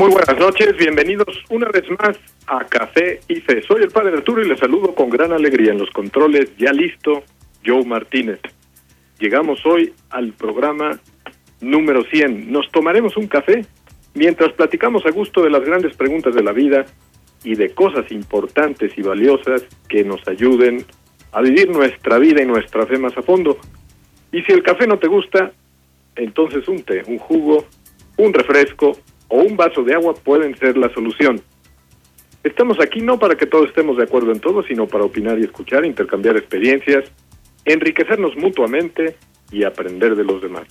Muy 0.00 0.12
buenas 0.12 0.38
noches, 0.38 0.74
bienvenidos 0.78 1.44
una 1.50 1.68
vez 1.68 1.84
más 1.90 2.18
a 2.46 2.64
Café 2.64 3.20
y 3.28 3.34
Fe. 3.42 3.60
Soy 3.60 3.82
el 3.82 3.90
Padre 3.90 4.16
Arturo 4.16 4.42
y 4.42 4.48
les 4.48 4.58
saludo 4.58 4.94
con 4.94 5.10
gran 5.10 5.30
alegría 5.30 5.72
en 5.72 5.78
los 5.78 5.90
controles, 5.90 6.56
ya 6.56 6.72
listo, 6.72 7.22
Joe 7.66 7.84
Martínez. 7.84 8.40
Llegamos 9.18 9.60
hoy 9.66 9.92
al 10.08 10.32
programa 10.32 10.98
número 11.60 12.02
100. 12.02 12.50
Nos 12.50 12.70
tomaremos 12.70 13.18
un 13.18 13.26
café 13.26 13.66
mientras 14.14 14.54
platicamos 14.54 15.04
a 15.04 15.10
gusto 15.10 15.42
de 15.42 15.50
las 15.50 15.62
grandes 15.66 15.94
preguntas 15.94 16.34
de 16.34 16.44
la 16.44 16.52
vida 16.52 16.86
y 17.44 17.54
de 17.56 17.74
cosas 17.74 18.10
importantes 18.10 18.96
y 18.96 19.02
valiosas 19.02 19.66
que 19.86 20.02
nos 20.02 20.26
ayuden 20.26 20.86
a 21.32 21.42
vivir 21.42 21.68
nuestra 21.68 22.16
vida 22.16 22.40
y 22.40 22.46
nuestra 22.46 22.86
fe 22.86 22.96
más 22.96 23.14
a 23.18 23.22
fondo. 23.22 23.58
Y 24.32 24.40
si 24.44 24.52
el 24.52 24.62
café 24.62 24.86
no 24.86 24.98
te 24.98 25.08
gusta, 25.08 25.52
entonces 26.16 26.66
un 26.68 26.84
té, 26.84 27.02
un 27.06 27.18
jugo, 27.18 27.66
un 28.16 28.32
refresco 28.32 28.96
o 29.30 29.38
un 29.38 29.56
vaso 29.56 29.82
de 29.82 29.94
agua 29.94 30.12
pueden 30.14 30.54
ser 30.58 30.76
la 30.76 30.92
solución. 30.92 31.40
Estamos 32.44 32.78
aquí 32.80 33.00
no 33.00 33.18
para 33.18 33.36
que 33.36 33.46
todos 33.46 33.68
estemos 33.68 33.96
de 33.96 34.04
acuerdo 34.04 34.30
en 34.32 34.40
todo, 34.40 34.62
sino 34.62 34.86
para 34.86 35.04
opinar 35.04 35.38
y 35.38 35.44
escuchar, 35.44 35.86
intercambiar 35.86 36.36
experiencias, 36.36 37.10
enriquecernos 37.64 38.36
mutuamente 38.36 39.16
y 39.50 39.64
aprender 39.64 40.16
de 40.16 40.24
los 40.24 40.42
demás. 40.42 40.68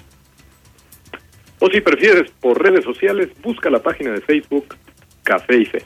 O 1.60 1.70
si 1.70 1.80
prefieres, 1.80 2.32
por 2.40 2.60
redes 2.62 2.84
sociales, 2.84 3.30
busca 3.42 3.70
la 3.70 3.82
página 3.82 4.12
de 4.12 4.20
Facebook 4.20 4.76
Café 5.22 5.58
y 5.58 5.64
Fe. 5.64 5.82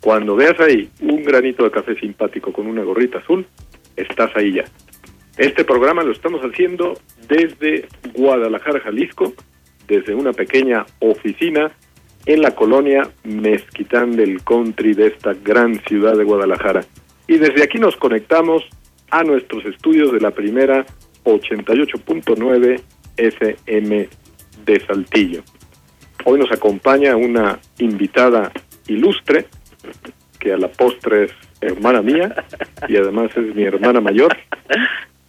Cuando 0.00 0.34
veas 0.34 0.58
ahí 0.60 0.88
un 1.02 1.22
granito 1.22 1.62
de 1.64 1.70
café 1.70 1.94
simpático 1.98 2.52
con 2.52 2.66
una 2.66 2.82
gorrita 2.82 3.18
azul, 3.18 3.46
estás 4.02 4.30
ahí 4.36 4.54
ya. 4.54 4.64
Este 5.36 5.64
programa 5.64 6.02
lo 6.02 6.12
estamos 6.12 6.42
haciendo 6.42 6.98
desde 7.28 7.88
Guadalajara, 8.14 8.80
Jalisco, 8.80 9.32
desde 9.86 10.14
una 10.14 10.32
pequeña 10.32 10.86
oficina 10.98 11.70
en 12.26 12.42
la 12.42 12.54
colonia 12.54 13.08
Mezquitán 13.24 14.16
del 14.16 14.42
Country 14.44 14.94
de 14.94 15.08
esta 15.08 15.32
gran 15.34 15.80
ciudad 15.86 16.16
de 16.16 16.24
Guadalajara. 16.24 16.84
Y 17.26 17.38
desde 17.38 17.62
aquí 17.62 17.78
nos 17.78 17.96
conectamos 17.96 18.64
a 19.10 19.22
nuestros 19.24 19.64
estudios 19.64 20.12
de 20.12 20.20
la 20.20 20.30
primera 20.30 20.84
88.9 21.24 22.80
FM 23.16 24.08
de 24.64 24.80
Saltillo. 24.86 25.42
Hoy 26.24 26.38
nos 26.38 26.52
acompaña 26.52 27.16
una 27.16 27.58
invitada 27.78 28.52
ilustre, 28.88 29.46
que 30.38 30.52
a 30.52 30.56
la 30.56 30.68
postre 30.68 31.24
es 31.24 31.32
hermana 31.60 32.02
mía 32.02 32.34
y 32.88 32.96
además 32.96 33.30
es 33.36 33.54
mi 33.54 33.64
hermana 33.64 34.00
mayor. 34.00 34.36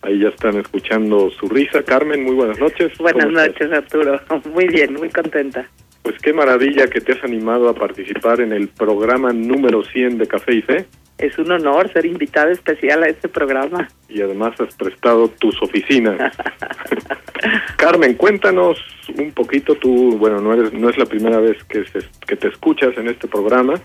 Ahí 0.03 0.19
ya 0.19 0.29
están 0.29 0.57
escuchando 0.57 1.29
su 1.31 1.47
risa. 1.47 1.83
Carmen, 1.83 2.23
muy 2.23 2.33
buenas 2.33 2.59
noches. 2.59 2.97
Buenas 2.97 3.29
noches, 3.29 3.71
Arturo. 3.71 4.19
Muy 4.53 4.67
bien, 4.67 4.95
muy 4.95 5.09
contenta. 5.09 5.67
Pues 6.01 6.15
qué 6.23 6.33
maravilla 6.33 6.87
que 6.87 7.01
te 7.01 7.11
has 7.11 7.23
animado 7.23 7.69
a 7.69 7.75
participar 7.75 8.41
en 8.41 8.51
el 8.51 8.67
programa 8.69 9.31
número 9.31 9.83
100 9.83 10.17
de 10.17 10.27
Café 10.27 10.55
y 10.55 10.61
Fe. 10.63 10.85
Es 11.19 11.37
un 11.37 11.51
honor 11.51 11.93
ser 11.93 12.07
invitada 12.07 12.51
especial 12.51 13.03
a 13.03 13.07
este 13.09 13.29
programa. 13.29 13.87
Y 14.09 14.21
además 14.21 14.59
has 14.59 14.73
prestado 14.73 15.27
tus 15.27 15.61
oficinas. 15.61 16.17
Carmen, 17.77 18.15
cuéntanos 18.15 18.79
un 19.15 19.31
poquito 19.31 19.75
tú, 19.75 20.17
bueno, 20.17 20.41
no 20.41 20.53
eres 20.53 20.73
no 20.73 20.89
es 20.89 20.97
la 20.97 21.05
primera 21.05 21.39
vez 21.39 21.63
que 21.65 21.83
que 22.25 22.35
te 22.35 22.47
escuchas 22.47 22.97
en 22.97 23.07
este 23.07 23.27
programa, 23.27 23.75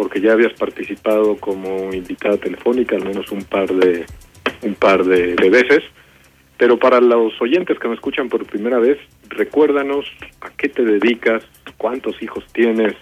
porque 0.00 0.22
ya 0.22 0.32
habías 0.32 0.54
participado 0.54 1.36
como 1.36 1.92
invitada 1.92 2.38
telefónica 2.38 2.96
al 2.96 3.04
menos 3.04 3.30
un 3.30 3.44
par 3.44 3.68
de 3.68 4.06
un 4.62 4.74
par 4.74 5.04
de, 5.04 5.34
de 5.34 5.50
veces. 5.50 5.82
Pero 6.56 6.78
para 6.78 7.02
los 7.02 7.38
oyentes 7.38 7.78
que 7.78 7.86
me 7.86 7.96
escuchan 7.96 8.30
por 8.30 8.46
primera 8.46 8.78
vez, 8.78 8.96
recuérdanos 9.28 10.06
a 10.40 10.48
qué 10.56 10.70
te 10.70 10.86
dedicas, 10.86 11.42
cuántos 11.76 12.22
hijos 12.22 12.46
tienes, 12.54 12.94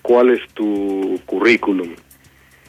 cuál 0.00 0.30
es 0.30 0.40
tu 0.54 1.20
currículum. 1.26 1.90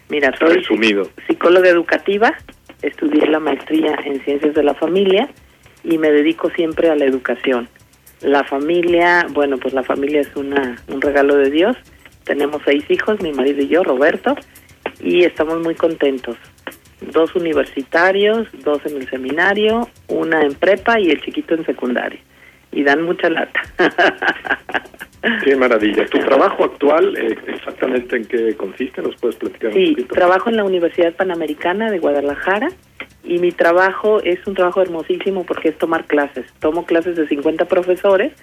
Mira, 0.09 0.35
soy 0.37 0.55
resumido. 0.55 1.09
psicóloga 1.25 1.69
educativa, 1.69 2.33
estudié 2.81 3.25
la 3.27 3.39
maestría 3.39 3.97
en 4.03 4.19
ciencias 4.25 4.53
de 4.53 4.63
la 4.63 4.73
familia 4.73 5.29
y 5.81 5.97
me 5.97 6.11
dedico 6.11 6.49
siempre 6.49 6.89
a 6.89 6.95
la 6.97 7.05
educación. 7.05 7.69
La 8.19 8.43
familia, 8.43 9.27
bueno, 9.31 9.57
pues 9.59 9.73
la 9.73 9.83
familia 9.83 10.19
es 10.19 10.35
una, 10.35 10.75
un 10.89 10.99
regalo 10.99 11.37
de 11.37 11.49
Dios. 11.49 11.77
Tenemos 12.25 12.61
seis 12.65 12.83
hijos, 12.89 13.21
mi 13.21 13.31
marido 13.31 13.61
y 13.61 13.67
yo, 13.67 13.83
Roberto, 13.83 14.35
y 14.99 15.23
estamos 15.23 15.61
muy 15.61 15.75
contentos 15.75 16.35
dos 17.01 17.35
universitarios, 17.35 18.47
dos 18.63 18.85
en 18.85 18.97
el 18.97 19.09
seminario, 19.09 19.89
una 20.07 20.41
en 20.41 20.53
prepa 20.55 20.99
y 20.99 21.11
el 21.11 21.21
chiquito 21.21 21.53
en 21.53 21.65
secundaria. 21.65 22.19
Y 22.71 22.83
dan 22.83 23.03
mucha 23.03 23.29
lata. 23.29 23.61
Qué 25.43 25.55
maravilla. 25.55 26.05
¿Tu 26.05 26.19
trabajo 26.19 26.65
actual 26.65 27.17
eh, 27.17 27.37
exactamente 27.47 28.17
en 28.17 28.25
qué 28.25 28.55
consiste? 28.55 29.01
¿Nos 29.01 29.15
puedes 29.15 29.37
platicar 29.37 29.73
sí, 29.73 29.89
un 29.89 29.95
poquito? 29.95 30.13
trabajo 30.13 30.49
en 30.49 30.57
la 30.57 30.63
Universidad 30.63 31.13
Panamericana 31.15 31.89
de 31.89 31.97
Guadalajara 31.97 32.69
y 33.23 33.39
mi 33.39 33.51
trabajo 33.51 34.21
es 34.21 34.45
un 34.45 34.53
trabajo 34.53 34.81
hermosísimo 34.83 35.43
porque 35.43 35.69
es 35.69 35.77
tomar 35.77 36.05
clases. 36.05 36.45
Tomo 36.59 36.85
clases 36.85 37.15
de 37.15 37.27
50 37.27 37.65
profesores 37.65 38.33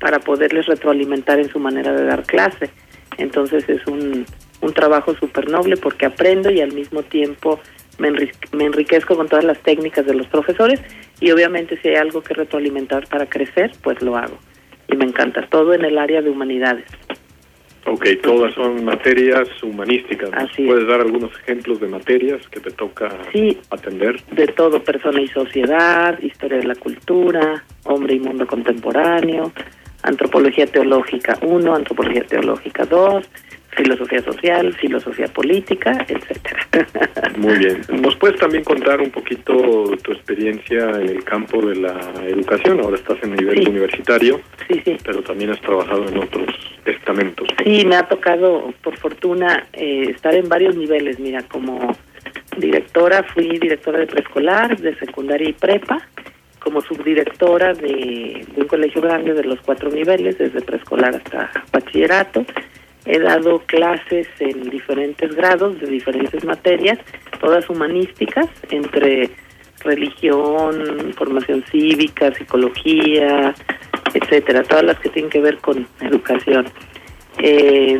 para 0.00 0.18
poderles 0.18 0.66
retroalimentar 0.66 1.38
en 1.38 1.48
su 1.48 1.60
manera 1.60 1.92
de 1.92 2.04
dar 2.04 2.24
clase. 2.24 2.70
Entonces 3.18 3.68
es 3.68 3.86
un, 3.86 4.24
un 4.60 4.72
trabajo 4.72 5.14
súper 5.14 5.50
noble 5.50 5.76
porque 5.76 6.06
aprendo 6.06 6.50
y 6.50 6.60
al 6.60 6.72
mismo 6.72 7.02
tiempo 7.02 7.60
me, 7.98 8.10
me 8.52 8.64
enriquezco 8.64 9.16
con 9.16 9.28
todas 9.28 9.44
las 9.44 9.58
técnicas 9.60 10.06
de 10.06 10.14
los 10.14 10.26
profesores 10.28 10.80
y 11.20 11.30
obviamente 11.30 11.78
si 11.80 11.88
hay 11.88 11.96
algo 11.96 12.22
que 12.22 12.34
retroalimentar 12.34 13.06
para 13.08 13.26
crecer, 13.26 13.72
pues 13.82 14.00
lo 14.02 14.16
hago. 14.16 14.38
Y 14.88 14.96
me 14.96 15.04
encanta, 15.04 15.46
todo 15.48 15.74
en 15.74 15.84
el 15.84 15.98
área 15.98 16.20
de 16.22 16.30
humanidades. 16.30 16.86
Ok, 17.84 18.06
todas 18.22 18.54
son 18.54 18.84
materias 18.84 19.48
humanísticas. 19.62 20.30
¿Nos 20.30 20.44
Así 20.44 20.62
es. 20.62 20.68
¿Puedes 20.68 20.86
dar 20.86 21.00
algunos 21.00 21.32
ejemplos 21.40 21.80
de 21.80 21.88
materias 21.88 22.40
que 22.48 22.60
te 22.60 22.70
toca 22.70 23.08
Sí. 23.32 23.58
atender? 23.70 24.22
De 24.30 24.46
todo, 24.46 24.82
persona 24.82 25.20
y 25.20 25.26
sociedad, 25.28 26.18
historia 26.22 26.58
de 26.58 26.64
la 26.64 26.76
cultura, 26.76 27.64
hombre 27.84 28.14
y 28.14 28.20
mundo 28.20 28.46
contemporáneo, 28.46 29.52
antropología 30.02 30.66
teológica 30.66 31.38
1, 31.42 31.74
antropología 31.74 32.22
teológica 32.24 32.84
2, 32.86 33.24
filosofía 33.76 34.20
social, 34.22 34.74
filosofía 34.74 35.26
política, 35.28 36.04
etcétera. 36.06 36.66
Muy 37.38 37.56
bien. 37.58 37.80
¿Nos 38.02 38.14
puedes 38.16 38.38
también 38.38 38.64
contar 38.64 39.00
un 39.00 39.10
poquito 39.10 39.54
tu 40.02 40.12
experiencia 40.12 40.90
en 40.90 41.08
el 41.08 41.24
campo 41.24 41.64
de 41.64 41.76
la 41.76 41.98
educación? 42.28 42.80
Ahora 42.80 42.96
estás 42.96 43.16
en 43.22 43.34
nivel 43.34 43.58
Sí. 43.62 43.70
universitario, 43.70 44.40
Sí, 44.68 44.82
sí. 44.84 44.96
pero 45.04 45.22
también 45.22 45.50
has 45.50 45.60
trabajado 45.62 46.06
en 46.06 46.18
otros 46.18 46.48
estamentos. 46.84 47.48
Sí, 47.64 47.84
me 47.86 47.96
ha 47.96 48.02
tocado, 48.02 48.74
por 48.82 48.96
fortuna, 48.98 49.66
eh, 49.72 50.10
estar 50.14 50.34
en 50.34 50.48
varios 50.50 50.76
niveles. 50.76 51.18
Mira, 51.18 51.42
como 51.42 51.96
directora 52.58 53.22
fui 53.22 53.58
directora 53.58 54.00
de 54.00 54.06
preescolar, 54.06 54.76
de 54.78 54.94
secundaria 54.98 55.48
y 55.48 55.52
prepa, 55.54 56.06
como 56.62 56.80
subdirectora 56.80 57.74
de, 57.74 58.46
un 58.56 58.66
colegio 58.66 59.02
grande 59.02 59.34
de 59.34 59.44
los 59.44 59.60
cuatro 59.60 59.90
niveles, 59.90 60.38
desde 60.38 60.60
preescolar 60.60 61.16
hasta 61.16 61.50
bachillerato. 61.72 62.44
He 63.04 63.18
dado 63.18 63.60
clases 63.66 64.28
en 64.38 64.70
diferentes 64.70 65.34
grados, 65.34 65.80
de 65.80 65.86
diferentes 65.86 66.44
materias, 66.44 66.98
todas 67.40 67.68
humanísticas, 67.68 68.46
entre 68.70 69.30
religión, 69.80 71.12
formación 71.16 71.64
cívica, 71.70 72.32
psicología, 72.32 73.54
etcétera, 74.14 74.62
todas 74.62 74.84
las 74.84 74.98
que 75.00 75.08
tienen 75.08 75.30
que 75.30 75.40
ver 75.40 75.58
con 75.58 75.86
educación. 76.00 76.66
Eh, 77.38 77.98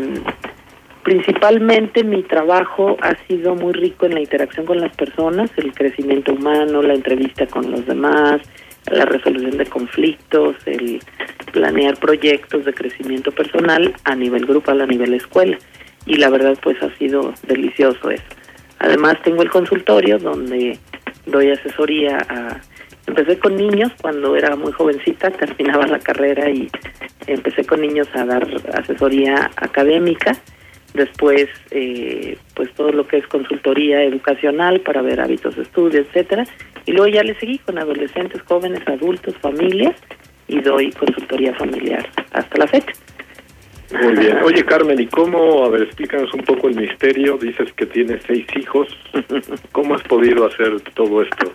principalmente 1.02 2.04
mi 2.04 2.22
trabajo 2.22 2.96
ha 3.00 3.14
sido 3.26 3.54
muy 3.54 3.72
rico 3.72 4.06
en 4.06 4.14
la 4.14 4.20
interacción 4.20 4.66
con 4.66 4.81
las 4.81 4.94
personas, 4.96 5.50
el 5.56 5.72
crecimiento 5.72 6.32
humano, 6.32 6.82
la 6.82 6.94
entrevista 6.94 7.46
con 7.46 7.70
los 7.70 7.87
demás, 7.87 8.40
la 8.90 9.04
resolución 9.04 9.58
de 9.58 9.66
conflictos, 9.66 10.56
el 10.66 11.00
planear 11.52 11.96
proyectos 11.96 12.64
de 12.64 12.72
crecimiento 12.72 13.31
personal 13.32 13.94
a 14.04 14.14
nivel 14.14 14.46
grupal, 14.46 14.81
a 14.81 14.87
nivel 14.87 15.14
escuela. 15.14 15.58
Y 16.06 16.16
la 16.16 16.31
verdad 16.31 16.58
pues 16.62 16.82
ha 16.82 16.94
sido 16.96 17.32
delicioso 17.46 18.10
eso. 18.10 18.25
Además 18.78 19.16
tengo 19.22 19.43
el 19.43 19.50
consultorio 19.50 20.19
donde 20.19 20.78
doy 21.26 21.50
asesoría 21.50 22.19
a 22.28 22.60
Empecé 23.06 23.38
con 23.38 23.56
niños 23.56 23.93
cuando 24.00 24.37
era 24.37 24.56
muy 24.56 24.72
jovencita, 24.72 25.31
terminaba 25.38 25.87
la 25.87 25.98
carrera 25.98 26.48
y 26.50 26.70
empecé 27.26 27.64
con 27.64 27.81
niños 27.81 28.08
a 28.14 28.25
dar 28.25 28.46
asesoría 28.75 29.50
académica. 29.56 30.37
Después, 30.94 31.48
eh, 31.70 32.36
pues 32.54 32.72
todo 32.74 32.92
lo 32.92 33.06
que 33.06 33.18
es 33.18 33.26
consultoría 33.26 34.02
educacional 34.02 34.80
para 34.80 35.02
ver 35.02 35.20
hábitos 35.20 35.56
de 35.56 35.62
estudio, 35.62 36.00
etcétera. 36.00 36.44
Y 36.84 36.92
luego 36.92 37.08
ya 37.08 37.22
le 37.22 37.34
seguí 37.38 37.58
con 37.58 37.78
adolescentes, 37.78 38.42
jóvenes, 38.42 38.86
adultos, 38.86 39.34
familias 39.38 39.96
y 40.48 40.60
doy 40.60 40.90
consultoría 40.92 41.54
familiar 41.54 42.08
hasta 42.32 42.58
la 42.58 42.66
fecha. 42.66 42.92
Muy 44.00 44.14
bien. 44.16 44.38
Oye, 44.42 44.64
Carmen, 44.64 44.98
¿y 44.98 45.06
cómo, 45.06 45.64
a 45.64 45.68
ver, 45.68 45.82
explícanos 45.82 46.32
un 46.32 46.42
poco 46.42 46.68
el 46.68 46.76
misterio? 46.76 47.36
Dices 47.36 47.72
que 47.74 47.84
tienes 47.86 48.22
seis 48.26 48.46
hijos. 48.56 48.88
¿Cómo 49.72 49.94
has 49.94 50.02
podido 50.04 50.46
hacer 50.46 50.80
todo 50.94 51.22
esto 51.22 51.52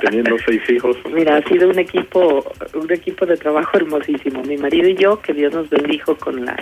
teniendo 0.00 0.36
seis 0.46 0.62
hijos? 0.70 0.96
Mira, 1.12 1.36
ha 1.36 1.48
sido 1.48 1.68
un 1.68 1.78
equipo, 1.78 2.44
un 2.74 2.92
equipo 2.92 3.26
de 3.26 3.36
trabajo 3.36 3.76
hermosísimo. 3.76 4.42
Mi 4.42 4.56
marido 4.56 4.88
y 4.88 4.94
yo, 4.94 5.20
que 5.20 5.32
Dios 5.32 5.52
nos 5.52 5.68
bendijo 5.68 6.16
con 6.16 6.44
la, 6.44 6.56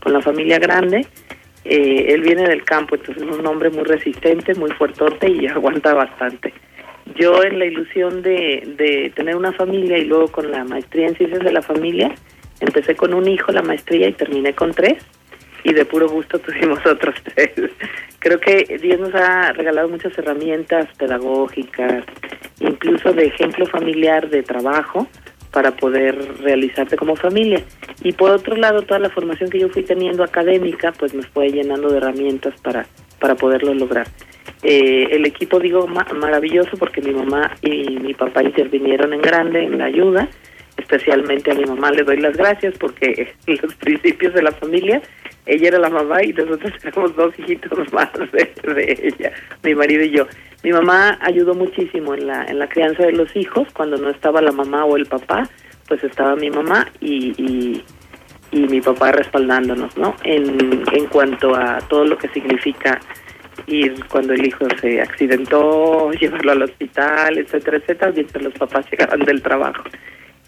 con 0.00 0.12
la 0.12 0.20
familia 0.20 0.58
grande. 0.58 1.06
Eh, 1.64 2.12
él 2.12 2.22
viene 2.22 2.48
del 2.48 2.64
campo, 2.64 2.94
entonces 2.94 3.22
es 3.22 3.38
un 3.38 3.46
hombre 3.46 3.70
muy 3.70 3.84
resistente, 3.84 4.54
muy 4.54 4.70
fuertote 4.72 5.30
y 5.30 5.46
aguanta 5.48 5.94
bastante. 5.94 6.52
Yo 7.16 7.42
en 7.42 7.58
la 7.58 7.66
ilusión 7.66 8.22
de, 8.22 8.74
de 8.76 9.12
tener 9.14 9.36
una 9.36 9.52
familia 9.52 9.98
y 9.98 10.04
luego 10.04 10.28
con 10.28 10.50
la 10.50 10.64
maestría 10.64 11.06
en 11.06 11.16
ciencias 11.16 11.44
de 11.44 11.52
la 11.52 11.62
familia, 11.62 12.14
Empecé 12.60 12.94
con 12.94 13.14
un 13.14 13.28
hijo 13.28 13.52
la 13.52 13.62
maestría 13.62 14.08
y 14.08 14.12
terminé 14.12 14.54
con 14.54 14.72
tres 14.72 15.02
y 15.64 15.72
de 15.72 15.84
puro 15.84 16.08
gusto 16.08 16.38
tuvimos 16.40 16.84
otros 16.86 17.14
tres. 17.22 17.50
Creo 18.18 18.38
que 18.38 18.78
Dios 18.80 19.00
nos 19.00 19.14
ha 19.14 19.52
regalado 19.52 19.88
muchas 19.88 20.16
herramientas 20.16 20.88
pedagógicas, 20.96 22.04
incluso 22.60 23.12
de 23.12 23.26
ejemplo 23.26 23.66
familiar 23.66 24.28
de 24.30 24.42
trabajo 24.42 25.06
para 25.54 25.70
poder 25.70 26.18
realizarte 26.42 26.96
como 26.96 27.16
familia. 27.16 27.62
Y 28.02 28.12
por 28.12 28.32
otro 28.32 28.56
lado, 28.56 28.82
toda 28.82 28.98
la 28.98 29.08
formación 29.08 29.48
que 29.48 29.60
yo 29.60 29.68
fui 29.68 29.84
teniendo 29.84 30.24
académica, 30.24 30.92
pues 30.92 31.14
me 31.14 31.22
fue 31.22 31.48
llenando 31.48 31.88
de 31.88 31.98
herramientas 31.98 32.54
para, 32.60 32.86
para 33.20 33.36
poderlo 33.36 33.72
lograr. 33.72 34.08
Eh, 34.64 35.08
el 35.12 35.24
equipo, 35.24 35.60
digo, 35.60 35.86
maravilloso 35.86 36.76
porque 36.76 37.00
mi 37.00 37.12
mamá 37.12 37.54
y 37.62 37.98
mi 38.00 38.14
papá 38.14 38.42
intervinieron 38.42 39.12
en 39.12 39.22
grande 39.22 39.62
en 39.62 39.78
la 39.78 39.84
ayuda 39.84 40.28
especialmente 40.76 41.50
a 41.50 41.54
mi 41.54 41.64
mamá 41.64 41.90
le 41.90 42.02
doy 42.02 42.18
las 42.18 42.36
gracias 42.36 42.74
porque 42.78 43.32
los 43.46 43.74
principios 43.76 44.34
de 44.34 44.42
la 44.42 44.52
familia, 44.52 45.00
ella 45.46 45.68
era 45.68 45.78
la 45.78 45.90
mamá 45.90 46.22
y 46.22 46.32
nosotros 46.32 46.72
éramos 46.82 47.14
dos 47.16 47.38
hijitos 47.38 47.92
más 47.92 48.10
de, 48.32 49.12
ella, 49.18 49.32
mi 49.62 49.74
marido 49.74 50.02
y 50.02 50.10
yo. 50.10 50.26
Mi 50.64 50.72
mamá 50.72 51.18
ayudó 51.20 51.54
muchísimo 51.54 52.14
en 52.14 52.26
la, 52.26 52.44
en 52.46 52.58
la 52.58 52.68
crianza 52.68 53.04
de 53.04 53.12
los 53.12 53.36
hijos, 53.36 53.68
cuando 53.74 53.98
no 53.98 54.08
estaba 54.08 54.40
la 54.40 54.50
mamá 54.50 54.84
o 54.84 54.96
el 54.96 55.06
papá, 55.06 55.48
pues 55.86 56.02
estaba 56.02 56.34
mi 56.34 56.50
mamá 56.50 56.88
y, 57.00 57.34
y, 57.36 57.84
y 58.50 58.60
mi 58.66 58.80
papá 58.80 59.12
respaldándonos, 59.12 59.96
¿no? 59.98 60.16
En, 60.24 60.82
en 60.92 61.06
cuanto 61.06 61.54
a 61.54 61.78
todo 61.88 62.06
lo 62.06 62.16
que 62.16 62.28
significa 62.28 62.98
ir 63.66 63.94
cuando 64.06 64.32
el 64.32 64.46
hijo 64.46 64.66
se 64.80 65.00
accidentó, 65.00 66.10
llevarlo 66.12 66.52
al 66.52 66.62
hospital, 66.62 67.38
etcétera, 67.38 67.76
etcétera, 67.76 68.12
mientras 68.12 68.42
los 68.42 68.54
papás 68.54 68.86
llegaban 68.90 69.20
del 69.20 69.42
trabajo 69.42 69.84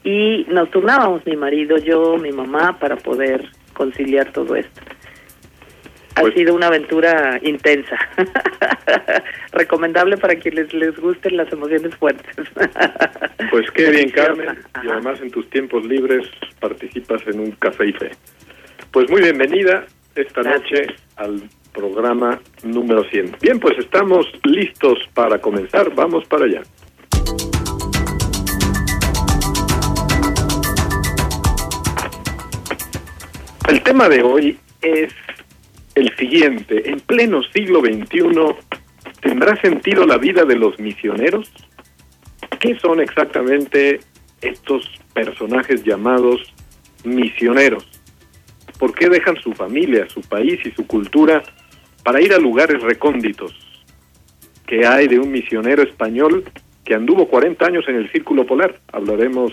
y 0.06 0.46
nos 0.48 0.70
turnábamos 0.70 1.26
mi 1.26 1.36
marido, 1.36 1.76
yo, 1.78 2.16
mi 2.16 2.30
mamá 2.30 2.78
para 2.78 2.96
poder 2.96 3.50
conciliar 3.72 4.32
todo 4.32 4.54
esto. 4.54 4.80
Ha 6.16 6.22
pues 6.22 6.32
sido 6.32 6.54
una 6.54 6.68
aventura 6.68 7.38
intensa, 7.42 7.94
recomendable 9.52 10.16
para 10.16 10.34
quienes 10.36 10.72
les 10.72 10.98
gusten 10.98 11.36
las 11.36 11.52
emociones 11.52 11.94
fuertes. 11.96 12.34
pues 13.50 13.70
qué 13.72 13.90
bien, 13.90 14.08
Carmen, 14.08 14.58
y 14.82 14.88
además 14.88 15.20
en 15.20 15.30
tus 15.30 15.48
tiempos 15.50 15.84
libres 15.84 16.26
participas 16.58 17.20
en 17.26 17.40
un 17.40 17.50
café 17.52 17.88
y 17.88 17.92
fe. 17.92 18.10
Pues 18.92 19.10
muy 19.10 19.20
bienvenida 19.20 19.84
esta 20.14 20.40
noche 20.40 20.86
al 21.16 21.42
programa 21.74 22.40
número 22.62 23.04
100. 23.04 23.36
Bien, 23.42 23.60
pues 23.60 23.76
estamos 23.78 24.26
listos 24.44 24.98
para 25.12 25.38
comenzar, 25.38 25.94
vamos 25.94 26.24
para 26.24 26.46
allá. 26.46 26.62
El 33.68 33.82
tema 33.82 34.08
de 34.08 34.22
hoy 34.22 34.58
es 34.80 35.12
el 35.96 36.14
siguiente. 36.16 36.90
En 36.90 37.00
pleno 37.00 37.42
siglo 37.52 37.80
XXI, 37.80 38.20
¿tendrá 39.20 39.60
sentido 39.60 40.06
la 40.06 40.18
vida 40.18 40.44
de 40.44 40.54
los 40.54 40.78
misioneros? 40.78 41.50
¿Qué 42.60 42.78
son 42.78 43.00
exactamente 43.00 44.00
estos 44.40 44.88
personajes 45.14 45.82
llamados 45.82 46.54
misioneros? 47.02 47.88
¿Por 48.78 48.94
qué 48.94 49.08
dejan 49.08 49.36
su 49.36 49.52
familia, 49.54 50.06
su 50.08 50.20
país 50.20 50.60
y 50.64 50.70
su 50.72 50.86
cultura 50.86 51.42
para 52.04 52.20
ir 52.20 52.34
a 52.34 52.38
lugares 52.38 52.82
recónditos? 52.82 53.54
¿Qué 54.66 54.86
hay 54.86 55.08
de 55.08 55.18
un 55.18 55.32
misionero 55.32 55.82
español 55.82 56.44
que 56.84 56.94
anduvo 56.94 57.26
40 57.26 57.64
años 57.64 57.84
en 57.88 57.96
el 57.96 58.12
círculo 58.12 58.44
polar? 58.44 58.80
Hablaremos 58.92 59.52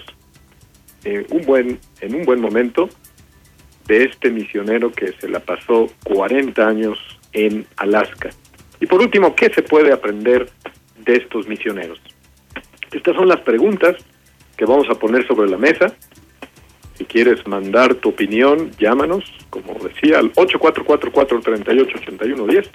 eh, 1.05 1.25
un 1.29 1.41
buen, 1.43 1.79
en 2.01 2.15
un 2.15 2.23
buen 2.25 2.41
momento 2.41 2.89
de 3.87 4.05
este 4.05 4.29
misionero 4.29 4.91
que 4.91 5.13
se 5.19 5.27
la 5.27 5.39
pasó 5.39 5.87
40 6.03 6.67
años 6.67 6.99
en 7.33 7.65
Alaska. 7.77 8.29
Y 8.79 8.85
por 8.85 9.01
último, 9.01 9.35
¿qué 9.35 9.51
se 9.53 9.63
puede 9.63 9.91
aprender 9.91 10.49
de 11.05 11.15
estos 11.15 11.47
misioneros? 11.47 11.99
Estas 12.91 13.15
son 13.15 13.27
las 13.27 13.41
preguntas 13.41 13.95
que 14.55 14.65
vamos 14.65 14.87
a 14.89 14.95
poner 14.95 15.27
sobre 15.27 15.49
la 15.49 15.57
mesa. 15.57 15.93
Si 16.95 17.03
quieres 17.05 17.47
mandar 17.47 17.95
tu 17.95 18.09
opinión, 18.09 18.69
llámanos, 18.79 19.23
como 19.49 19.73
decía, 19.79 20.19
al 20.19 20.31
8444-388110 20.33 22.69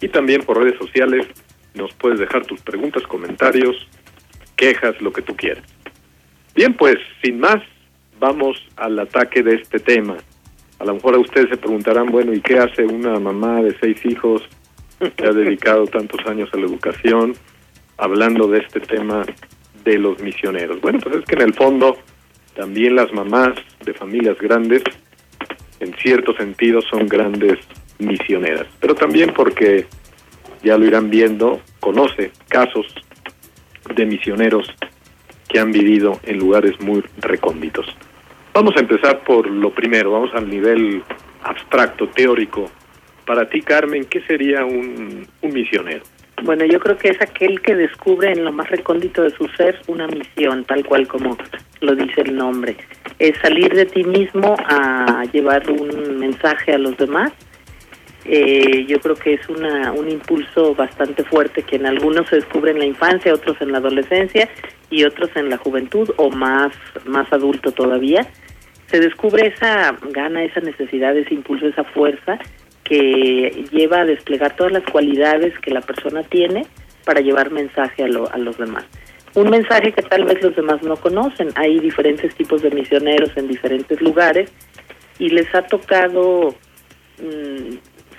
y 0.00 0.08
también 0.08 0.42
por 0.42 0.60
redes 0.62 0.78
sociales 0.78 1.28
nos 1.74 1.92
puedes 1.94 2.18
dejar 2.18 2.44
tus 2.44 2.60
preguntas, 2.60 3.04
comentarios, 3.04 3.86
quejas, 4.56 5.00
lo 5.00 5.12
que 5.12 5.22
tú 5.22 5.36
quieras. 5.36 5.64
Bien, 6.54 6.74
pues 6.74 6.98
sin 7.22 7.40
más, 7.40 7.62
vamos 8.18 8.58
al 8.76 8.98
ataque 8.98 9.42
de 9.42 9.54
este 9.54 9.78
tema. 9.78 10.18
A 10.82 10.84
lo 10.84 10.94
mejor 10.94 11.14
a 11.14 11.18
ustedes 11.18 11.48
se 11.48 11.56
preguntarán, 11.56 12.06
bueno, 12.06 12.32
¿y 12.34 12.40
qué 12.40 12.58
hace 12.58 12.84
una 12.84 13.20
mamá 13.20 13.62
de 13.62 13.72
seis 13.78 14.04
hijos 14.04 14.42
que 14.98 15.24
ha 15.24 15.30
dedicado 15.30 15.86
tantos 15.86 16.18
años 16.26 16.50
a 16.52 16.56
la 16.56 16.66
educación 16.66 17.34
hablando 17.98 18.48
de 18.48 18.58
este 18.58 18.80
tema 18.80 19.22
de 19.84 19.98
los 20.00 20.20
misioneros? 20.20 20.80
Bueno, 20.80 20.98
pues 20.98 21.14
es 21.14 21.24
que 21.24 21.36
en 21.36 21.42
el 21.42 21.54
fondo 21.54 21.98
también 22.56 22.96
las 22.96 23.12
mamás 23.12 23.50
de 23.84 23.94
familias 23.94 24.36
grandes, 24.40 24.82
en 25.78 25.94
cierto 25.98 26.34
sentido, 26.34 26.82
son 26.82 27.06
grandes 27.06 27.60
misioneras, 28.00 28.66
pero 28.80 28.96
también 28.96 29.32
porque, 29.32 29.86
ya 30.64 30.76
lo 30.76 30.84
irán 30.84 31.10
viendo, 31.10 31.60
conoce 31.78 32.32
casos 32.48 32.92
de 33.94 34.04
misioneros 34.04 34.66
que 35.46 35.60
han 35.60 35.70
vivido 35.70 36.18
en 36.24 36.40
lugares 36.40 36.72
muy 36.80 37.04
recónditos. 37.18 37.86
Vamos 38.54 38.74
a 38.76 38.80
empezar 38.80 39.20
por 39.20 39.48
lo 39.48 39.70
primero, 39.70 40.12
vamos 40.12 40.30
al 40.34 40.48
nivel 40.48 41.02
abstracto, 41.42 42.06
teórico. 42.08 42.70
Para 43.24 43.48
ti, 43.48 43.62
Carmen, 43.62 44.04
¿qué 44.04 44.20
sería 44.22 44.64
un, 44.66 45.26
misionero? 45.40 46.02
Bueno, 46.42 46.66
yo 46.66 46.78
creo 46.78 46.98
que 46.98 47.08
es 47.08 47.22
aquel 47.22 47.62
que 47.62 47.74
descubre 47.74 48.30
en 48.30 48.44
lo 48.44 48.52
más 48.52 48.68
recóndito 48.68 49.22
de 49.22 49.30
su 49.30 49.48
ser 49.56 49.80
una 49.86 50.06
misión, 50.06 50.64
tal 50.64 50.84
cual 50.84 51.08
como 51.08 51.38
lo 51.80 51.94
dice 51.94 52.20
el 52.22 52.36
nombre. 52.36 52.76
Es 53.18 53.38
salir 53.38 53.72
de 53.72 53.86
ti 53.86 54.04
mismo 54.04 54.54
a 54.58 55.24
llevar 55.32 55.70
un 55.70 56.18
mensaje 56.18 56.72
a 56.72 56.78
los 56.78 56.96
demás. 56.98 57.32
Eh, 58.26 58.84
yo 58.86 59.00
creo 59.00 59.14
que 59.16 59.34
es 59.34 59.48
una, 59.48 59.92
un 59.92 60.10
impulso 60.10 60.74
bastante 60.74 61.24
fuerte 61.24 61.62
que 61.62 61.76
en 61.76 61.86
algunos 61.86 62.28
se 62.28 62.36
descubre 62.36 62.72
en 62.72 62.80
la 62.80 62.86
infancia, 62.86 63.32
otros 63.32 63.56
en 63.60 63.72
la 63.72 63.78
adolescencia 63.78 64.48
y 64.90 65.04
otros 65.04 65.30
en 65.36 65.48
la 65.48 65.56
juventud 65.56 66.10
o 66.16 66.30
más, 66.30 66.72
más 67.06 67.32
adulto 67.32 67.72
todavía 67.72 68.28
se 68.92 69.00
descubre 69.00 69.46
esa 69.46 69.96
gana, 70.10 70.44
esa 70.44 70.60
necesidad, 70.60 71.16
ese 71.16 71.32
impulso, 71.32 71.66
esa 71.66 71.82
fuerza 71.82 72.38
que 72.84 73.64
lleva 73.72 74.02
a 74.02 74.04
desplegar 74.04 74.54
todas 74.54 74.70
las 74.70 74.82
cualidades 74.84 75.58
que 75.60 75.70
la 75.70 75.80
persona 75.80 76.22
tiene 76.24 76.66
para 77.06 77.20
llevar 77.20 77.50
mensaje 77.50 78.04
a, 78.04 78.08
los 78.08 78.58
demás. 78.58 78.84
Un 79.34 79.48
mensaje 79.48 79.92
que 79.92 80.02
tal 80.02 80.24
vez 80.24 80.42
los 80.42 80.54
demás 80.54 80.82
no 80.82 80.96
conocen. 80.96 81.48
Hay 81.54 81.80
diferentes 81.80 82.34
tipos 82.34 82.60
de 82.60 82.70
misioneros 82.70 83.30
en 83.36 83.48
diferentes 83.48 83.98
lugares 84.02 84.52
y 85.18 85.30
les 85.30 85.52
ha 85.54 85.62
tocado 85.62 86.54
mm, 87.18 87.74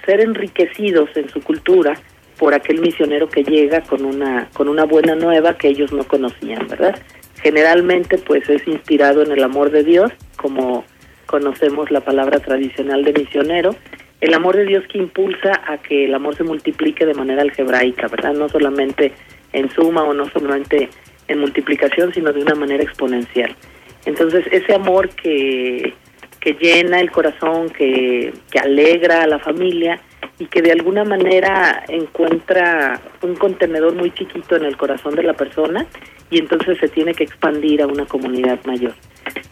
ser 0.06 0.22
enriquecidos 0.22 1.10
en 1.15 1.30
su 1.30 1.39
cultura 1.42 1.94
por 2.39 2.56
aquel 2.56 2.82
misionero 2.82 3.30
que 3.30 3.44
llega 3.44 3.82
con 3.82 4.03
una 4.06 4.50
con 4.53 4.68
una 4.68 4.86
buena 4.86 5.13
nueva 5.13 5.56
que 5.56 5.68
ellos 5.68 5.94
no 5.94 6.03
conocían, 6.03 6.68
¿verdad? 6.68 7.00
Generalmente 7.43 8.17
pues 8.17 8.50
es 8.50 8.65
inspirado 8.67 9.21
en 9.21 9.31
el 9.31 9.43
amor 9.43 9.69
de 9.69 9.83
Dios, 9.83 10.12
como 10.38 10.85
conocemos 11.25 11.91
la 11.91 12.00
palabra 12.00 12.39
tradicional 12.39 13.03
de 13.03 13.12
misionero, 13.12 13.75
el 14.21 14.33
amor 14.33 14.55
de 14.55 14.65
Dios 14.65 14.85
que 14.88 14.97
impulsa 14.97 15.62
a 15.67 15.77
que 15.77 16.05
el 16.05 16.15
amor 16.15 16.35
se 16.38 16.45
multiplique 16.45 17.05
de 17.05 17.13
manera 17.13 17.41
algebraica, 17.41 18.07
¿verdad? 18.07 18.33
No 18.33 18.47
solamente 18.47 19.12
en 19.51 19.69
suma 19.71 20.03
o 20.03 20.13
no 20.13 20.29
solamente 20.29 20.89
en 21.27 21.39
multiplicación, 21.39 22.13
sino 22.13 22.31
de 22.31 22.41
una 22.41 22.55
manera 22.55 22.81
exponencial. 22.81 23.53
Entonces, 24.05 24.45
ese 24.50 24.73
amor 24.73 25.09
que, 25.09 25.93
que 26.39 26.53
llena 26.53 27.01
el 27.01 27.12
corazón, 27.12 27.69
que, 27.69 28.33
que 28.50 28.59
alegra 28.59 29.23
a 29.23 29.27
la 29.27 29.39
familia 29.39 30.00
y 30.39 30.46
que 30.46 30.62
de 30.62 30.72
alguna 30.72 31.03
manera 31.03 31.84
encuentra 31.88 33.01
un 33.22 33.36
contenedor 33.36 33.94
muy 33.96 34.12
chiquito 34.12 34.56
en 34.56 34.65
el 34.65 34.77
corazón 34.77 35.15
de 35.15 35.24
la 35.24 35.34
persona 35.34 35.86
y 36.30 36.39
entonces 36.39 36.77
se 36.80 36.88
tiene 36.88 37.13
que 37.13 37.24
expandir 37.24 37.82
a 37.82 37.88
una 37.88 38.06
comunidad 38.06 38.60
mayor. 38.65 38.94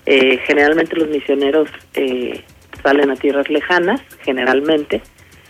Eh, 0.05 0.37
generalmente 0.45 0.95
los 0.95 1.09
misioneros 1.09 1.69
eh, 1.93 2.43
salen 2.81 3.11
a 3.11 3.15
tierras 3.15 3.49
lejanas, 3.49 4.01
generalmente, 4.23 5.01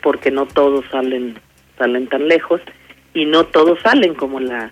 porque 0.01 0.31
no 0.31 0.45
todos 0.45 0.85
salen 0.91 1.39
salen 1.77 2.07
tan 2.07 2.27
lejos 2.27 2.61
y 3.13 3.25
no 3.25 3.45
todos 3.45 3.79
salen 3.81 4.13
como 4.13 4.39
la, 4.39 4.71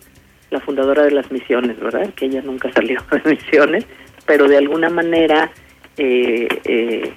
la 0.52 0.60
fundadora 0.60 1.04
de 1.04 1.12
las 1.12 1.32
misiones, 1.32 1.80
¿verdad? 1.80 2.14
Que 2.14 2.26
ella 2.26 2.42
nunca 2.44 2.72
salió 2.72 3.02
de 3.12 3.32
misiones, 3.32 3.86
pero 4.26 4.48
de 4.48 4.58
alguna 4.58 4.90
manera 4.90 5.52
eh, 5.98 6.48
eh, 6.66 7.14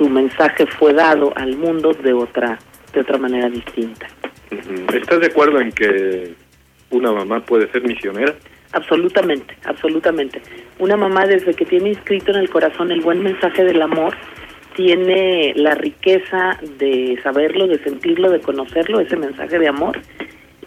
su 0.00 0.08
mensaje 0.08 0.64
fue 0.64 0.94
dado 0.94 1.30
al 1.36 1.58
mundo 1.58 1.92
de 1.92 2.14
otra 2.14 2.58
de 2.94 3.00
otra 3.00 3.18
manera 3.18 3.50
distinta. 3.50 4.08
¿Estás 4.94 5.20
de 5.20 5.26
acuerdo 5.26 5.60
en 5.60 5.70
que 5.72 6.32
una 6.88 7.12
mamá 7.12 7.44
puede 7.44 7.70
ser 7.70 7.82
misionera? 7.82 8.34
Absolutamente, 8.72 9.54
absolutamente. 9.64 10.40
Una 10.78 10.96
mamá 10.96 11.26
desde 11.26 11.52
que 11.52 11.66
tiene 11.66 11.90
inscrito 11.90 12.32
en 12.32 12.38
el 12.38 12.48
corazón 12.48 12.90
el 12.90 13.02
buen 13.02 13.22
mensaje 13.22 13.62
del 13.62 13.82
amor, 13.82 14.16
tiene 14.74 15.52
la 15.54 15.74
riqueza 15.74 16.58
de 16.78 17.18
saberlo, 17.22 17.66
de 17.66 17.78
sentirlo, 17.80 18.30
de 18.30 18.40
conocerlo, 18.40 19.00
ese 19.00 19.16
mensaje 19.16 19.58
de 19.58 19.68
amor, 19.68 20.00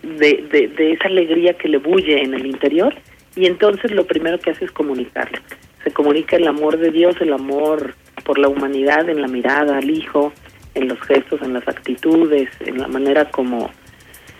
de, 0.03 0.45
de, 0.51 0.67
de 0.67 0.91
esa 0.91 1.07
alegría 1.07 1.55
que 1.55 1.69
le 1.69 1.77
bulle 1.77 2.21
en 2.21 2.35
el 2.35 2.45
interior, 2.45 2.93
y 3.35 3.47
entonces 3.47 3.91
lo 3.91 4.05
primero 4.05 4.37
que 4.37 4.51
hace 4.51 4.65
es 4.65 4.71
comunicarlo. 4.71 5.39
Se 5.83 5.91
comunica 5.91 6.35
el 6.35 6.47
amor 6.47 6.77
de 6.77 6.91
Dios, 6.91 7.15
el 7.19 7.33
amor 7.33 7.95
por 8.23 8.39
la 8.39 8.47
humanidad 8.47 9.09
en 9.09 9.21
la 9.21 9.27
mirada 9.27 9.77
al 9.77 9.89
hijo, 9.89 10.33
en 10.75 10.87
los 10.87 10.99
gestos, 11.01 11.41
en 11.41 11.53
las 11.53 11.67
actitudes, 11.67 12.49
en 12.61 12.79
la 12.79 12.87
manera 12.87 13.29
como, 13.29 13.69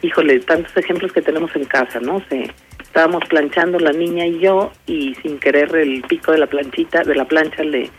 híjole, 0.02 0.40
tantos 0.40 0.75
ejemplos 0.78 1.12
que 1.12 1.22
tenemos 1.22 1.56
en 1.56 1.66
casa, 1.66 2.00
¿no? 2.00 2.22
Se, 2.30 2.52
estábamos 2.82 3.24
planchando 3.28 3.80
la 3.80 3.92
niña 3.92 4.28
y 4.28 4.40
yo 4.40 4.72
y 4.86 5.16
sin 5.16 5.40
querer 5.40 5.75
el 5.75 6.02
pico 6.04 6.32
de 6.32 6.38
la 6.38 6.48
planchita, 6.48 7.04
de 7.04 7.16
la 7.16 7.25
plancha 7.25 7.63
le 7.63 7.90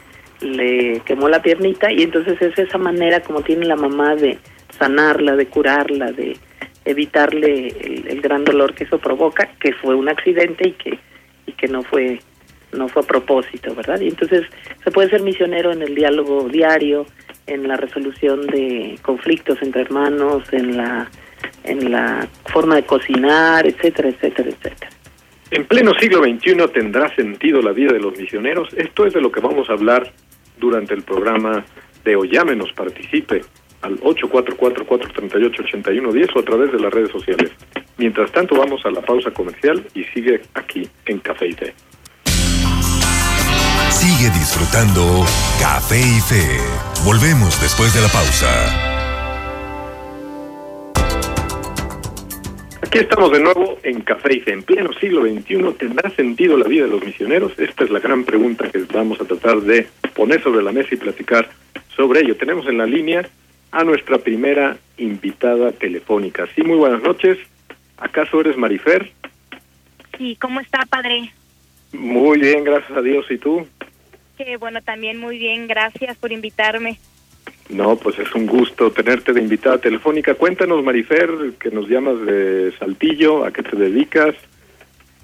le 0.41 1.01
quemó 1.05 1.29
la 1.29 1.43
piernita 1.43 1.91
y 1.91 2.03
entonces 2.03 2.41
es 2.41 2.59
esa 2.59 2.79
manera 2.79 3.21
como 3.21 3.43
tiene 3.43 3.67
la 3.67 3.77
mamá 3.77 4.15
de 4.15 4.39
sanarla, 4.79 5.37
de 5.37 5.47
curarla, 5.47 6.13
de 6.13 6.37
evitarle 6.85 7.69
el, 7.69 8.07
el, 8.09 8.21
gran 8.21 8.45
dolor 8.45 8.75
que 8.75 8.85
eso 8.85 8.99
provoca, 8.99 9.49
que 9.59 9.73
fue 9.73 9.95
un 9.95 10.09
accidente 10.09 10.69
y 10.69 10.73
que 10.73 10.99
y 11.47 11.53
que 11.53 11.69
no 11.69 11.83
fue 11.83 12.21
no 12.77 12.89
fue 12.89 13.03
a 13.03 13.07
propósito, 13.07 13.75
¿verdad? 13.75 14.01
Y 14.01 14.09
entonces 14.09 14.47
se 14.83 14.91
puede 14.91 15.11
ser 15.11 15.23
misionero 15.23 15.73
en 15.73 15.83
el 15.83 15.95
diálogo 15.95 16.49
diario, 16.49 17.07
en 17.47 17.69
la 17.69 17.77
resolución 17.77 18.47
de 18.47 18.99
conflictos 19.03 19.61
entre 19.63 19.83
hermanos, 19.83 20.45
en 20.53 20.77
la 20.77 21.11
en 21.65 21.91
la 21.91 22.29
forma 22.47 22.77
de 22.77 22.85
cocinar, 22.85 23.67
etcétera, 23.67 24.11
etcétera, 24.11 24.51
etcétera. 24.51 24.91
En 25.51 25.65
pleno 25.67 25.93
siglo 25.99 26.23
XXI 26.23 26.57
tendrá 26.73 27.13
sentido 27.15 27.61
la 27.63 27.73
vida 27.73 27.93
de 27.93 28.01
los 28.01 28.19
misioneros. 28.19 28.69
Esto 28.75 29.07
es 29.07 29.15
de 29.15 29.21
lo 29.21 29.31
que 29.31 29.39
vamos 29.41 29.71
a 29.71 29.75
hablar 29.75 30.13
durante 30.59 30.95
el 30.95 31.03
programa 31.03 31.65
de 32.05 32.17
O 32.17 32.25
Llámenos, 32.25 32.73
participe 32.73 33.43
al 33.83 34.01
844-438-8110 34.01 36.35
o 36.35 36.39
a 36.39 36.43
través 36.43 36.73
de 36.73 36.81
las 36.81 36.93
redes 36.93 37.11
sociales. 37.11 37.53
Mientras 37.99 38.33
tanto, 38.33 38.57
vamos 38.57 38.85
a 38.85 38.91
la 38.91 39.03
pausa 39.03 39.31
comercial 39.31 39.87
y 39.95 40.03
sigue 40.05 40.41
aquí 40.55 40.89
en 41.07 41.21
Café 41.21 41.47
y 41.49 41.53
Fe. 41.53 41.75
Sigue 43.95 44.29
disfrutando 44.31 45.25
Café 45.61 46.01
y 46.01 46.21
Fe. 46.21 46.45
Volvemos 47.07 47.61
después 47.63 47.95
de 47.95 48.01
la 48.01 48.09
pausa. 48.09 48.51
Aquí 52.83 52.99
estamos 52.99 53.31
de 53.31 53.41
nuevo 53.41 53.79
en 53.85 54.01
Café 54.01 54.35
y 54.35 54.41
Fe. 54.41 54.53
En 54.53 54.63
pleno 54.65 54.93
siglo 54.95 55.23
XXI, 55.23 55.79
¿tendrá 55.79 56.11
sentido 56.11 56.59
la 56.59 56.67
vida 56.67 56.85
de 56.85 56.91
los 56.91 57.05
misioneros? 57.05 57.53
Esta 57.57 57.85
es 57.85 57.91
la 57.91 58.01
gran 58.01 58.25
pregunta 58.25 58.69
que 58.69 58.81
vamos 58.93 59.21
a 59.21 59.25
tratar 59.25 59.61
de 59.61 59.87
poner 60.15 60.43
sobre 60.43 60.65
la 60.65 60.73
mesa 60.73 60.89
y 60.93 60.97
platicar 60.97 61.49
sobre 61.97 62.21
ello. 62.21 62.37
Tenemos 62.37 62.67
en 62.67 62.79
la 62.79 62.87
línea 62.87 63.27
a 63.71 63.85
nuestra 63.85 64.19
primera 64.19 64.77
invitada 64.99 65.71
telefónica. 65.71 66.49
Sí, 66.57 66.63
muy 66.63 66.77
buenas 66.77 67.03
noches. 67.03 67.39
¿Acaso 67.99 68.41
eres 68.41 68.57
Marifer? 68.57 69.13
Sí, 70.19 70.37
¿cómo 70.41 70.61
está, 70.61 70.85
padre? 70.85 71.33
Muy 71.95 72.41
bien, 72.41 72.65
gracias 72.65 72.99
a 72.99 73.03
Dios. 73.03 73.25
¿Y 73.31 73.39
tú? 73.39 73.67
Que 74.37 74.57
bueno, 74.57 74.83
también 74.83 75.19
muy 75.19 75.39
bien. 75.39 75.67
Gracias 75.67 76.17
por 76.17 76.33
invitarme. 76.33 76.99
No, 77.69 77.97
pues 77.97 78.19
es 78.19 78.33
un 78.35 78.47
gusto 78.47 78.91
tenerte 78.93 79.33
de 79.33 79.41
invitada 79.41 79.79
telefónica. 79.79 80.35
Cuéntanos, 80.35 80.85
Marifer, 80.85 81.55
que 81.59 81.71
nos 81.71 81.89
llamas 81.89 82.21
de 82.27 82.73
Saltillo, 82.79 83.45
a 83.45 83.53
qué 83.53 83.63
te 83.63 83.77
dedicas, 83.77 84.35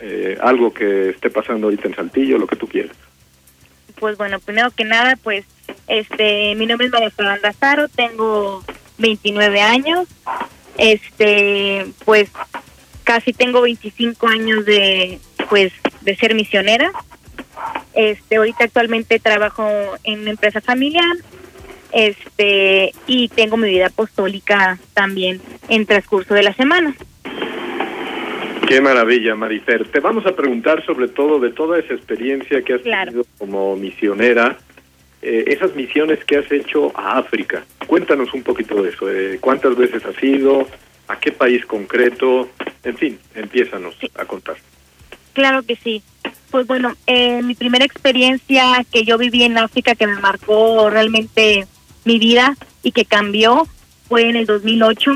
eh, 0.00 0.38
algo 0.40 0.73
que 0.73 1.11
esté 1.11 1.29
pasando 1.29 1.67
ahorita 1.67 1.88
en 1.88 1.95
Saltillo, 1.95 2.38
lo 2.38 2.47
que 2.47 2.57
tú 2.57 2.67
quieras. 2.67 2.97
Pues 3.99 4.17
bueno, 4.17 4.40
primero 4.40 4.71
que 4.71 4.85
nada, 4.85 5.17
pues 5.23 5.45
este, 5.87 6.55
mi 6.55 6.64
nombre 6.64 6.87
es 6.87 6.93
María 6.93 7.11
Fernanda 7.11 7.52
Zaro, 7.52 7.88
tengo 7.88 8.64
29 8.97 9.61
años, 9.61 10.09
este, 10.79 11.87
pues 12.07 12.31
casi 13.05 13.35
tengo 13.35 13.61
25 13.61 14.26
años 14.29 14.64
de, 14.64 15.19
pues, 15.50 15.73
de 16.00 16.17
ser 16.17 16.35
misionera. 16.35 16.90
Este, 18.00 18.37
ahorita 18.37 18.64
actualmente 18.64 19.19
trabajo 19.19 19.69
en 20.04 20.21
una 20.21 20.30
empresa 20.30 20.62
familiar, 20.62 21.16
este 21.92 22.92
y 23.07 23.28
tengo 23.28 23.59
mi 23.59 23.69
vida 23.69 23.88
apostólica 23.88 24.78
también 24.95 25.38
en 25.69 25.85
transcurso 25.85 26.33
de 26.33 26.42
la 26.42 26.54
semana. 26.54 26.95
Qué 28.66 28.80
maravilla, 28.80 29.35
Marifer. 29.35 29.87
Te 29.88 30.00
vamos 30.00 30.25
a 30.25 30.35
preguntar 30.35 30.83
sobre 30.87 31.09
todo 31.09 31.40
de 31.40 31.50
toda 31.50 31.78
esa 31.78 31.92
experiencia 31.92 32.62
que 32.62 32.73
has 32.75 32.80
Claro. 32.80 33.11
tenido 33.11 33.26
como 33.37 33.76
misionera, 33.76 34.57
eh, 35.21 35.45
esas 35.49 35.76
misiones 35.76 36.25
que 36.25 36.38
has 36.38 36.50
hecho 36.50 36.92
a 36.99 37.19
África. 37.19 37.64
Cuéntanos 37.87 38.33
un 38.33 38.42
poquito 38.42 38.83
de 38.83 38.88
eso. 38.90 39.11
eh, 39.11 39.37
¿Cuántas 39.42 39.76
veces 39.76 40.02
has 40.07 40.23
ido? 40.25 40.66
¿A 41.09 41.19
qué 41.21 41.33
país 41.33 41.66
concreto? 41.66 42.49
En 42.83 42.97
fin, 42.97 43.19
empiézanos 43.35 43.95
a 44.14 44.25
contar. 44.25 44.57
Claro 45.32 45.62
que 45.62 45.76
sí. 45.76 46.02
Pues 46.50 46.66
bueno, 46.66 46.94
eh, 47.06 47.42
mi 47.42 47.54
primera 47.54 47.84
experiencia 47.84 48.84
que 48.92 49.04
yo 49.04 49.18
viví 49.18 49.44
en 49.44 49.58
África 49.58 49.94
que 49.94 50.06
me 50.06 50.20
marcó 50.20 50.90
realmente 50.90 51.66
mi 52.04 52.18
vida 52.18 52.56
y 52.82 52.92
que 52.92 53.04
cambió 53.04 53.66
fue 54.08 54.28
en 54.28 54.37
el 54.37 54.46
2008. 54.46 55.12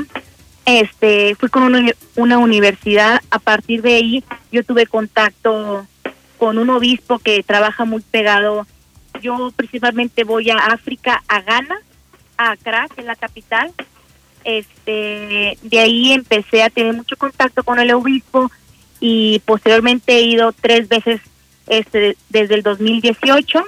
Este, 0.65 1.35
fui 1.35 1.49
con 1.49 1.63
una, 1.63 1.91
una 2.15 2.37
universidad. 2.37 3.21
A 3.29 3.39
partir 3.39 3.81
de 3.81 3.95
ahí, 3.95 4.23
yo 4.51 4.63
tuve 4.63 4.85
contacto 4.87 5.85
con 6.37 6.57
un 6.57 6.69
obispo 6.69 7.19
que 7.19 7.43
trabaja 7.43 7.85
muy 7.85 8.01
pegado. 8.01 8.65
Yo 9.21 9.51
principalmente 9.55 10.23
voy 10.23 10.49
a 10.49 10.57
África, 10.57 11.23
a 11.27 11.41
Ghana, 11.41 11.77
a 12.37 12.51
Accra, 12.51 12.87
que 12.93 13.01
es 13.01 13.07
la 13.07 13.15
capital. 13.15 13.73
Este, 14.43 15.57
de 15.61 15.79
ahí 15.79 16.13
empecé 16.13 16.63
a 16.63 16.69
tener 16.69 16.93
mucho 16.93 17.17
contacto 17.17 17.63
con 17.63 17.79
el 17.79 17.91
obispo 17.93 18.51
y 18.99 19.39
posteriormente 19.45 20.13
he 20.13 20.21
ido 20.21 20.53
tres 20.53 20.87
veces 20.87 21.21
este 21.67 22.15
desde 22.29 22.55
el 22.55 22.63
2018 22.63 23.63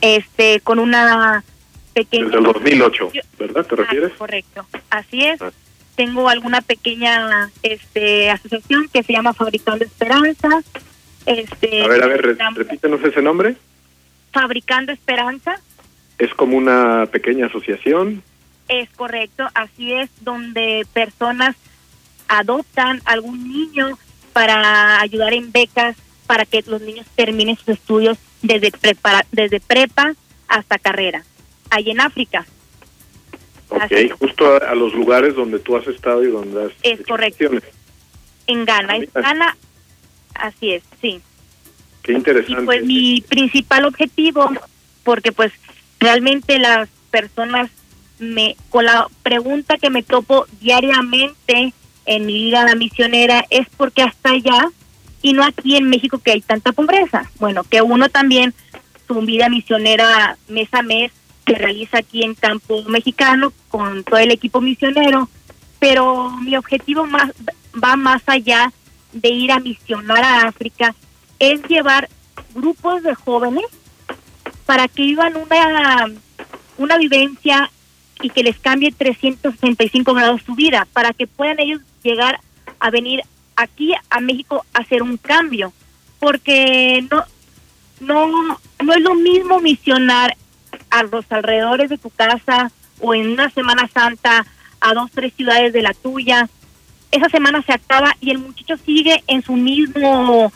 este 0.00 0.60
con 0.60 0.78
una 0.78 1.44
pequeña 1.92 2.24
Desde 2.26 2.38
el 2.38 2.44
2008, 2.44 3.10
¿verdad? 3.38 3.66
¿Te 3.66 3.76
refieres? 3.76 4.10
Ah, 4.14 4.18
correcto 4.18 4.66
así 4.90 5.24
es 5.24 5.40
Ah. 5.40 5.50
tengo 5.96 6.28
alguna 6.28 6.60
pequeña 6.60 7.50
este 7.62 8.30
asociación 8.30 8.88
que 8.92 9.02
se 9.02 9.12
llama 9.12 9.32
Fabricando 9.32 9.84
Esperanza 9.84 10.48
este 11.26 11.82
A 11.84 11.88
ver, 11.88 12.02
a 12.02 12.06
ver, 12.06 12.36
repítenos 12.54 13.02
ese 13.02 13.22
nombre. 13.22 13.56
Fabricando 14.32 14.92
Esperanza 14.92 15.54
Es 16.18 16.32
como 16.34 16.56
una 16.56 17.06
pequeña 17.06 17.46
asociación. 17.46 18.22
Es 18.68 18.88
correcto, 18.90 19.46
así 19.54 19.92
es, 19.92 20.10
donde 20.20 20.86
personas 20.92 21.56
adoptan 22.28 23.00
algún 23.04 23.46
niño 23.46 23.98
para 24.34 25.00
ayudar 25.00 25.32
en 25.32 25.50
becas 25.50 25.96
para 26.26 26.44
que 26.44 26.62
los 26.66 26.82
niños 26.82 27.06
terminen 27.14 27.56
sus 27.56 27.68
estudios 27.68 28.18
desde 28.42 28.70
prepara, 28.70 29.24
desde 29.32 29.60
prepa 29.60 30.14
hasta 30.48 30.78
carrera, 30.78 31.24
ahí 31.70 31.90
en 31.90 32.00
África. 32.02 32.44
Ok, 33.70 33.82
Así. 33.82 34.08
justo 34.20 34.46
a, 34.54 34.58
a 34.58 34.74
los 34.74 34.92
lugares 34.92 35.34
donde 35.34 35.58
tú 35.58 35.76
has 35.76 35.86
estado 35.86 36.22
y 36.22 36.28
donde 36.30 36.64
has 36.66 36.72
Es 36.82 37.00
correcto. 37.06 37.50
En 38.46 38.64
Ghana, 38.66 38.96
en 38.96 39.00
Mira. 39.00 39.12
Ghana, 39.14 39.56
así 40.34 40.72
es, 40.72 40.82
sí. 41.00 41.20
Qué 42.02 42.12
Y 42.12 42.16
interesante. 42.16 42.62
pues 42.64 42.84
mi 42.84 43.22
principal 43.22 43.86
objetivo, 43.86 44.50
porque 45.02 45.32
pues 45.32 45.52
realmente 45.98 46.58
las 46.58 46.88
personas 47.10 47.70
me 48.18 48.56
con 48.70 48.84
la 48.84 49.08
pregunta 49.22 49.78
que 49.78 49.90
me 49.90 50.02
topo 50.02 50.46
diariamente 50.60 51.72
en 52.06 52.26
mi 52.26 52.34
vida 52.34 52.74
misionera 52.74 53.44
es 53.50 53.66
porque 53.76 54.02
hasta 54.02 54.30
allá 54.30 54.68
y 55.22 55.32
no 55.32 55.42
aquí 55.44 55.76
en 55.76 55.88
México 55.88 56.18
que 56.18 56.32
hay 56.32 56.40
tanta 56.42 56.72
pobreza. 56.72 57.30
Bueno, 57.38 57.64
que 57.64 57.80
uno 57.80 58.08
también 58.08 58.54
su 59.06 59.20
vida 59.22 59.48
misionera 59.48 60.36
mes 60.48 60.68
a 60.72 60.82
mes 60.82 61.12
se 61.46 61.54
realiza 61.54 61.98
aquí 61.98 62.22
en 62.22 62.34
campo 62.34 62.82
mexicano 62.84 63.52
con 63.68 64.04
todo 64.04 64.18
el 64.18 64.30
equipo 64.30 64.60
misionero, 64.60 65.28
pero 65.78 66.30
mi 66.30 66.56
objetivo 66.56 67.06
más 67.06 67.32
va 67.82 67.96
más 67.96 68.22
allá 68.26 68.72
de 69.12 69.28
ir 69.28 69.52
a 69.52 69.60
misionar 69.60 70.22
a 70.24 70.48
África, 70.48 70.94
es 71.38 71.62
llevar 71.68 72.08
grupos 72.54 73.02
de 73.02 73.14
jóvenes 73.14 73.66
para 74.66 74.88
que 74.88 75.02
vivan 75.02 75.36
una, 75.36 76.06
una 76.78 76.98
vivencia 76.98 77.70
y 78.22 78.30
que 78.30 78.42
les 78.42 78.58
cambie 78.58 78.92
365 78.92 80.14
grados 80.14 80.42
su 80.44 80.54
vida, 80.54 80.86
para 80.92 81.12
que 81.12 81.26
puedan 81.26 81.60
ellos 81.60 81.80
llegar 82.04 82.38
a 82.78 82.90
venir 82.90 83.22
aquí 83.56 83.92
a 84.10 84.20
México 84.20 84.64
a 84.72 84.80
hacer 84.80 85.02
un 85.02 85.16
cambio, 85.16 85.72
porque 86.20 87.04
no, 87.10 87.24
no, 88.00 88.60
no 88.84 88.92
es 88.92 89.00
lo 89.00 89.14
mismo 89.14 89.60
misionar 89.60 90.36
a 90.90 91.02
los 91.02 91.24
alrededores 91.30 91.90
de 91.90 91.98
tu 91.98 92.10
casa 92.10 92.70
o 93.00 93.14
en 93.14 93.30
una 93.30 93.50
Semana 93.50 93.88
Santa 93.92 94.46
a 94.80 94.94
dos, 94.94 95.10
tres 95.12 95.32
ciudades 95.34 95.72
de 95.72 95.82
la 95.82 95.94
tuya. 95.94 96.48
Esa 97.10 97.28
semana 97.28 97.62
se 97.62 97.72
acaba 97.72 98.14
y 98.20 98.30
el 98.30 98.38
muchacho 98.38 98.76
sigue 98.84 99.22
en 99.26 99.42
su 99.42 99.54
mismo, 99.54 100.52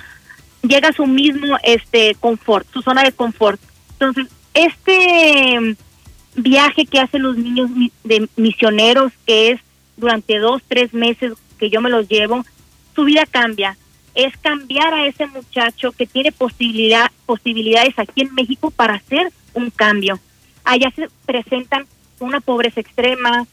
llega 0.62 0.88
a 0.88 0.92
su 0.92 1.06
mismo 1.06 1.56
este 1.62 2.14
confort, 2.16 2.66
su 2.72 2.82
zona 2.82 3.02
de 3.04 3.12
confort. 3.12 3.60
Entonces, 3.92 4.26
este 4.54 5.76
viaje 6.34 6.86
que 6.86 7.00
hacen 7.00 7.22
los 7.22 7.36
niños 7.36 7.70
de 8.04 8.28
misioneros, 8.36 9.12
que 9.26 9.50
es 9.52 9.60
durante 9.98 10.38
dos, 10.38 10.62
tres 10.66 10.94
meses 10.94 11.34
que 11.58 11.68
yo 11.68 11.80
me 11.80 11.90
los 11.90 12.08
llevo, 12.08 12.44
su 12.94 13.04
vida 13.04 13.26
cambia. 13.26 13.76
Es 14.14 14.36
cambiar 14.38 14.94
a 14.94 15.06
ese 15.06 15.26
muchacho 15.26 15.92
que 15.92 16.06
tiene 16.06 16.32
posibilidad, 16.32 17.10
posibilidades 17.26 17.98
aquí 17.98 18.22
en 18.22 18.34
México 18.34 18.70
para 18.70 18.94
hacer 18.94 19.30
un 19.54 19.70
cambio. 19.70 20.18
Allá 20.64 20.90
se 20.96 21.08
presentan 21.26 21.86
una 22.18 22.40
pobreza 22.40 22.80
extrema, 22.80 23.46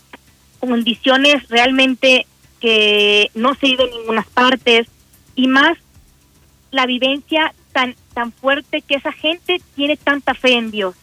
condiciones 0.60 1.48
realmente 1.50 2.26
que 2.60 3.30
no 3.36 3.54
se 3.56 3.68
viven 3.68 3.90
en 3.90 4.00
ninguna 4.00 4.26
partes 4.34 4.88
y 5.36 5.48
más 5.48 5.78
la 6.72 6.86
vivencia 6.86 7.54
tan 7.72 7.96
tan 8.14 8.32
fuerte 8.32 8.82
que 8.82 8.96
esa 8.96 9.12
gente 9.12 9.62
tiene 9.76 9.98
tanta 9.98 10.34
fe 10.34 10.54
en 10.54 10.72
Dios. 10.72 10.96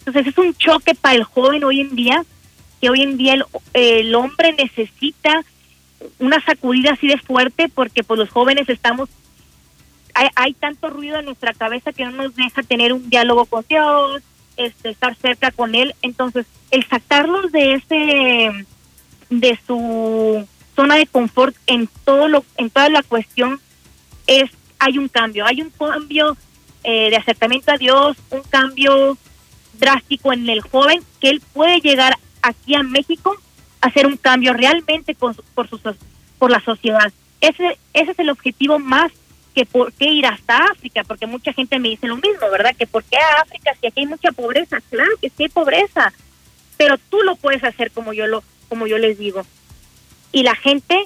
Entonces 0.00 0.26
es 0.26 0.38
un 0.38 0.54
choque 0.54 0.94
para 0.94 1.14
el 1.14 1.24
joven 1.24 1.62
hoy 1.62 1.80
en 1.80 1.94
día, 1.94 2.24
que 2.80 2.90
hoy 2.90 3.02
en 3.02 3.16
día 3.16 3.36
el, 3.74 4.14
hombre 4.14 4.52
necesita 4.52 5.44
una 6.18 6.42
sacudida 6.44 6.92
así 6.92 7.06
de 7.06 7.18
fuerte 7.18 7.68
porque 7.68 8.02
pues 8.02 8.18
los 8.18 8.30
jóvenes 8.30 8.68
estamos 8.68 9.08
hay, 10.14 10.28
hay, 10.34 10.54
tanto 10.54 10.90
ruido 10.90 11.18
en 11.18 11.26
nuestra 11.26 11.52
cabeza 11.52 11.92
que 11.92 12.04
no 12.04 12.10
nos 12.10 12.34
deja 12.34 12.62
tener 12.62 12.92
un 12.92 13.08
diálogo 13.08 13.46
con 13.46 13.64
Dios, 13.68 14.22
este, 14.56 14.90
estar 14.90 15.14
cerca 15.14 15.52
con 15.52 15.74
él. 15.74 15.94
Entonces, 16.02 16.46
el 16.70 16.84
sacarlos 16.86 17.52
de 17.52 17.74
ese, 17.74 18.66
de 19.30 19.58
su 19.66 20.46
zona 20.74 20.96
de 20.96 21.06
confort 21.06 21.54
en 21.66 21.88
todo 22.04 22.28
lo, 22.28 22.44
en 22.56 22.70
toda 22.70 22.88
la 22.88 23.02
cuestión 23.02 23.60
es, 24.26 24.50
hay 24.78 24.98
un 24.98 25.08
cambio, 25.08 25.46
hay 25.46 25.62
un 25.62 25.70
cambio 25.70 26.36
eh, 26.82 27.10
de 27.10 27.16
acercamiento 27.16 27.72
a 27.72 27.78
Dios, 27.78 28.16
un 28.30 28.42
cambio 28.42 29.16
drástico 29.74 30.32
en 30.32 30.48
el 30.48 30.60
joven 30.60 31.02
que 31.20 31.30
él 31.30 31.42
puede 31.52 31.80
llegar 31.80 32.18
aquí 32.42 32.74
a 32.74 32.82
México 32.82 33.36
hacer 33.80 34.06
un 34.06 34.16
cambio 34.16 34.52
realmente 34.52 35.14
por, 35.14 35.34
su, 35.34 35.42
por 36.38 36.50
la 36.50 36.60
sociedad. 36.60 37.12
Ese, 37.40 37.78
ese 37.94 38.10
es 38.10 38.18
el 38.18 38.30
objetivo 38.30 38.78
más 38.78 39.12
que 39.54 39.66
por 39.66 39.92
qué 39.92 40.06
ir 40.10 40.26
hasta 40.26 40.58
África, 40.64 41.02
porque 41.04 41.26
mucha 41.26 41.52
gente 41.52 41.78
me 41.78 41.88
dice 41.88 42.06
lo 42.06 42.16
mismo, 42.16 42.50
¿verdad? 42.50 42.74
Que 42.76 42.86
por 42.86 43.02
qué 43.04 43.16
a 43.16 43.42
África 43.42 43.72
si 43.80 43.86
aquí 43.86 44.00
hay 44.00 44.06
mucha 44.06 44.32
pobreza, 44.32 44.80
claro 44.90 45.10
que 45.20 45.28
sí 45.30 45.44
hay 45.44 45.48
pobreza, 45.48 46.12
pero 46.76 46.98
tú 46.98 47.18
lo 47.22 47.36
puedes 47.36 47.64
hacer 47.64 47.90
como 47.90 48.12
yo 48.12 48.26
lo 48.26 48.42
como 48.68 48.86
yo 48.86 48.98
les 48.98 49.18
digo. 49.18 49.44
Y 50.32 50.44
la 50.44 50.54
gente 50.54 51.04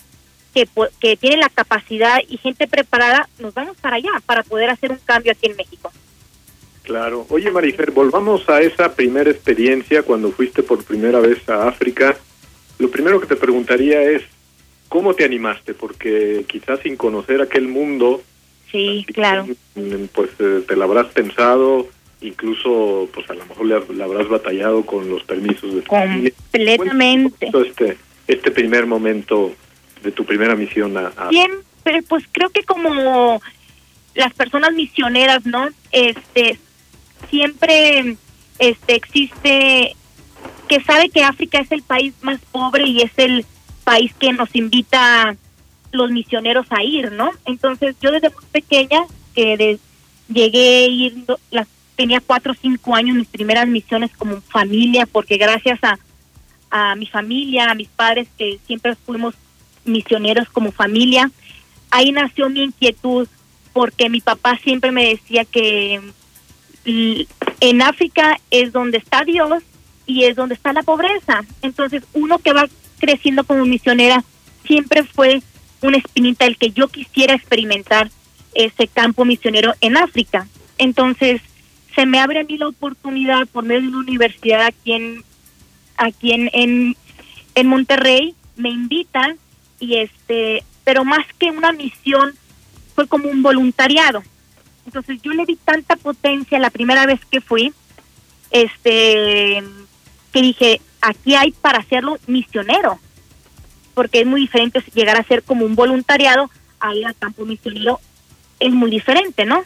que, 0.52 0.68
que 1.00 1.16
tiene 1.16 1.38
la 1.38 1.48
capacidad 1.48 2.18
y 2.28 2.36
gente 2.36 2.68
preparada, 2.68 3.28
nos 3.38 3.54
vamos 3.54 3.76
para 3.78 3.96
allá 3.96 4.10
para 4.26 4.42
poder 4.42 4.68
hacer 4.68 4.92
un 4.92 4.98
cambio 4.98 5.32
aquí 5.32 5.46
en 5.46 5.56
México. 5.56 5.90
Claro. 6.84 7.26
Oye, 7.30 7.50
Marifer, 7.50 7.90
volvamos 7.90 8.48
a 8.48 8.60
esa 8.60 8.94
primera 8.94 9.30
experiencia 9.30 10.02
cuando 10.02 10.30
fuiste 10.30 10.62
por 10.62 10.84
primera 10.84 11.18
vez 11.20 11.48
a 11.48 11.66
África. 11.66 12.16
Lo 12.78 12.90
primero 12.90 13.20
que 13.20 13.26
te 13.26 13.36
preguntaría 13.36 14.02
es, 14.02 14.22
¿cómo 14.88 15.14
te 15.14 15.24
animaste? 15.24 15.74
Porque 15.74 16.44
quizás 16.46 16.80
sin 16.80 16.96
conocer 16.96 17.40
aquel 17.40 17.68
mundo, 17.68 18.22
Sí, 18.74 19.06
claro. 19.14 19.46
Pues 20.12 20.30
eh, 20.40 20.64
te 20.66 20.74
la 20.74 20.86
habrás 20.86 21.06
pensado, 21.12 21.86
incluso 22.20 23.08
pues 23.14 23.30
a 23.30 23.34
lo 23.34 23.46
mejor 23.46 23.66
le, 23.66 24.02
habrás 24.02 24.28
batallado 24.28 24.84
con 24.84 25.08
los 25.08 25.22
permisos 25.22 25.76
de 25.76 25.82
completamente 25.82 27.50
este 27.66 27.96
este 28.26 28.50
primer 28.50 28.86
momento 28.86 29.52
de 30.02 30.10
tu 30.10 30.24
primera 30.24 30.56
misión 30.56 30.96
a, 30.96 31.28
bien 31.28 31.50
pero 31.84 32.00
pues 32.08 32.24
creo 32.32 32.48
que 32.50 32.64
como 32.64 33.40
las 34.14 34.32
personas 34.32 34.72
misioneras 34.72 35.44
no 35.44 35.68
este 35.92 36.58
siempre 37.30 38.16
este 38.58 38.94
existe 38.94 39.96
que 40.68 40.80
sabe 40.82 41.10
que 41.10 41.22
África 41.22 41.58
es 41.58 41.70
el 41.72 41.82
país 41.82 42.14
más 42.22 42.40
pobre 42.50 42.86
y 42.86 43.02
es 43.02 43.12
el 43.16 43.44
país 43.84 44.12
que 44.18 44.32
nos 44.32 44.54
invita 44.54 45.36
los 45.92 46.10
misioneros 46.10 46.66
a 46.70 46.82
ir, 46.82 47.12
¿no? 47.12 47.30
Entonces 47.44 47.96
yo 48.00 48.10
desde 48.10 48.30
muy 48.30 48.44
pequeña, 48.50 49.00
que 49.34 49.78
llegué 50.28 50.88
ir, 50.88 51.24
las, 51.50 51.68
tenía 51.96 52.20
cuatro 52.20 52.52
o 52.52 52.56
cinco 52.60 52.94
años, 52.94 53.16
mis 53.16 53.28
primeras 53.28 53.68
misiones 53.68 54.10
como 54.16 54.40
familia, 54.40 55.06
porque 55.06 55.36
gracias 55.36 55.78
a, 55.82 55.98
a 56.70 56.96
mi 56.96 57.06
familia, 57.06 57.70
a 57.70 57.74
mis 57.74 57.88
padres, 57.88 58.28
que 58.36 58.58
siempre 58.66 58.96
fuimos 58.96 59.34
misioneros 59.84 60.48
como 60.48 60.72
familia, 60.72 61.30
ahí 61.90 62.10
nació 62.10 62.48
mi 62.48 62.62
inquietud, 62.62 63.28
porque 63.72 64.08
mi 64.08 64.20
papá 64.20 64.58
siempre 64.62 64.90
me 64.90 65.08
decía 65.10 65.44
que 65.44 66.00
en 66.84 67.82
África 67.82 68.38
es 68.50 68.72
donde 68.72 68.98
está 68.98 69.24
Dios 69.24 69.62
y 70.06 70.24
es 70.24 70.36
donde 70.36 70.54
está 70.54 70.72
la 70.72 70.82
pobreza. 70.82 71.44
Entonces 71.62 72.02
uno 72.12 72.38
que 72.38 72.52
va 72.52 72.68
creciendo 72.98 73.44
como 73.44 73.64
misionera 73.64 74.22
siempre 74.66 75.04
fue 75.04 75.42
una 75.82 75.98
espinita 75.98 76.46
el 76.46 76.56
que 76.56 76.70
yo 76.70 76.88
quisiera 76.88 77.34
experimentar 77.34 78.10
ese 78.54 78.86
campo 78.88 79.24
misionero 79.24 79.74
en 79.80 79.96
África. 79.96 80.46
Entonces, 80.78 81.42
se 81.94 82.06
me 82.06 82.18
abre 82.18 82.40
a 82.40 82.44
mí 82.44 82.56
la 82.58 82.68
oportunidad 82.68 83.46
por 83.46 83.64
medio 83.64 83.82
de 83.82 83.88
una 83.88 83.98
universidad 83.98 84.66
aquí 84.66 84.92
en 84.92 85.24
aquí 85.96 86.32
en, 86.32 86.50
en, 86.52 86.96
en 87.54 87.66
Monterrey, 87.68 88.34
me 88.56 88.70
invitan 88.70 89.36
y 89.78 89.96
este, 89.96 90.64
pero 90.82 91.04
más 91.04 91.24
que 91.38 91.50
una 91.50 91.72
misión 91.72 92.34
fue 92.94 93.06
como 93.06 93.28
un 93.28 93.42
voluntariado. 93.42 94.22
Entonces, 94.86 95.20
yo 95.22 95.32
le 95.32 95.44
di 95.44 95.56
tanta 95.56 95.96
potencia 95.96 96.58
la 96.58 96.70
primera 96.70 97.06
vez 97.06 97.20
que 97.30 97.40
fui, 97.40 97.72
este 98.50 99.62
que 100.32 100.42
dije, 100.42 100.80
aquí 101.00 101.34
hay 101.34 101.52
para 101.52 101.78
hacerlo 101.78 102.18
misionero 102.26 102.98
porque 103.94 104.20
es 104.20 104.26
muy 104.26 104.42
diferente 104.42 104.82
llegar 104.92 105.16
a 105.16 105.24
ser 105.24 105.42
como 105.42 105.64
un 105.64 105.74
voluntariado 105.74 106.50
a 106.80 106.94
ir 106.94 107.06
al 107.06 107.16
campo 107.16 107.46
misionero, 107.46 108.00
es 108.60 108.72
muy 108.72 108.90
diferente, 108.90 109.46
¿no? 109.46 109.62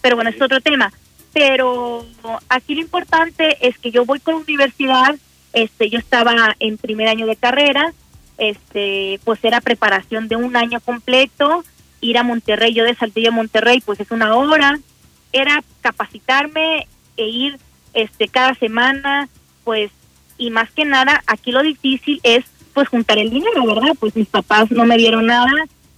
Pero 0.00 0.16
bueno, 0.16 0.30
es 0.30 0.40
otro 0.40 0.60
tema. 0.60 0.92
Pero 1.32 2.06
aquí 2.48 2.74
lo 2.74 2.82
importante 2.82 3.66
es 3.66 3.78
que 3.78 3.90
yo 3.90 4.04
voy 4.04 4.20
con 4.20 4.34
la 4.34 4.40
universidad, 4.40 5.16
este, 5.54 5.88
yo 5.88 5.98
estaba 5.98 6.54
en 6.60 6.76
primer 6.76 7.08
año 7.08 7.26
de 7.26 7.36
carrera, 7.36 7.92
este, 8.36 9.18
pues 9.24 9.42
era 9.42 9.60
preparación 9.60 10.28
de 10.28 10.36
un 10.36 10.56
año 10.56 10.80
completo, 10.80 11.64
ir 12.02 12.18
a 12.18 12.22
Monterrey, 12.22 12.74
yo 12.74 12.84
de 12.84 12.94
Saltillo 12.94 13.30
a 13.30 13.32
Monterrey, 13.32 13.80
pues 13.80 14.00
es 14.00 14.10
una 14.10 14.36
hora, 14.36 14.78
era 15.32 15.64
capacitarme 15.80 16.86
e 17.16 17.28
ir 17.28 17.58
este 17.94 18.28
cada 18.28 18.54
semana, 18.54 19.28
pues 19.64 19.90
y 20.36 20.50
más 20.50 20.70
que 20.72 20.84
nada 20.84 21.22
aquí 21.26 21.52
lo 21.52 21.62
difícil 21.62 22.20
es 22.22 22.44
pues 22.74 22.88
juntar 22.88 23.18
el 23.18 23.30
dinero, 23.30 23.64
¿verdad? 23.64 23.94
Pues 23.98 24.16
mis 24.16 24.28
papás 24.28 24.70
no 24.70 24.84
me 24.84 24.96
dieron 24.96 25.26
nada, 25.26 25.50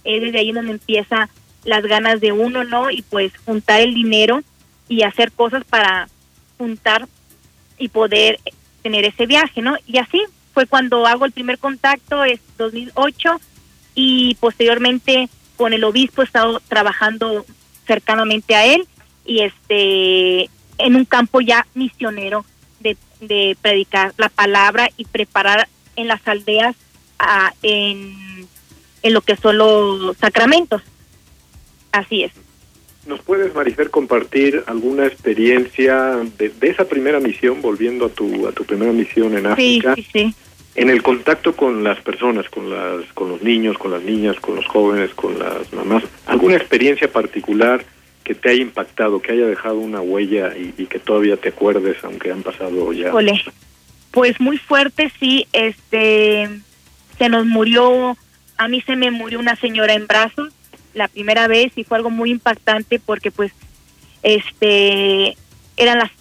es 0.03 0.21
desde 0.21 0.39
ahí 0.39 0.51
donde 0.51 0.73
empieza 0.73 1.29
las 1.63 1.83
ganas 1.83 2.21
de 2.21 2.31
uno, 2.31 2.63
¿no? 2.63 2.91
Y 2.91 3.01
pues 3.01 3.33
juntar 3.43 3.81
el 3.81 3.93
dinero 3.93 4.41
y 4.87 5.01
hacer 5.01 5.31
cosas 5.31 5.63
para 5.63 6.07
juntar 6.57 7.07
y 7.77 7.89
poder 7.89 8.39
tener 8.83 9.05
ese 9.05 9.25
viaje, 9.25 9.61
¿no? 9.61 9.75
Y 9.87 9.97
así 9.97 10.21
fue 10.53 10.67
cuando 10.67 11.07
hago 11.07 11.25
el 11.25 11.31
primer 11.31 11.57
contacto, 11.57 12.23
es 12.23 12.39
2008, 12.57 13.41
y 13.95 14.35
posteriormente 14.35 15.29
con 15.55 15.73
el 15.73 15.83
obispo 15.83 16.21
he 16.21 16.25
estado 16.25 16.61
trabajando 16.67 17.45
cercanamente 17.85 18.55
a 18.55 18.65
él 18.65 18.87
y 19.25 19.41
este 19.41 20.49
en 20.77 20.95
un 20.95 21.05
campo 21.05 21.41
ya 21.41 21.65
misionero 21.73 22.45
de, 22.79 22.97
de 23.21 23.57
predicar 23.61 24.13
la 24.17 24.29
palabra 24.29 24.89
y 24.97 25.05
preparar 25.05 25.67
en 25.95 26.07
las 26.07 26.27
aldeas 26.27 26.75
en, 27.61 28.47
en 29.01 29.13
lo 29.13 29.21
que 29.21 29.35
son 29.37 29.57
los 29.57 30.17
sacramentos. 30.17 30.81
Así 31.91 32.23
es. 32.23 32.31
¿Nos 33.05 33.21
puedes, 33.21 33.53
Marifer, 33.53 33.91
compartir 33.91 34.63
alguna 34.65 35.05
experiencia 35.05 36.17
de, 36.37 36.49
de, 36.49 36.69
esa 36.69 36.85
primera 36.85 37.19
misión, 37.19 37.61
volviendo 37.61 38.07
a 38.07 38.09
tu, 38.09 38.47
a 38.47 38.51
tu 38.51 38.65
primera 38.65 38.91
misión 38.91 39.37
en 39.37 39.45
África? 39.45 39.93
Sí, 39.95 40.01
sí, 40.01 40.09
sí. 40.11 40.35
En 40.75 40.89
el 40.89 41.01
contacto 41.01 41.55
con 41.55 41.83
las 41.83 41.99
personas, 42.01 42.49
con, 42.49 42.69
las, 42.69 43.05
con 43.13 43.29
los 43.29 43.41
niños, 43.41 43.77
con 43.77 43.91
las 43.91 44.03
niñas, 44.03 44.39
con 44.39 44.55
los 44.55 44.65
jóvenes, 44.65 45.13
con 45.13 45.39
las 45.39 45.71
mamás. 45.71 46.03
¿Alguna 46.25 46.55
experiencia 46.57 47.09
particular 47.09 47.85
que 48.23 48.35
te 48.35 48.49
haya 48.49 48.61
impactado, 48.61 49.21
que 49.21 49.31
haya 49.31 49.45
dejado 49.45 49.77
una 49.77 50.01
huella 50.01 50.53
y, 50.57 50.73
y 50.77 50.85
que 50.87 50.99
todavía 50.99 51.37
te 51.37 51.49
acuerdes, 51.49 51.97
aunque 52.03 52.31
han 52.31 52.43
pasado 52.43 52.91
ya? 52.91 53.11
Pues 54.11 54.39
muy 54.41 54.57
fuerte, 54.57 55.11
sí. 55.19 55.47
Este, 55.53 56.49
se 57.17 57.29
nos 57.29 57.45
murió, 57.45 58.17
a 58.57 58.67
mí 58.67 58.81
se 58.81 58.95
me 58.95 59.11
murió 59.11 59.39
una 59.39 59.55
señora 59.55 59.93
en 59.93 60.07
brazos 60.07 60.53
la 60.93 61.07
primera 61.07 61.47
vez 61.47 61.73
y 61.75 61.83
fue 61.83 61.97
algo 61.97 62.09
muy 62.09 62.31
impactante 62.31 62.99
porque 62.99 63.29
pues 63.29 63.51
este 64.23 65.37
eran 65.77 65.99
las 65.99 66.11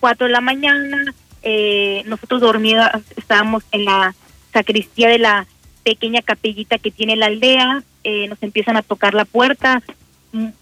cuatro 0.00 0.26
de 0.26 0.32
la 0.32 0.40
mañana 0.40 1.14
eh, 1.42 2.02
nosotros 2.06 2.40
dormidos 2.40 2.88
estábamos 3.16 3.64
en 3.72 3.84
la 3.84 4.14
sacristía 4.52 5.08
de 5.08 5.18
la 5.18 5.46
pequeña 5.82 6.22
capellita 6.22 6.78
que 6.78 6.90
tiene 6.90 7.16
la 7.16 7.26
aldea. 7.26 7.82
Eh, 8.04 8.28
nos 8.28 8.42
empiezan 8.42 8.76
a 8.76 8.82
tocar 8.82 9.14
la 9.14 9.24
puerta 9.24 9.82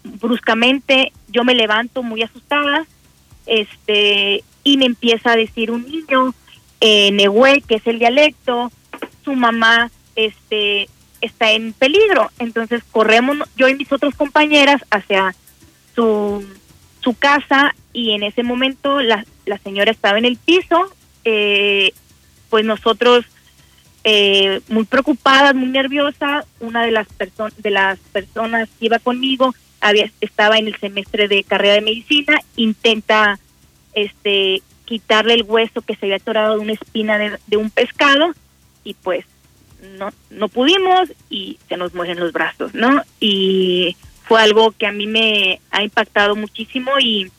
bruscamente. 0.03 1.11
Yo 1.29 1.43
me 1.43 1.55
levanto 1.55 2.03
muy 2.03 2.23
asustada 2.23 2.85
este 3.45 4.43
y 4.63 4.77
me 4.77 4.85
empieza 4.85 5.31
a 5.31 5.35
decir 5.35 5.71
un 5.71 5.85
niño 5.89 6.33
eh, 6.79 7.11
Nehue, 7.11 7.61
que 7.61 7.75
es 7.75 7.87
el 7.87 7.99
dialecto. 7.99 8.71
Su 9.23 9.33
mamá 9.33 9.91
este 10.15 10.89
está 11.21 11.51
en 11.51 11.73
peligro. 11.73 12.31
Entonces 12.39 12.83
corremos 12.91 13.37
yo 13.55 13.67
y 13.67 13.75
mis 13.75 13.91
otras 13.91 14.15
compañeras 14.15 14.83
hacia 14.89 15.35
su, 15.95 16.45
su 17.01 17.13
casa 17.13 17.75
y 17.93 18.11
en 18.11 18.23
ese 18.23 18.43
momento 18.43 19.01
la, 19.01 19.25
la 19.51 19.57
señora 19.57 19.91
estaba 19.91 20.17
en 20.17 20.25
el 20.25 20.37
piso, 20.37 20.91
eh, 21.25 21.91
pues 22.49 22.63
nosotros 22.65 23.25
eh, 24.05 24.61
muy 24.69 24.85
preocupadas, 24.85 25.53
muy 25.53 25.69
nerviosas, 25.69 26.45
una 26.61 26.83
de 26.85 26.91
las 26.91 27.07
de 27.57 27.69
las 27.69 27.99
personas 27.99 28.69
que 28.79 28.85
iba 28.85 28.99
conmigo 28.99 29.53
había 29.81 30.09
estaba 30.21 30.57
en 30.57 30.67
el 30.67 30.77
semestre 30.77 31.27
de 31.27 31.43
carrera 31.43 31.75
de 31.75 31.81
medicina, 31.81 32.39
intenta 32.55 33.39
este 33.93 34.61
quitarle 34.85 35.33
el 35.33 35.43
hueso 35.43 35.81
que 35.81 35.95
se 35.95 36.05
había 36.05 36.15
atorado 36.15 36.55
de 36.55 36.61
una 36.61 36.73
espina 36.73 37.17
de, 37.17 37.37
de 37.47 37.57
un 37.57 37.69
pescado 37.69 38.33
y 38.83 38.93
pues 38.93 39.25
no, 39.97 40.09
no 40.29 40.47
pudimos 40.47 41.11
y 41.29 41.59
se 41.67 41.75
nos 41.75 41.93
mueren 41.93 42.19
los 42.19 42.31
brazos, 42.31 42.73
¿no? 42.73 43.01
Y 43.19 43.97
fue 44.23 44.41
algo 44.41 44.71
que 44.71 44.87
a 44.87 44.91
mí 44.93 45.07
me 45.07 45.59
ha 45.71 45.83
impactado 45.83 46.35
muchísimo 46.35 46.91
y 46.99 47.29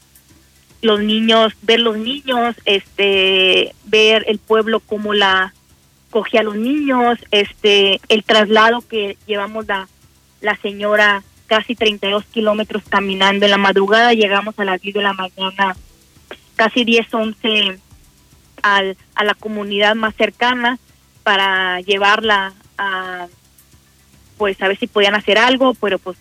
los 0.82 1.00
niños, 1.00 1.54
ver 1.62 1.80
los 1.80 1.96
niños, 1.96 2.56
este, 2.64 3.74
ver 3.84 4.24
el 4.28 4.38
pueblo 4.38 4.80
como 4.80 5.14
la 5.14 5.54
cogía 6.10 6.40
a 6.40 6.44
los 6.44 6.56
niños, 6.56 7.18
este, 7.30 8.00
el 8.08 8.24
traslado 8.24 8.82
que 8.86 9.16
llevamos 9.26 9.66
la, 9.66 9.88
la 10.40 10.56
señora 10.56 11.22
casi 11.46 11.74
32 11.74 12.24
kilómetros 12.26 12.82
caminando 12.88 13.44
en 13.46 13.52
la 13.52 13.58
madrugada, 13.58 14.12
llegamos 14.12 14.58
a 14.58 14.64
las 14.64 14.80
10 14.80 14.94
de 14.94 15.02
la 15.02 15.12
mañana, 15.12 15.76
casi 16.56 16.84
10, 16.84 17.14
11 17.14 17.78
al, 18.62 18.96
a 19.14 19.24
la 19.24 19.34
comunidad 19.34 19.94
más 19.94 20.14
cercana 20.16 20.78
para 21.22 21.80
llevarla 21.80 22.52
a 22.76 23.26
pues 24.36 24.60
a 24.60 24.66
ver 24.66 24.76
si 24.76 24.88
podían 24.88 25.14
hacer 25.14 25.38
algo, 25.38 25.74
pero 25.74 26.00
pues 26.00 26.18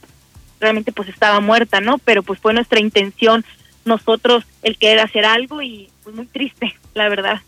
realmente 0.59 0.91
pues 0.91 1.09
estaba 1.09 1.39
muerta, 1.39 1.81
¿no? 1.81 1.97
Pero 1.97 2.21
pues 2.21 2.39
fue 2.39 2.53
nuestra 2.53 2.79
intención 2.79 3.43
nosotros 3.85 4.43
el 4.63 4.77
querer 4.77 4.99
hacer 4.99 5.25
algo 5.25 5.61
y 5.61 5.89
pues 6.03 6.15
muy 6.15 6.25
triste, 6.25 6.75
la 6.93 7.09
verdad. 7.09 7.41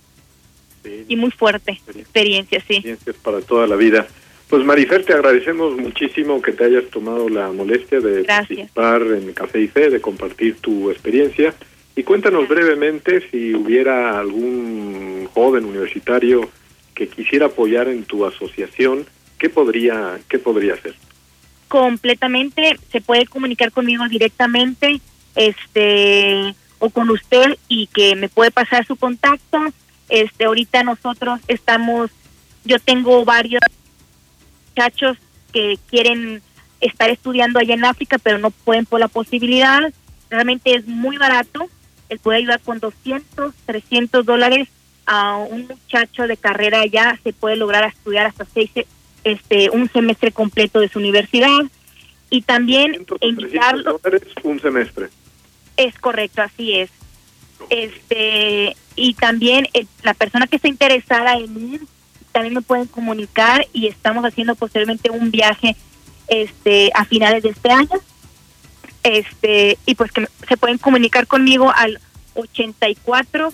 Sí. 0.83 1.05
Y 1.07 1.15
muy 1.15 1.31
fuerte 1.31 1.79
experiencia, 1.95 2.59
sí. 2.67 2.75
Experiencias 2.75 3.15
para 3.17 3.41
toda 3.41 3.67
la 3.67 3.75
vida. 3.75 4.07
Pues 4.49 4.63
Marifer, 4.65 5.03
te 5.03 5.13
agradecemos 5.13 5.75
muchísimo 5.77 6.41
que 6.41 6.51
te 6.51 6.65
hayas 6.65 6.85
tomado 6.91 7.27
la 7.29 7.51
molestia 7.51 7.99
de 7.99 8.23
Gracias. 8.23 8.69
participar 8.71 9.01
en 9.17 9.33
Café 9.33 9.61
y 9.61 9.67
Fe, 9.67 9.89
de 9.89 10.01
compartir 10.01 10.57
tu 10.57 10.91
experiencia. 10.91 11.55
Y 11.95 12.03
cuéntanos 12.03 12.47
brevemente 12.47 13.27
si 13.29 13.53
hubiera 13.55 14.19
algún 14.19 15.27
joven 15.33 15.65
universitario 15.65 16.49
que 16.93 17.07
quisiera 17.07 17.47
apoyar 17.47 17.87
en 17.87 18.03
tu 18.03 18.25
asociación, 18.25 19.05
¿qué 19.39 19.49
podría, 19.49 20.19
qué 20.29 20.39
podría 20.39 20.75
hacer? 20.75 20.95
Completamente, 21.67 22.77
se 22.91 23.01
puede 23.01 23.25
comunicar 23.25 23.71
conmigo 23.71 24.07
directamente, 24.07 25.01
este, 25.35 26.55
o 26.79 26.89
con 26.89 27.09
usted 27.09 27.57
y 27.67 27.87
que 27.87 28.15
me 28.15 28.29
puede 28.29 28.51
pasar 28.51 28.85
su 28.85 28.95
contacto. 28.95 29.59
Este, 30.09 30.45
ahorita 30.45 30.83
nosotros 30.83 31.39
estamos, 31.47 32.11
yo 32.65 32.79
tengo 32.79 33.23
varios 33.25 33.61
muchachos 34.69 35.17
que 35.51 35.77
quieren 35.89 36.41
estar 36.81 37.09
estudiando 37.09 37.59
allá 37.59 37.73
en 37.73 37.85
África, 37.85 38.17
pero 38.17 38.37
no 38.37 38.51
pueden 38.51 38.85
por 38.85 38.99
la 38.99 39.07
posibilidad. 39.07 39.81
Realmente 40.29 40.75
es 40.75 40.87
muy 40.87 41.17
barato. 41.17 41.69
Él 42.09 42.19
puede 42.19 42.39
ayudar 42.39 42.59
con 42.61 42.79
200, 42.79 43.53
300 43.65 44.25
dólares 44.25 44.67
a 45.05 45.37
un 45.37 45.67
muchacho 45.67 46.27
de 46.27 46.37
carrera 46.37 46.81
allá 46.81 47.19
se 47.23 47.33
puede 47.33 47.55
lograr 47.55 47.83
estudiar 47.83 48.25
hasta 48.25 48.45
seis 48.45 48.71
este 49.23 49.69
un 49.69 49.89
semestre 49.89 50.31
completo 50.31 50.79
de 50.79 50.89
su 50.89 50.99
universidad 50.99 51.59
y 52.29 52.41
también 52.41 53.05
invitarlo 53.21 53.99
un 54.43 54.59
semestre 54.59 55.09
es 55.77 55.97
correcto 55.99 56.41
así 56.41 56.73
es 56.73 56.89
este 57.69 58.75
y 58.95 59.13
también 59.15 59.67
el, 59.73 59.87
la 60.03 60.13
persona 60.13 60.47
que 60.47 60.57
está 60.57 60.67
interesada 60.67 61.37
en 61.37 61.73
ir 61.73 61.81
también 62.31 62.53
me 62.53 62.61
pueden 62.61 62.87
comunicar 62.87 63.65
y 63.73 63.87
estamos 63.87 64.25
haciendo 64.25 64.55
posiblemente 64.55 65.09
un 65.09 65.31
viaje 65.31 65.75
este 66.27 66.91
a 66.93 67.05
finales 67.05 67.43
de 67.43 67.49
este 67.49 67.71
año 67.71 68.01
este 69.03 69.77
y 69.85 69.95
pues 69.95 70.11
que 70.11 70.27
se 70.47 70.57
pueden 70.57 70.77
comunicar 70.77 71.27
conmigo 71.27 71.71
al 71.75 71.99
84 72.35 73.53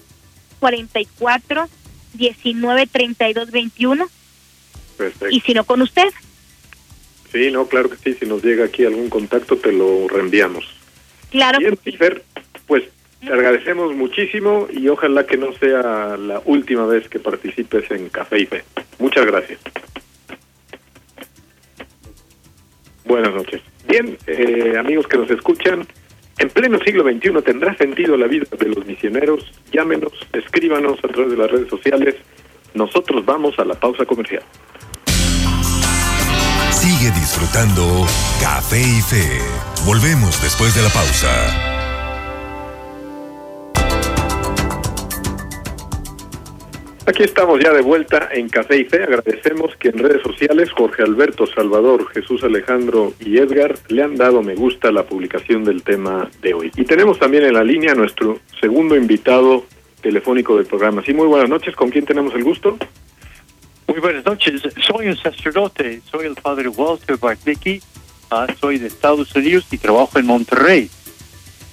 44 0.59 1.69
19 2.13 2.87
32 2.87 3.51
21. 3.51 4.09
Perfecto. 4.97 5.35
Y 5.35 5.41
si 5.41 5.53
no 5.53 5.63
con 5.63 5.81
usted. 5.81 6.09
Sí, 7.31 7.51
no, 7.51 7.67
claro 7.67 7.89
que 7.89 7.97
sí. 7.97 8.17
Si 8.19 8.25
nos 8.25 8.43
llega 8.43 8.65
aquí 8.65 8.85
algún 8.85 9.09
contacto, 9.09 9.57
te 9.57 9.71
lo 9.71 10.07
reenviamos. 10.07 10.65
Claro. 11.31 11.59
Bien. 11.59 11.77
Fer, 11.97 12.23
pues 12.67 12.83
te 13.19 13.31
agradecemos 13.31 13.95
muchísimo 13.95 14.67
y 14.71 14.87
ojalá 14.87 15.25
que 15.25 15.37
no 15.37 15.51
sea 15.53 16.17
la 16.17 16.41
última 16.45 16.85
vez 16.85 17.07
que 17.09 17.19
participes 17.19 17.89
en 17.91 18.09
Café 18.09 18.39
y 18.39 18.45
Fe. 18.45 18.63
Muchas 18.97 19.25
gracias. 19.25 19.59
Buenas 23.05 23.33
noches. 23.33 23.61
Bien, 23.87 24.17
eh, 24.27 24.75
amigos 24.77 25.07
que 25.07 25.17
nos 25.17 25.29
escuchan, 25.31 25.85
en 26.37 26.49
pleno 26.49 26.79
siglo 26.79 27.03
XXI 27.03 27.41
tendrá 27.43 27.75
sentido 27.75 28.15
la 28.15 28.27
vida 28.27 28.45
de 28.57 28.69
los 28.69 28.85
misioneros. 28.85 29.51
Llámenos, 29.71 30.13
escríbanos 30.31 30.99
a 31.03 31.07
través 31.07 31.31
de 31.31 31.37
las 31.37 31.51
redes 31.51 31.69
sociales. 31.69 32.15
Nosotros 32.73 33.25
vamos 33.25 33.57
a 33.57 33.65
la 33.65 33.73
pausa 33.73 34.05
comercial. 34.05 34.43
Sigue 36.71 37.11
disfrutando 37.11 38.05
Café 38.41 38.79
y 38.79 39.01
Fe. 39.01 39.41
Volvemos 39.85 40.41
después 40.41 40.75
de 40.75 40.81
la 40.81 40.89
pausa. 40.89 41.29
Aquí 47.05 47.23
estamos 47.23 47.59
ya 47.59 47.73
de 47.73 47.81
vuelta 47.81 48.29
en 48.31 48.49
Café 48.49 48.77
y 48.77 48.83
Fe. 48.85 49.03
Agradecemos 49.03 49.75
que 49.77 49.89
en 49.89 49.97
redes 49.97 50.21
sociales 50.21 50.71
Jorge 50.71 51.01
Alberto, 51.01 51.47
Salvador, 51.47 52.07
Jesús 52.13 52.43
Alejandro 52.43 53.13
y 53.19 53.39
Edgar 53.39 53.75
le 53.87 54.03
han 54.03 54.15
dado 54.15 54.43
me 54.43 54.53
gusta 54.53 54.89
a 54.89 54.91
la 54.91 55.03
publicación 55.03 55.63
del 55.63 55.81
tema 55.81 56.29
de 56.41 56.53
hoy. 56.53 56.71
Y 56.75 56.85
tenemos 56.85 57.17
también 57.17 57.45
en 57.45 57.55
la 57.55 57.63
línea 57.63 57.93
a 57.93 57.95
nuestro 57.95 58.39
segundo 58.61 58.95
invitado 58.95 59.65
telefónico 60.01 60.55
del 60.55 60.67
programa. 60.67 61.01
Sí, 61.03 61.13
muy 61.13 61.27
buenas 61.27 61.49
noches. 61.49 61.75
¿Con 61.75 61.89
quién 61.89 62.05
tenemos 62.05 62.33
el 62.35 62.43
gusto? 62.43 62.77
Muy 63.89 64.01
buenas 64.01 64.23
noches. 64.23 64.61
Soy 64.85 65.07
un 65.07 65.17
sacerdote. 65.17 66.01
Soy 66.11 66.27
el 66.27 66.35
padre 66.35 66.67
Walter 66.67 67.17
Bartnicki. 67.17 67.81
Uh, 68.31 68.45
soy 68.59 68.77
de 68.77 68.85
Estados 68.85 69.35
Unidos 69.35 69.65
y 69.71 69.79
trabajo 69.79 70.19
en 70.19 70.27
Monterrey. 70.27 70.91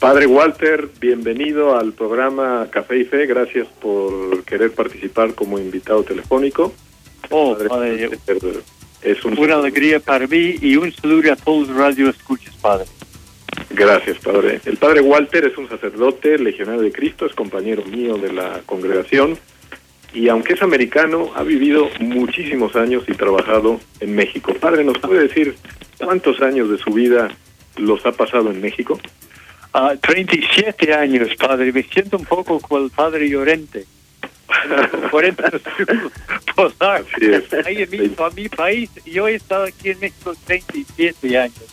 Padre 0.00 0.26
Walter, 0.26 0.88
bienvenido 0.98 1.76
al 1.76 1.92
programa 1.92 2.68
Café 2.70 3.00
y 3.00 3.05
Fe. 3.05 3.26
Gracias 3.26 3.68
por 3.83 4.42
querer 4.44 4.72
participar 4.72 5.35
como 5.35 5.59
invitado 5.59 6.05
telefónico. 6.05 6.72
Oh, 7.29 7.55
padre, 7.68 8.09
es 9.02 9.24
un... 9.26 9.38
una 9.38 9.57
alegría 9.57 10.00
para 10.00 10.26
mí 10.26 10.57
y 10.62 10.76
un 10.76 10.90
saludo 10.92 11.35
a 11.35 11.37
todos 11.37 11.68
los 11.68 11.76
radio 11.76 12.09
escuchas, 12.09 12.55
padre. 12.57 12.87
Gracias, 13.68 14.16
padre. 14.20 14.62
El 14.64 14.79
padre 14.79 15.02
Walter 15.02 15.44
es 15.44 15.59
un 15.59 15.68
sacerdote, 15.68 16.38
legionario 16.38 16.81
de 16.81 16.92
Cristo, 16.92 17.26
es 17.26 17.35
compañero 17.35 17.85
mío 17.85 18.16
de 18.16 18.33
la 18.33 18.62
congregación 18.64 19.38
y 20.16 20.31
aunque 20.31 20.55
es 20.55 20.62
americano, 20.62 21.31
ha 21.35 21.42
vivido 21.42 21.90
muchísimos 22.00 22.74
años 22.74 23.05
y 23.07 23.12
trabajado 23.12 23.79
en 24.00 24.14
México. 24.14 24.55
Padre, 24.55 24.83
¿nos 24.83 24.98
puede 24.98 25.29
decir 25.29 25.55
cuántos 25.98 26.40
años 26.40 26.70
de 26.70 26.79
su 26.79 26.90
vida 26.90 27.29
los 27.76 28.05
ha 28.07 28.12
pasado 28.12 28.50
en 28.50 28.62
México? 28.62 28.98
Ah, 29.74 29.94
37 30.00 30.94
años, 30.94 31.29
padre. 31.38 31.70
Me 31.70 31.83
siento 31.83 32.16
un 32.16 32.24
poco 32.24 32.59
como 32.61 32.83
el 32.83 32.90
padre 32.90 33.29
Llorente. 33.29 33.85
40 35.11 35.46
años 35.46 35.62
posar. 36.57 37.05
Así 37.14 37.26
es. 37.26 37.66
Ahí 37.66 37.83
en 37.83 37.90
mi, 37.90 38.11
a 38.16 38.31
mi 38.31 38.48
país, 38.48 38.88
yo 39.05 39.29
he 39.29 39.35
estado 39.35 39.64
aquí 39.64 39.90
en 39.90 40.00
México 40.00 40.33
37 40.46 41.38
años. 41.38 41.64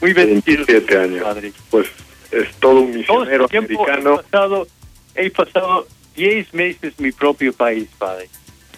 Muy 0.00 0.12
bendecido. 0.12 0.66
27 0.66 0.98
años. 0.98 1.22
Padre. 1.22 1.52
Pues 1.70 1.86
es 2.32 2.50
todo 2.56 2.80
un 2.80 2.96
misionero 2.96 3.44
este 3.44 3.60
tiempo 3.60 3.84
americano. 3.84 4.14
he 4.18 4.22
pasado, 4.24 4.66
he 5.14 5.30
pasado 5.30 5.86
10 6.16 6.54
meses 6.54 6.98
mi 6.98 7.12
propio 7.12 7.52
país, 7.52 7.88
padre. 7.98 8.28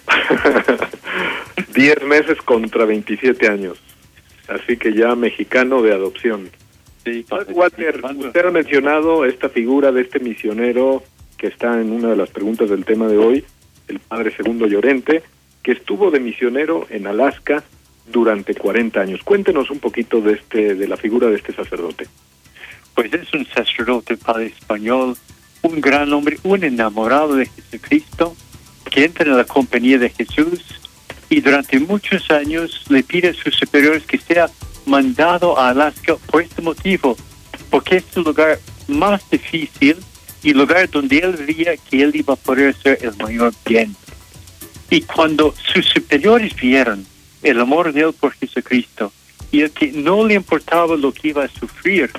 10 1.73 2.03
meses 2.03 2.37
contra 2.43 2.85
27 2.85 3.47
años. 3.47 3.77
Así 4.47 4.77
que 4.77 4.93
ya 4.93 5.15
mexicano 5.15 5.81
de 5.81 5.93
adopción. 5.93 6.49
Sí, 7.03 7.25
padre. 7.27 7.53
Walter, 7.53 8.01
usted 8.03 8.45
ha 8.45 8.51
mencionado 8.51 9.25
esta 9.25 9.49
figura 9.49 9.91
de 9.91 10.01
este 10.01 10.19
misionero 10.19 11.03
que 11.37 11.47
está 11.47 11.79
en 11.79 11.91
una 11.91 12.09
de 12.09 12.15
las 12.15 12.29
preguntas 12.29 12.69
del 12.69 12.85
tema 12.85 13.07
de 13.07 13.17
hoy, 13.17 13.45
el 13.87 13.99
padre 13.99 14.35
Segundo 14.35 14.67
Llorente, 14.67 15.23
que 15.61 15.73
estuvo 15.73 16.11
de 16.11 16.19
misionero 16.19 16.87
en 16.89 17.07
Alaska 17.07 17.63
durante 18.11 18.53
40 18.55 19.01
años. 19.01 19.23
Cuéntenos 19.23 19.69
un 19.69 19.79
poquito 19.79 20.21
de 20.21 20.33
este 20.33 20.75
de 20.75 20.87
la 20.87 20.97
figura 20.97 21.27
de 21.27 21.35
este 21.35 21.53
sacerdote. 21.53 22.07
Pues 22.93 23.13
es 23.13 23.33
un 23.33 23.45
sacerdote 23.45 24.15
padre 24.15 24.45
español, 24.45 25.17
un 25.65 25.81
gran 25.81 26.13
hombre, 26.13 26.37
un 26.43 26.63
enamorado 26.63 27.35
de 27.35 27.47
Jesucristo, 27.47 28.35
que 28.89 29.05
entra 29.05 29.25
en 29.25 29.35
la 29.35 29.45
compañía 29.45 29.97
de 29.97 30.09
Jesús 30.09 30.61
y 31.29 31.41
durante 31.41 31.79
muchos 31.79 32.29
años 32.29 32.83
le 32.87 33.01
pide 33.03 33.29
a 33.29 33.33
sus 33.33 33.55
superiores 33.55 34.03
que 34.05 34.19
sea 34.19 34.47
mandado 34.85 35.57
a 35.57 35.69
Alaska 35.69 36.17
por 36.27 36.43
este 36.43 36.61
motivo, 36.61 37.17
porque 37.71 37.97
es 37.97 38.03
el 38.15 38.23
lugar 38.23 38.59
más 38.87 39.27
difícil 39.29 39.97
y 40.43 40.53
lugar 40.53 40.87
donde 40.89 41.17
él 41.17 41.33
veía 41.33 41.75
que 41.77 42.03
él 42.03 42.11
iba 42.13 42.35
a 42.35 42.37
poder 42.37 42.75
hacer 42.75 42.99
el 43.01 43.15
mayor 43.17 43.51
bien. 43.65 43.95
Y 44.91 45.01
cuando 45.01 45.55
sus 45.73 45.87
superiores 45.87 46.55
vieron 46.55 47.05
el 47.41 47.59
amor 47.59 47.91
de 47.91 48.01
él 48.01 48.13
por 48.13 48.33
Jesucristo 48.33 49.11
y 49.51 49.61
el 49.61 49.71
que 49.71 49.91
no 49.91 50.27
le 50.27 50.35
importaba 50.35 50.95
lo 50.95 51.11
que 51.11 51.29
iba 51.29 51.43
a 51.43 51.49
sufrir, 51.49 52.11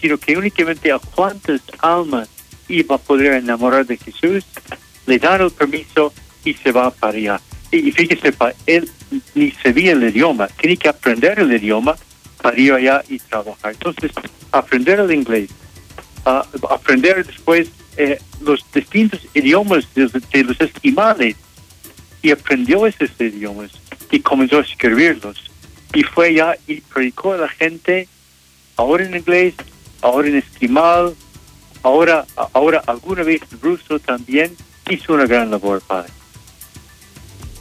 sino 0.00 0.16
que 0.16 0.36
únicamente 0.36 0.90
a 0.90 0.98
cuántas 0.98 1.60
almas 1.80 2.28
iba 2.68 2.96
a 2.96 2.98
poder 2.98 3.34
enamorar 3.34 3.86
de 3.86 3.96
Jesús, 3.96 4.44
le 5.06 5.18
dan 5.18 5.40
el 5.40 5.50
permiso 5.50 6.12
y 6.44 6.54
se 6.54 6.72
va 6.72 6.90
para 6.90 7.16
allá. 7.16 7.40
Y, 7.70 7.88
y 7.88 7.92
fíjese, 7.92 8.34
él 8.66 8.90
ni 9.34 9.50
sabía 9.52 9.92
el 9.92 10.02
idioma, 10.02 10.48
tiene 10.48 10.76
que 10.76 10.88
aprender 10.88 11.38
el 11.38 11.52
idioma 11.52 11.96
para 12.42 12.58
ir 12.58 12.72
allá 12.72 13.02
y 13.08 13.18
trabajar. 13.18 13.72
Entonces, 13.72 14.12
aprender 14.52 15.00
el 15.00 15.12
inglés, 15.12 15.50
ah, 16.24 16.46
aprender 16.70 17.24
después 17.24 17.68
eh, 17.96 18.18
los 18.42 18.64
distintos 18.72 19.20
idiomas 19.34 19.92
de, 19.94 20.08
de 20.08 20.44
los 20.44 20.60
esquimales, 20.60 21.36
y 22.26 22.32
aprendió 22.32 22.86
esos 22.86 23.10
idiomas 23.20 23.70
y 24.10 24.18
comenzó 24.18 24.58
a 24.58 24.62
escribirlos. 24.62 25.48
Y 25.94 26.02
fue 26.02 26.28
allá 26.28 26.56
y 26.66 26.80
predicó 26.80 27.34
a 27.34 27.38
la 27.38 27.48
gente, 27.48 28.08
ahora 28.76 29.04
en 29.04 29.14
inglés, 29.14 29.54
ahora 30.02 30.26
en 30.26 30.36
esquimal, 30.36 31.14
ahora, 31.86 32.26
ahora 32.52 32.82
alguna 32.86 33.22
vez 33.22 33.40
en 33.52 33.60
ruso 33.60 33.98
también, 33.98 34.54
hizo 34.90 35.14
una 35.14 35.26
gran 35.26 35.50
labor, 35.50 35.80
padre. 35.86 36.10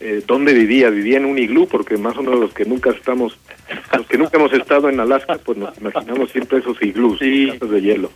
Eh, 0.07 0.23
¿Dónde 0.27 0.53
vivía? 0.53 0.91
¿Vivía 0.91 1.17
en 1.17 1.25
un 1.25 1.39
iglú? 1.39 1.67
Porque 1.67 1.97
más 1.97 2.15
o 2.19 2.23
menos 2.23 2.39
los 2.39 2.53
que 2.53 2.67
nunca 2.67 2.91
estamos, 2.91 3.39
los 3.97 4.07
que 4.07 4.19
nunca 4.19 4.37
hemos 4.37 4.53
estado 4.53 4.91
en 4.91 5.01
Alaska, 5.01 5.39
pues 5.43 5.57
nos 5.57 5.79
imaginamos 5.79 6.31
siempre 6.31 6.59
esos 6.59 6.77
iglús, 6.83 7.19
Sí. 7.21 7.49
casas 7.53 7.71
de 7.71 7.81
hielo. 7.81 8.11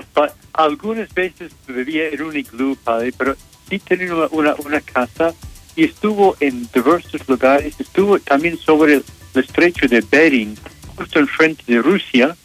Algunas 0.52 1.14
veces 1.14 1.50
vivía 1.66 2.10
en 2.10 2.20
un 2.20 2.36
iglú, 2.36 2.76
padre, 2.84 3.10
pero 3.16 3.34
sí 3.70 3.78
tenía 3.78 4.14
una, 4.14 4.26
una, 4.32 4.54
una 4.66 4.82
casa 4.82 5.32
y 5.76 5.84
estuvo 5.84 6.36
en 6.40 6.68
diversos 6.74 7.26
lugares. 7.26 7.80
Estuvo 7.80 8.18
también 8.18 8.58
sobre 8.58 8.96
el, 8.96 9.04
el 9.34 9.40
estrecho 9.44 9.88
de 9.88 10.04
Bering, 10.10 10.56
justo 10.94 11.18
enfrente 11.20 11.62
de 11.66 11.80
Rusia, 11.80 12.36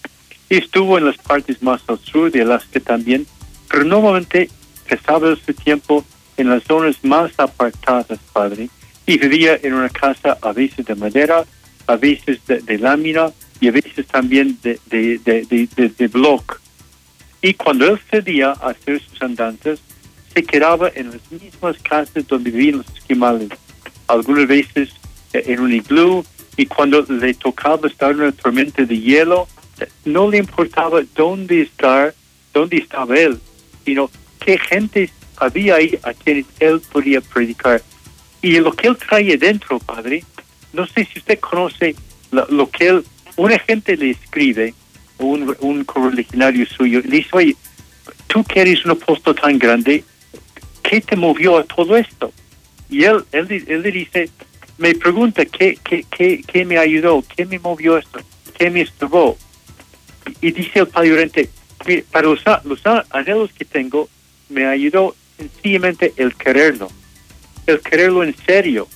y 0.49 0.55
estuvo 0.55 0.97
en 0.97 1.03
las 1.07 1.17
partes 1.17 1.61
más 1.61 1.81
al 1.87 1.99
sur 1.99 2.31
de 2.31 2.43
Alaska 2.43 2.79
también, 2.79 3.25
pero 3.69 3.83
normalmente 3.83 4.49
pasaba 4.89 5.35
su 5.35 5.53
tiempo 5.53 6.05
en 6.37 6.49
las 6.49 6.63
zonas 6.63 6.95
más 7.03 7.33
apartadas, 7.37 8.19
padre, 8.31 8.69
y 9.05 9.17
vivía 9.17 9.59
en 9.61 9.73
una 9.73 9.89
casa 9.89 10.37
a 10.41 10.53
veces 10.53 10.85
de 10.85 10.95
madera, 10.95 11.43
a 11.87 11.95
veces 11.95 12.39
de, 12.47 12.59
de 12.59 12.77
lámina 12.77 13.31
y 13.59 13.67
a 13.67 13.71
veces 13.71 14.05
también 14.07 14.57
de, 14.61 14.79
de, 14.87 15.19
de, 15.97 16.07
bloque. 16.07 16.55
Y 17.41 17.53
cuando 17.53 17.85
él 17.87 17.99
cedía 18.09 18.51
a 18.51 18.69
hacer 18.69 19.01
sus 19.01 19.21
andanzas, 19.21 19.79
se 20.33 20.43
quedaba 20.43 20.89
en 20.95 21.11
las 21.11 21.31
mismas 21.31 21.77
casas 21.79 22.25
donde 22.27 22.51
vivían 22.51 22.77
los 22.77 22.87
esquimales. 22.97 23.49
Algunas 24.07 24.47
veces 24.47 24.89
eh, 25.33 25.43
en 25.47 25.59
un 25.59 25.73
iglú, 25.73 26.25
y 26.57 26.65
cuando 26.65 27.01
le 27.03 27.33
tocaba 27.33 27.87
estar 27.87 28.11
en 28.11 28.21
una 28.21 28.31
tormenta 28.31 28.83
de 28.83 28.99
hielo, 28.99 29.47
eh, 29.79 29.87
no 30.05 30.29
le 30.29 30.37
importaba 30.37 31.01
dónde 31.15 31.61
estar, 31.61 32.13
dónde 32.53 32.77
estaba 32.77 33.17
él, 33.17 33.39
sino 33.85 34.09
qué 34.39 34.57
gente 34.57 35.09
había 35.37 35.75
ahí 35.75 35.97
a 36.03 36.13
quienes 36.13 36.45
él 36.59 36.81
podía 36.91 37.21
predicar. 37.21 37.81
Y 38.43 38.59
lo 38.59 38.73
que 38.73 38.89
él 38.89 38.97
traía 38.97 39.37
dentro, 39.37 39.79
padre, 39.79 40.23
no 40.73 40.85
sé 40.85 41.05
si 41.05 41.19
usted 41.19 41.39
conoce 41.39 41.95
lo, 42.29 42.69
que 42.69 42.89
él, 42.89 43.05
una 43.37 43.57
gente 43.57 43.95
le 43.95 44.09
escribe, 44.11 44.73
un, 45.17 45.55
un 45.61 45.85
correligionario 45.85 46.65
suyo, 46.65 47.01
le 47.05 47.17
dice, 47.17 47.29
oye, 47.31 47.55
tú 48.27 48.43
que 48.43 48.59
eres 48.59 48.83
un 48.83 48.91
apóstol 48.91 49.33
tan 49.33 49.57
grande, 49.57 50.03
¿qué 50.81 50.99
te 50.99 51.15
movió 51.15 51.57
a 51.57 51.63
todo 51.63 51.95
esto? 51.95 52.33
Y 52.89 53.05
él, 53.05 53.23
él, 53.31 53.47
él 53.65 53.81
le 53.81 53.91
dice, 53.91 54.29
me 54.77 54.93
pregunta, 54.93 55.45
¿qué, 55.45 55.79
qué, 55.81 56.05
qué, 56.11 56.43
qué 56.45 56.65
me 56.65 56.77
ayudó? 56.77 57.23
¿Qué 57.33 57.45
me 57.45 57.59
movió 57.59 57.97
esto? 57.97 58.19
¿Qué 58.57 58.69
me 58.69 58.81
estuvo? 58.81 59.37
Y, 60.41 60.51
dice 60.51 60.79
el 60.79 60.87
padre 60.87 61.09
Llorente, 61.09 61.49
"Mire, 61.87 62.03
para 62.11 62.27
los, 62.27 62.43
los 62.65 62.81
anhelos 63.09 63.51
que 63.53 63.63
tengo, 63.63 64.09
me 64.49 64.65
ayudó 64.65 65.15
sencillamente 65.37 66.11
el 66.17 66.35
quererlo. 66.35 66.89
El 67.67 67.79
quererlo 67.81 68.23
en 68.23 68.35
serio 68.45 68.87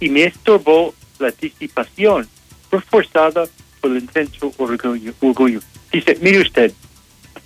y 0.00 0.08
me 0.08 0.24
estorbó 0.24 0.94
la 1.18 1.30
disipación 1.30 2.28
reforzada 2.70 3.46
por 3.80 3.90
el 3.90 3.98
intenso 3.98 4.52
orgullo. 4.58 5.12
orgullo. 5.20 5.60
Dice, 5.92 6.18
mire 6.20 6.40
usted, 6.40 6.72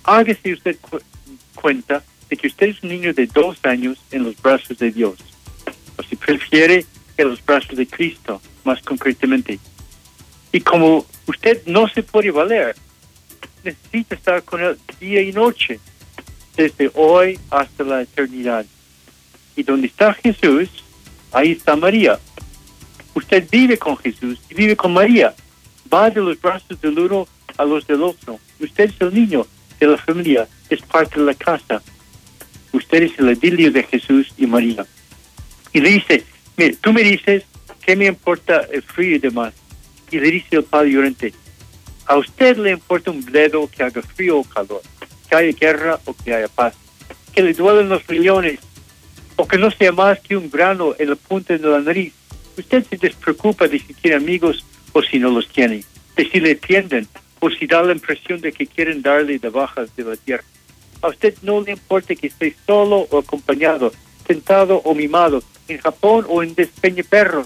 hágase 0.03 0.53
usted 0.53 0.77
cuenta 1.55 2.03
de 2.29 2.37
que 2.37 2.47
usted 2.47 2.67
es 2.67 2.83
un 2.83 2.89
niño 2.89 3.13
de 3.13 3.27
dos 3.27 3.57
años 3.63 3.99
en 4.11 4.23
los 4.23 4.41
brazos 4.41 4.77
de 4.77 4.91
Dios, 4.91 5.17
o 5.97 6.03
si 6.03 6.15
prefiere, 6.15 6.85
en 7.17 7.27
los 7.27 7.43
brazos 7.45 7.75
de 7.75 7.85
Cristo, 7.85 8.41
más 8.63 8.81
concretamente. 8.81 9.59
Y 10.51 10.61
como 10.61 11.05
usted 11.27 11.61
no 11.65 11.87
se 11.89 12.01
puede 12.01 12.31
valer, 12.31 12.75
necesita 13.63 14.15
estar 14.15 14.43
con 14.43 14.61
él 14.61 14.77
día 14.99 15.21
y 15.21 15.31
noche, 15.31 15.79
desde 16.55 16.91
hoy 16.93 17.39
hasta 17.49 17.83
la 17.83 18.01
eternidad. 18.01 18.65
Y 19.59 19.63
donde 19.63 19.87
está 19.87 20.13
Jesús, 20.13 20.69
ahí 21.33 21.51
está 21.51 21.75
María. 21.75 22.17
Usted 23.13 23.45
vive 23.51 23.77
con 23.77 23.97
Jesús 23.97 24.39
y 24.49 24.53
vive 24.53 24.77
con 24.77 24.93
María. 24.93 25.35
Va 25.93 26.09
de 26.09 26.21
los 26.21 26.39
brazos 26.39 26.79
del 26.79 26.97
uno 26.97 27.27
a 27.57 27.65
los 27.65 27.85
del 27.85 28.01
otro. 28.03 28.39
Usted 28.61 28.85
es 28.85 29.01
el 29.01 29.13
niño 29.13 29.45
de 29.77 29.87
la 29.87 29.97
familia, 29.97 30.47
es 30.69 30.81
parte 30.83 31.19
de 31.19 31.25
la 31.25 31.33
casa. 31.33 31.81
Usted 32.71 33.03
es 33.03 33.19
el 33.19 33.31
idilio 33.31 33.69
de 33.69 33.83
Jesús 33.83 34.33
y 34.37 34.47
María. 34.47 34.85
Y 35.73 35.81
le 35.81 35.89
dice, 35.89 36.23
mire, 36.55 36.77
tú 36.79 36.93
me 36.93 37.03
dices, 37.03 37.43
¿qué 37.85 37.97
me 37.97 38.05
importa 38.05 38.61
el 38.71 38.81
frío 38.81 39.17
y 39.17 39.19
demás? 39.19 39.53
Y 40.09 40.21
le 40.21 40.31
dice 40.31 40.55
el 40.55 40.63
padre 40.63 40.91
llorante, 40.91 41.33
a 42.05 42.15
usted 42.15 42.55
le 42.55 42.71
importa 42.71 43.11
un 43.11 43.25
bledo 43.25 43.69
que 43.69 43.83
haga 43.83 44.01
frío 44.03 44.37
o 44.37 44.43
calor, 44.45 44.81
que 45.29 45.35
haya 45.35 45.51
guerra 45.51 45.99
o 46.05 46.13
que 46.13 46.33
haya 46.33 46.47
paz, 46.47 46.75
que 47.33 47.43
le 47.43 47.53
duelen 47.53 47.89
los 47.89 48.07
riñones, 48.07 48.59
o 49.39 49.47
que 49.47 49.57
no 49.57 49.71
sea 49.71 49.93
más 49.93 50.19
que 50.19 50.35
un 50.35 50.49
grano 50.49 50.93
en 50.99 51.11
la 51.11 51.15
punta 51.15 51.57
de 51.57 51.65
la 51.65 51.79
nariz. 51.79 52.13
Usted 52.57 52.85
se 52.89 52.97
despreocupa 52.97 53.69
de 53.69 53.79
si 53.79 53.93
tiene 53.93 54.17
amigos 54.17 54.65
o 54.91 55.01
si 55.01 55.17
no 55.17 55.29
los 55.29 55.47
tiene, 55.47 55.81
de 56.17 56.29
si 56.29 56.41
le 56.41 56.51
entienden 56.51 57.07
o 57.39 57.49
si 57.49 57.65
da 57.65 57.81
la 57.81 57.93
impresión 57.93 58.41
de 58.41 58.51
que 58.51 58.67
quieren 58.67 59.01
darle 59.01 59.39
de 59.39 59.47
bajas 59.47 59.95
de 59.95 60.03
la 60.03 60.17
tierra. 60.17 60.43
A 61.01 61.07
usted 61.07 61.35
no 61.41 61.61
le 61.61 61.71
importa 61.71 62.13
que 62.15 62.27
esté 62.27 62.53
solo 62.67 63.07
o 63.09 63.17
acompañado, 63.17 63.93
sentado 64.27 64.81
o 64.83 64.93
mimado, 64.93 65.41
en 65.69 65.77
Japón 65.77 66.25
o 66.27 66.43
en 66.43 66.53
Despeñeperro. 66.53 67.45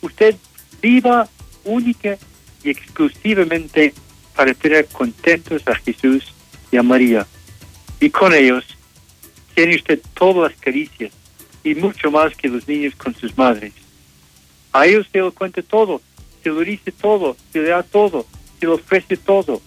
Usted 0.00 0.36
viva 0.80 1.28
única 1.64 2.16
y 2.62 2.70
exclusivamente 2.70 3.92
para 4.36 4.54
tener 4.54 4.86
contentos 4.86 5.66
a 5.66 5.74
Jesús 5.74 6.32
y 6.70 6.76
a 6.76 6.84
María. 6.84 7.26
Y 7.98 8.08
con 8.10 8.32
ellos 8.32 8.77
tiene 9.58 9.74
usted 9.74 10.00
todas 10.14 10.52
las 10.52 10.60
caricias 10.60 11.10
y 11.64 11.74
mucho 11.74 12.12
más 12.12 12.32
que 12.36 12.46
los 12.46 12.68
niños 12.68 12.94
con 12.94 13.12
sus 13.16 13.36
madres. 13.36 13.72
A 14.72 14.86
ellos 14.86 15.08
se 15.10 15.18
lo 15.18 15.32
cuenta 15.32 15.62
todo, 15.62 16.00
se 16.44 16.50
lo 16.50 16.60
dice 16.60 16.92
todo, 16.92 17.36
se 17.52 17.58
le 17.62 17.70
da 17.70 17.82
todo, 17.82 18.24
se 18.60 18.66
le 18.66 18.72
ofrece 18.74 19.16
todo. 19.16 19.60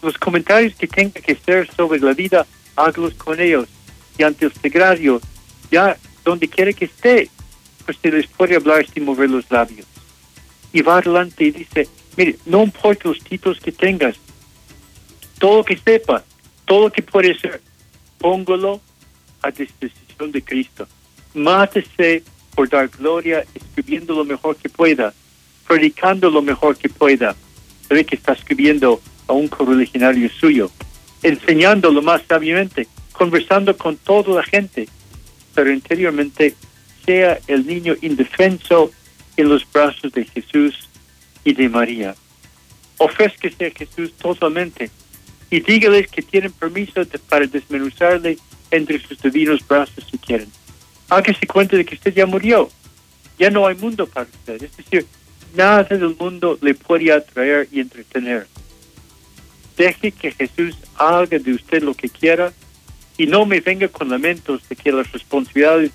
Los 0.00 0.16
comentarios 0.16 0.76
que 0.76 0.86
tenga 0.86 1.20
que 1.20 1.32
hacer 1.32 1.68
sobre 1.74 1.98
la 1.98 2.12
vida, 2.12 2.46
hágalos 2.76 3.14
con 3.14 3.40
ellos. 3.40 3.66
Y 4.16 4.22
ante 4.22 4.44
el 4.44 4.52
sagrario, 4.52 5.20
ya 5.68 5.96
donde 6.24 6.46
quiera 6.46 6.72
que 6.72 6.84
esté, 6.84 7.30
pues 7.84 7.98
se 8.00 8.12
les 8.12 8.28
puede 8.28 8.54
hablar 8.54 8.86
sin 8.86 9.04
mover 9.04 9.28
los 9.28 9.50
labios. 9.50 9.88
Y 10.72 10.82
va 10.82 10.98
adelante 10.98 11.42
y 11.42 11.50
dice, 11.50 11.88
mire, 12.16 12.36
no 12.46 12.62
importa 12.62 13.08
los 13.08 13.18
títulos 13.18 13.58
que 13.58 13.72
tengas, 13.72 14.14
todo 15.40 15.56
lo 15.56 15.64
que 15.64 15.76
sepa, 15.76 16.22
todo 16.64 16.82
lo 16.82 16.92
que 16.92 17.02
puede 17.02 17.36
ser, 17.40 17.60
póngalo 18.22 18.80
a 19.42 19.50
disposición 19.50 20.30
de 20.30 20.42
Cristo. 20.42 20.86
Mátese 21.34 22.22
por 22.54 22.68
dar 22.68 22.88
gloria, 22.88 23.44
escribiendo 23.54 24.14
lo 24.14 24.24
mejor 24.24 24.56
que 24.56 24.68
pueda, 24.68 25.12
predicando 25.66 26.30
lo 26.30 26.40
mejor 26.40 26.76
que 26.76 26.88
pueda. 26.88 27.34
Ve 27.90 28.04
que 28.04 28.16
está 28.16 28.32
escribiendo 28.32 29.02
a 29.26 29.32
un 29.32 29.48
correligionario 29.48 30.30
suyo, 30.30 30.70
enseñándolo 31.22 32.00
más 32.00 32.22
sabiamente, 32.28 32.86
conversando 33.12 33.76
con 33.76 33.96
toda 33.96 34.36
la 34.36 34.42
gente, 34.44 34.88
pero 35.54 35.72
interiormente 35.72 36.54
sea 37.04 37.38
el 37.48 37.66
niño 37.66 37.96
indefenso 38.02 38.90
en 39.36 39.48
los 39.48 39.70
brazos 39.70 40.12
de 40.12 40.24
Jesús 40.24 40.88
y 41.44 41.52
de 41.54 41.68
María. 41.68 42.14
Ofrézquese 42.98 43.66
a 43.66 43.70
Jesús 43.70 44.12
totalmente 44.12 44.90
y 45.52 45.60
dígales 45.60 46.08
que 46.08 46.22
tienen 46.22 46.50
permiso 46.50 47.02
para 47.28 47.46
desmenuzarle 47.46 48.38
entre 48.70 48.98
sus 48.98 49.20
divinos 49.20 49.60
brazos 49.68 50.02
si 50.10 50.16
quieren. 50.16 50.48
Hágase 51.10 51.46
cuenta 51.46 51.76
de 51.76 51.84
que 51.84 51.94
usted 51.94 52.14
ya 52.14 52.24
murió. 52.24 52.70
Ya 53.38 53.50
no 53.50 53.66
hay 53.66 53.76
mundo 53.76 54.06
para 54.06 54.26
usted. 54.26 54.62
Es 54.62 54.74
decir, 54.74 55.06
nada 55.54 55.84
del 55.84 56.16
mundo 56.16 56.58
le 56.62 56.72
puede 56.72 57.12
atraer 57.12 57.68
y 57.70 57.80
entretener. 57.80 58.46
Deje 59.76 60.10
que 60.10 60.32
Jesús 60.32 60.74
haga 60.96 61.38
de 61.38 61.52
usted 61.52 61.82
lo 61.82 61.92
que 61.92 62.08
quiera 62.08 62.50
y 63.18 63.26
no 63.26 63.44
me 63.44 63.60
venga 63.60 63.88
con 63.88 64.08
lamentos 64.08 64.66
de 64.70 64.74
que 64.74 64.90
las 64.90 65.12
responsabilidades 65.12 65.90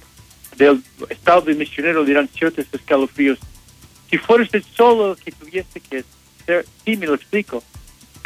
del 0.56 0.84
estado 1.10 1.42
de 1.42 1.56
misionero 1.56 2.06
dirán 2.06 2.30
ciertos 2.30 2.68
escalofríos. 2.72 3.40
Si 4.08 4.20
fuera 4.20 4.44
usted 4.44 4.64
solo 4.76 5.16
que 5.16 5.32
tuviese 5.32 5.80
que 5.80 6.04
ser, 6.46 6.64
sí 6.86 6.96
me 6.96 7.08
lo 7.08 7.16
explico, 7.16 7.64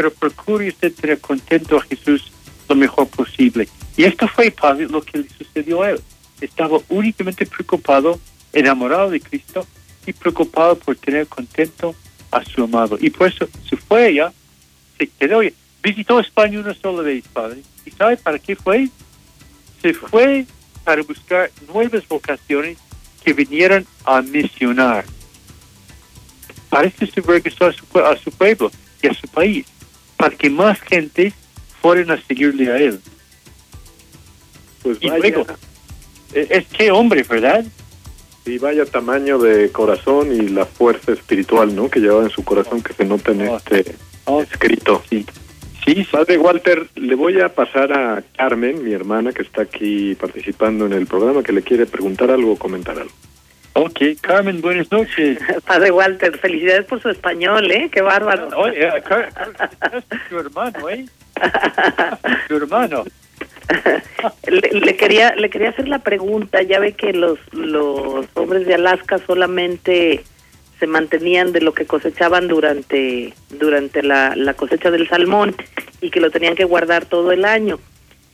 pero 0.02 0.12
procure 0.16 0.68
usted 0.68 0.92
tener 0.96 1.20
contento 1.20 1.78
a 1.78 1.82
Jesús 1.82 2.32
lo 2.68 2.74
mejor 2.74 3.08
posible. 3.08 3.68
Y 3.96 4.06
esto 4.06 4.28
fue, 4.28 4.52
lo 4.90 5.04
que 5.04 5.20
le 5.20 5.30
sucedió 5.30 5.84
a 5.84 5.92
él. 5.92 6.02
Estaba 6.40 6.80
únicamente 6.90 7.46
preocupado, 7.46 8.20
enamorado 8.52 9.12
de 9.12 9.22
Cristo 9.22 9.68
y 10.08 10.14
preocupado 10.14 10.76
por 10.76 10.96
tener 10.96 11.28
contento 11.28 11.94
a 12.32 12.44
su 12.44 12.64
amado. 12.64 12.98
Y 13.00 13.12
por 13.12 13.28
eso 13.28 13.48
se 13.70 13.78
fue 13.78 14.06
allá, 14.06 14.34
se 14.98 15.06
quedó 15.06 15.42
allá. 15.42 15.52
Visitó 15.84 16.20
España 16.20 16.60
una 16.60 16.74
sola 16.74 17.04
vez, 17.04 17.24
Padre. 17.32 17.62
¿Y 17.86 17.92
sabe 17.92 18.18
para 18.18 18.40
qué 18.40 18.56
fue? 18.56 18.90
Se 19.84 19.94
fue 19.94 20.48
para 20.84 21.04
buscar 21.04 21.52
nuevas 21.72 22.08
vocaciones 22.08 22.80
que 23.24 23.34
vinieran 23.34 23.86
a 24.06 24.24
misionar. 24.24 25.06
Se 26.98 27.22
regresó 27.22 27.66
a 27.66 27.72
su, 27.72 28.00
a 28.00 28.18
su 28.18 28.32
pueblo 28.32 28.72
y 29.04 29.08
a 29.08 29.14
su 29.14 29.28
país 29.28 29.68
para 30.22 30.36
que 30.36 30.50
más 30.50 30.80
gente 30.82 31.34
fueran 31.82 32.12
a 32.12 32.22
seguirle 32.22 32.72
a 32.72 32.78
él. 32.78 33.00
Pues 34.84 34.98
Y 35.02 35.10
vaya, 35.10 35.20
luego, 35.20 35.46
eh, 36.34 36.48
es 36.50 36.66
que 36.68 36.92
hombre, 36.92 37.24
¿verdad? 37.24 37.66
y 38.46 38.58
vaya 38.58 38.86
tamaño 38.86 39.38
de 39.38 39.72
corazón 39.72 40.32
y 40.34 40.50
la 40.50 40.66
fuerza 40.66 41.12
espiritual, 41.12 41.76
¿no? 41.76 41.90
Que 41.90 42.00
llevaba 42.00 42.24
en 42.24 42.32
su 42.32 42.44
corazón 42.44 42.82
que 42.82 42.92
se 42.94 43.06
nota 43.06 43.32
en 43.32 43.48
Oh. 43.50 43.58
este 43.58 43.96
Oh, 44.26 44.42
escrito. 44.42 45.04
sí. 45.10 45.26
Sí, 45.86 45.96
sí. 45.96 46.08
Padre 46.12 46.38
Walter, 46.38 46.88
le 46.96 47.16
voy 47.16 47.40
a 47.42 47.50
pasar 47.54 47.92
a 47.94 48.24
Carmen, 48.38 48.84
mi 48.84 48.94
hermana, 48.94 49.32
que 49.32 49.42
está 49.42 49.64
aquí 49.64 50.14
participando 50.16 50.86
en 50.86 50.94
el 50.94 51.08
programa, 51.08 51.42
que 51.44 51.52
le 51.54 51.62
quiere 51.64 51.86
preguntar 51.88 52.30
algo 52.32 52.54
o 52.54 52.56
comentar 52.58 52.98
algo. 53.00 53.12
Ok, 53.74 54.00
Carmen, 54.22 54.62
buenas 54.62 54.92
noches. 54.92 55.40
Padre 55.66 55.92
Walter, 55.92 56.38
felicidades 56.38 56.86
por 56.86 57.02
su 57.02 57.10
español, 57.10 57.70
¿eh? 57.72 57.90
Qué 57.92 58.02
bárbaro. 58.02 58.50
Oye, 58.58 58.86
eh, 58.86 59.02
Car- 59.08 59.32
Car- 59.34 60.04
es 60.12 60.30
tu 60.30 60.38
hermano, 60.40 60.90
¿eh? 60.90 61.06
Tu 62.48 62.56
hermano. 62.58 63.06
le, 64.48 64.62
le 64.80 64.98
quería 64.98 65.34
le 65.36 65.50
quería 65.50 65.70
hacer 65.70 65.88
la 65.88 66.00
pregunta 66.00 66.62
ya 66.62 66.80
ve 66.80 66.92
que 66.94 67.14
los 67.14 67.40
los 67.54 68.26
hombres 68.34 68.68
de 68.68 68.76
Alaska 68.76 69.18
solamente 69.26 70.24
se 70.80 70.88
mantenían 70.88 71.54
de 71.54 71.62
lo 71.62 71.74
que 71.74 71.86
cosechaban 71.86 72.48
durante 72.50 73.34
durante 73.50 74.04
la, 74.04 74.36
la 74.36 74.54
cosecha 74.56 74.92
del 74.92 75.08
salmón 75.08 75.56
y 76.02 76.10
que 76.12 76.20
lo 76.20 76.30
tenían 76.32 76.56
que 76.56 76.66
guardar 76.66 77.06
todo 77.06 77.32
el 77.32 77.46
año 77.46 77.80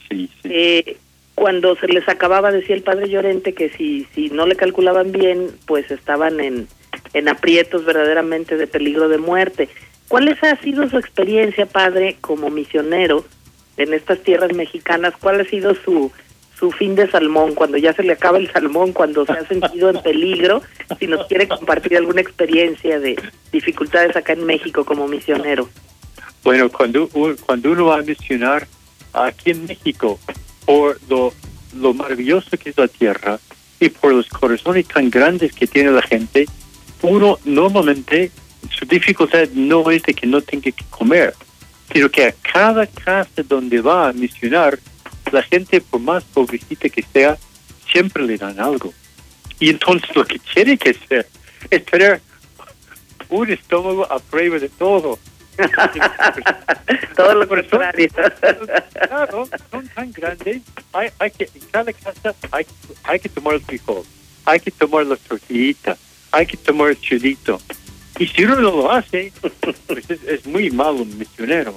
Sí, 0.10 0.30
sí. 0.42 0.50
Eh, 0.52 0.98
cuando 1.38 1.76
se 1.76 1.88
les 1.88 2.10
acababa 2.10 2.52
decía 2.52 2.76
el 2.76 2.82
padre 2.82 3.10
Llorente 3.10 3.54
que 3.54 3.70
si 3.70 4.08
si 4.16 4.32
no 4.32 4.48
le 4.48 4.56
calculaban 4.56 5.12
bien 5.12 5.52
pues 5.68 5.92
estaban 5.92 6.40
en 6.40 6.68
en 7.14 7.30
aprietos 7.30 7.86
verdaderamente 7.86 8.58
de 8.58 8.66
peligro 8.66 9.08
de 9.08 9.20
muerte. 9.20 9.70
¿cuál 10.08 10.30
es- 10.30 10.44
ha 10.44 10.56
sido 10.62 10.90
su 10.90 10.98
experiencia 10.98 11.68
padre 11.68 12.18
como 12.22 12.50
misionero 12.50 13.24
en 13.78 13.94
estas 13.94 14.20
tierras 14.24 14.52
mexicanas, 14.54 15.14
¿cuál 15.22 15.40
ha 15.42 15.46
sido 15.46 15.76
su 15.76 16.12
su 16.58 16.72
fin 16.72 16.96
de 16.96 17.08
salmón, 17.12 17.54
cuando 17.54 17.78
ya 17.78 17.94
se 17.94 18.02
le 18.02 18.14
acaba 18.14 18.40
el 18.40 18.52
salmón, 18.52 18.92
cuando 18.92 19.24
se 19.28 19.34
ha 19.34 19.46
sentido 19.48 19.92
en 19.92 20.02
peligro, 20.02 20.64
si 20.98 21.06
nos 21.06 21.28
quiere 21.28 21.48
compartir 21.48 21.96
alguna 21.98 22.22
experiencia 22.22 23.00
de 23.00 23.16
dificultades 23.52 24.16
acá 24.16 24.34
en 24.34 24.44
México 24.44 24.84
como 24.84 25.08
misionero. 25.08 25.70
Bueno, 26.44 26.68
cuando, 26.72 27.08
cuando 27.46 27.72
uno 27.74 27.86
va 27.86 28.00
a 28.00 28.02
misionar 28.02 28.66
aquí 29.14 29.52
en 29.52 29.68
México 29.68 30.20
por 30.68 31.00
lo, 31.10 31.34
lo 31.80 31.94
maravilloso 31.94 32.50
que 32.58 32.72
es 32.72 32.78
la 32.78 32.90
tierra 32.90 33.40
y 33.80 33.88
por 33.88 34.14
los 34.14 34.28
corazones 34.28 34.86
tan 34.88 35.10
grandes 35.10 35.54
que 35.54 35.66
tiene 35.66 35.92
la 35.92 36.02
gente, 36.02 36.46
uno 37.02 37.40
normalmente 37.46 38.32
su 38.78 38.86
dificultad 38.86 39.48
no 39.54 39.90
es 39.90 40.04
de 40.04 40.14
que 40.14 40.28
no 40.28 40.42
tenga 40.42 40.64
que 40.72 40.84
comer, 40.90 41.34
sino 41.94 42.10
que 42.10 42.26
a 42.26 42.36
cada 42.42 42.86
casa 42.86 43.44
donde 43.48 43.80
va 43.80 44.10
a 44.10 44.14
misionar, 44.14 44.78
la 45.32 45.42
gente, 45.42 45.80
por 45.80 46.02
más 46.02 46.24
pobrecita 46.26 46.90
que 46.90 47.04
sea, 47.14 47.38
siempre 47.90 48.26
le 48.26 48.38
dan 48.38 48.60
algo. 48.60 48.94
Y 49.60 49.70
entonces 49.70 50.14
lo 50.16 50.26
que 50.26 50.40
tiene 50.54 50.78
que 50.78 50.90
hacer 50.90 51.28
es 51.70 51.86
tener 51.86 52.22
un 53.30 53.50
estómago 53.50 54.12
a 54.12 54.20
prueba 54.20 54.60
de 54.60 54.70
todo. 54.70 55.18
Todo 57.16 57.34
lo 57.34 57.48
contrario. 57.48 58.08
Claro, 59.08 59.50
son 59.72 59.88
tan 59.90 60.12
grandes. 60.12 60.62
Hay, 60.94 61.10
hay 61.20 61.32
que, 61.32 61.50
en 61.54 61.62
cada 61.72 61.94
casa 61.94 62.36
hay, 62.52 62.66
hay 63.04 63.20
que 63.20 63.30
tomar 63.30 63.56
el 63.56 63.62
frijol, 63.62 64.04
hay 64.46 64.60
que 64.60 64.72
tomar 64.72 65.06
la 65.06 65.16
tortillita, 65.16 65.98
hay 66.32 66.46
que 66.46 66.58
tomar 66.58 66.90
el 66.90 67.00
chilito. 67.00 67.60
Y 68.20 68.28
si 68.28 68.46
uno 68.46 68.56
no 68.56 68.72
lo 68.72 68.92
hace, 68.92 69.32
pues 69.90 70.10
es, 70.10 70.24
es 70.24 70.46
muy 70.46 70.70
malo 70.72 71.04
un 71.04 71.18
misionero. 71.18 71.76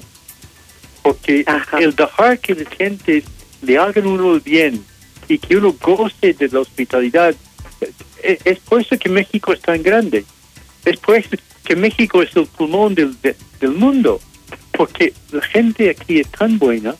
Porque 1.02 1.44
Ajá. 1.46 1.78
el 1.78 1.94
dejar 1.94 2.38
que 2.38 2.54
la 2.54 2.70
gente 2.70 3.22
le 3.62 3.78
hagan 3.78 4.06
uno 4.06 4.34
el 4.34 4.40
bien 4.40 4.84
y 5.28 5.38
que 5.38 5.56
uno 5.56 5.74
goce 5.80 6.34
de 6.34 6.48
la 6.48 6.60
hospitalidad, 6.60 7.34
eh, 8.22 8.38
es 8.44 8.58
por 8.60 8.80
eso 8.80 8.98
que 8.98 9.08
México 9.08 9.52
es 9.52 9.60
tan 9.60 9.82
grande. 9.82 10.24
Es 10.84 10.98
por 10.98 11.16
eso 11.16 11.36
que 11.70 11.76
México 11.76 12.20
es 12.20 12.34
el 12.34 12.46
pulmón 12.46 12.96
del, 12.96 13.14
de- 13.22 13.36
del 13.60 13.70
mundo. 13.70 14.18
Porque 14.72 15.12
la 15.30 15.40
gente 15.42 15.88
aquí 15.88 16.18
es 16.18 16.26
tan 16.28 16.58
buena 16.58 16.96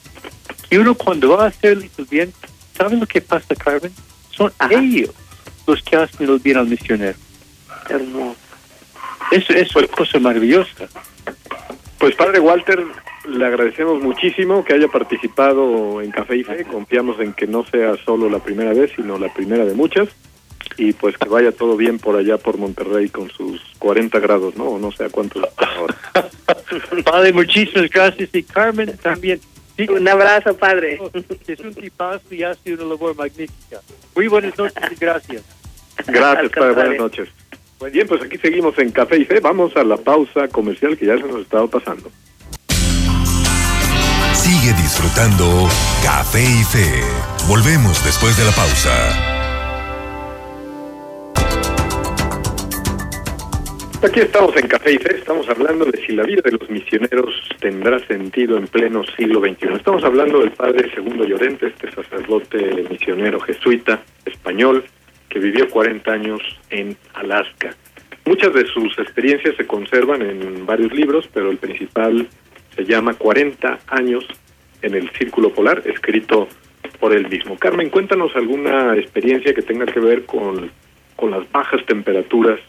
que 0.69 0.79
uno 0.79 0.95
cuando 0.95 1.31
va 1.37 1.47
a 1.47 1.49
hacerles 1.49 1.91
el 1.99 2.05
bien, 2.05 2.33
¿sabe 2.79 2.97
lo 2.97 3.05
que 3.05 3.21
pasa, 3.21 3.57
Carmen? 3.57 3.91
Son 4.31 4.53
Ajá. 4.61 4.73
ellos 4.75 5.11
los 5.67 5.83
que 5.83 5.97
hacen 5.97 6.29
el 6.31 6.39
bien 6.39 6.57
al 6.57 6.69
misionero. 6.69 7.19
Hermoso. 7.89 8.37
Eso, 9.33 9.53
eso 9.55 9.81
es 9.81 9.91
cosa 9.91 10.21
maravillosa. 10.21 10.87
Pues 11.99 12.15
padre 12.15 12.39
Walter, 12.39 12.81
le 13.29 13.45
agradecemos 13.45 14.01
muchísimo 14.01 14.65
que 14.65 14.75
haya 14.75 14.87
participado 14.87 16.01
en 16.01 16.13
Café 16.13 16.37
y 16.37 16.45
Fe. 16.45 16.65
Confiamos 16.65 17.19
en 17.19 17.33
que 17.33 17.49
no 17.49 17.65
sea 17.67 17.97
solo 18.05 18.31
la 18.31 18.39
primera 18.39 18.73
vez, 18.73 18.93
sino 18.95 19.19
la 19.19 19.35
primera 19.35 19.65
de 19.65 19.75
muchas. 19.75 20.09
Y 20.77 20.93
pues 20.93 21.17
que 21.19 21.29
vaya 21.29 21.53
todo 21.53 21.77
bien 21.77 21.99
por 21.99 22.17
allá 22.17 22.39
por 22.39 22.57
Monterrey 22.57 23.09
con 23.09 23.31
sus 23.31 23.61
40 23.79 24.19
grados, 24.21 24.57
¿no? 24.57 24.65
O 24.65 24.79
no 24.79 24.93
sé 24.93 25.05
a 25.05 25.09
cuántos. 25.11 25.43
Padre, 27.05 27.33
muchísimas 27.33 27.91
gracias. 27.91 28.31
Y 28.33 28.43
Carmen 28.43 28.97
también. 28.99 29.41
Sí, 29.77 29.89
Un 29.89 30.07
abrazo, 30.09 30.55
padre. 30.57 31.01
Es 31.47 31.61
un 31.61 31.75
tipazo 31.75 32.35
y 32.35 32.43
hace 32.43 32.75
una 32.75 32.85
labor 32.85 33.17
magnífica. 33.17 33.81
Muy 34.15 34.29
buenas 34.29 34.57
noches 34.59 34.83
y 34.91 34.95
gracias. 34.97 35.43
Gracias, 36.07 36.53
padre. 36.53 36.75
Buenas 36.75 36.99
noches. 36.99 37.29
Pues 37.79 37.93
bien, 37.93 38.07
pues 38.07 38.23
aquí 38.23 38.37
seguimos 38.37 38.79
en 38.79 38.91
Café 38.91 39.17
y 39.17 39.25
Fe. 39.25 39.41
Vamos 39.41 39.75
a 39.77 39.85
la 39.85 39.97
pausa 39.97 40.49
comercial 40.49 40.99
que 40.99 41.07
ya 41.07 41.17
se 41.17 41.23
nos 41.23 41.41
estaba 41.41 41.67
pasando. 41.67 42.11
Sigue 44.35 44.75
disfrutando 44.75 45.67
Café 46.05 46.43
y 46.43 46.65
Fe. 46.65 47.03
Volvemos 47.49 48.05
después 48.05 48.37
de 48.37 48.45
la 48.45 48.53
pausa. 48.53 49.40
Aquí 54.03 54.21
estamos 54.21 54.57
en 54.57 54.67
Café 54.67 54.95
y 54.95 54.97
Fe, 54.97 55.17
estamos 55.17 55.47
hablando 55.51 55.85
de 55.85 56.01
si 56.07 56.13
la 56.13 56.23
vida 56.23 56.41
de 56.43 56.53
los 56.53 56.71
misioneros 56.71 57.35
tendrá 57.61 57.99
sentido 58.07 58.57
en 58.57 58.67
pleno 58.67 59.05
siglo 59.15 59.41
XXI. 59.41 59.75
Estamos 59.75 60.03
hablando 60.05 60.41
del 60.41 60.53
padre 60.53 60.91
Segundo 60.95 61.27
Llorente, 61.27 61.67
este 61.67 61.93
sacerdote 61.93 62.87
misionero 62.89 63.39
jesuita 63.41 64.03
español 64.25 64.85
que 65.29 65.39
vivió 65.39 65.69
40 65.69 66.11
años 66.11 66.41
en 66.71 66.97
Alaska. 67.13 67.77
Muchas 68.25 68.55
de 68.55 68.67
sus 68.69 68.99
experiencias 68.99 69.55
se 69.57 69.67
conservan 69.67 70.23
en 70.23 70.65
varios 70.65 70.95
libros, 70.95 71.29
pero 71.35 71.51
el 71.51 71.59
principal 71.59 72.27
se 72.75 72.87
llama 72.87 73.13
40 73.13 73.81
años 73.89 74.27
en 74.81 74.95
el 74.95 75.11
Círculo 75.11 75.53
Polar, 75.53 75.83
escrito 75.85 76.49
por 77.01 77.13
él 77.13 77.29
mismo. 77.29 77.59
Carmen, 77.59 77.91
cuéntanos 77.91 78.35
alguna 78.35 78.97
experiencia 78.97 79.53
que 79.53 79.61
tenga 79.61 79.85
que 79.85 80.01
ver 80.01 80.25
con, 80.25 80.71
con 81.17 81.33
las 81.33 81.53
bajas 81.53 81.85
temperaturas 81.85 82.61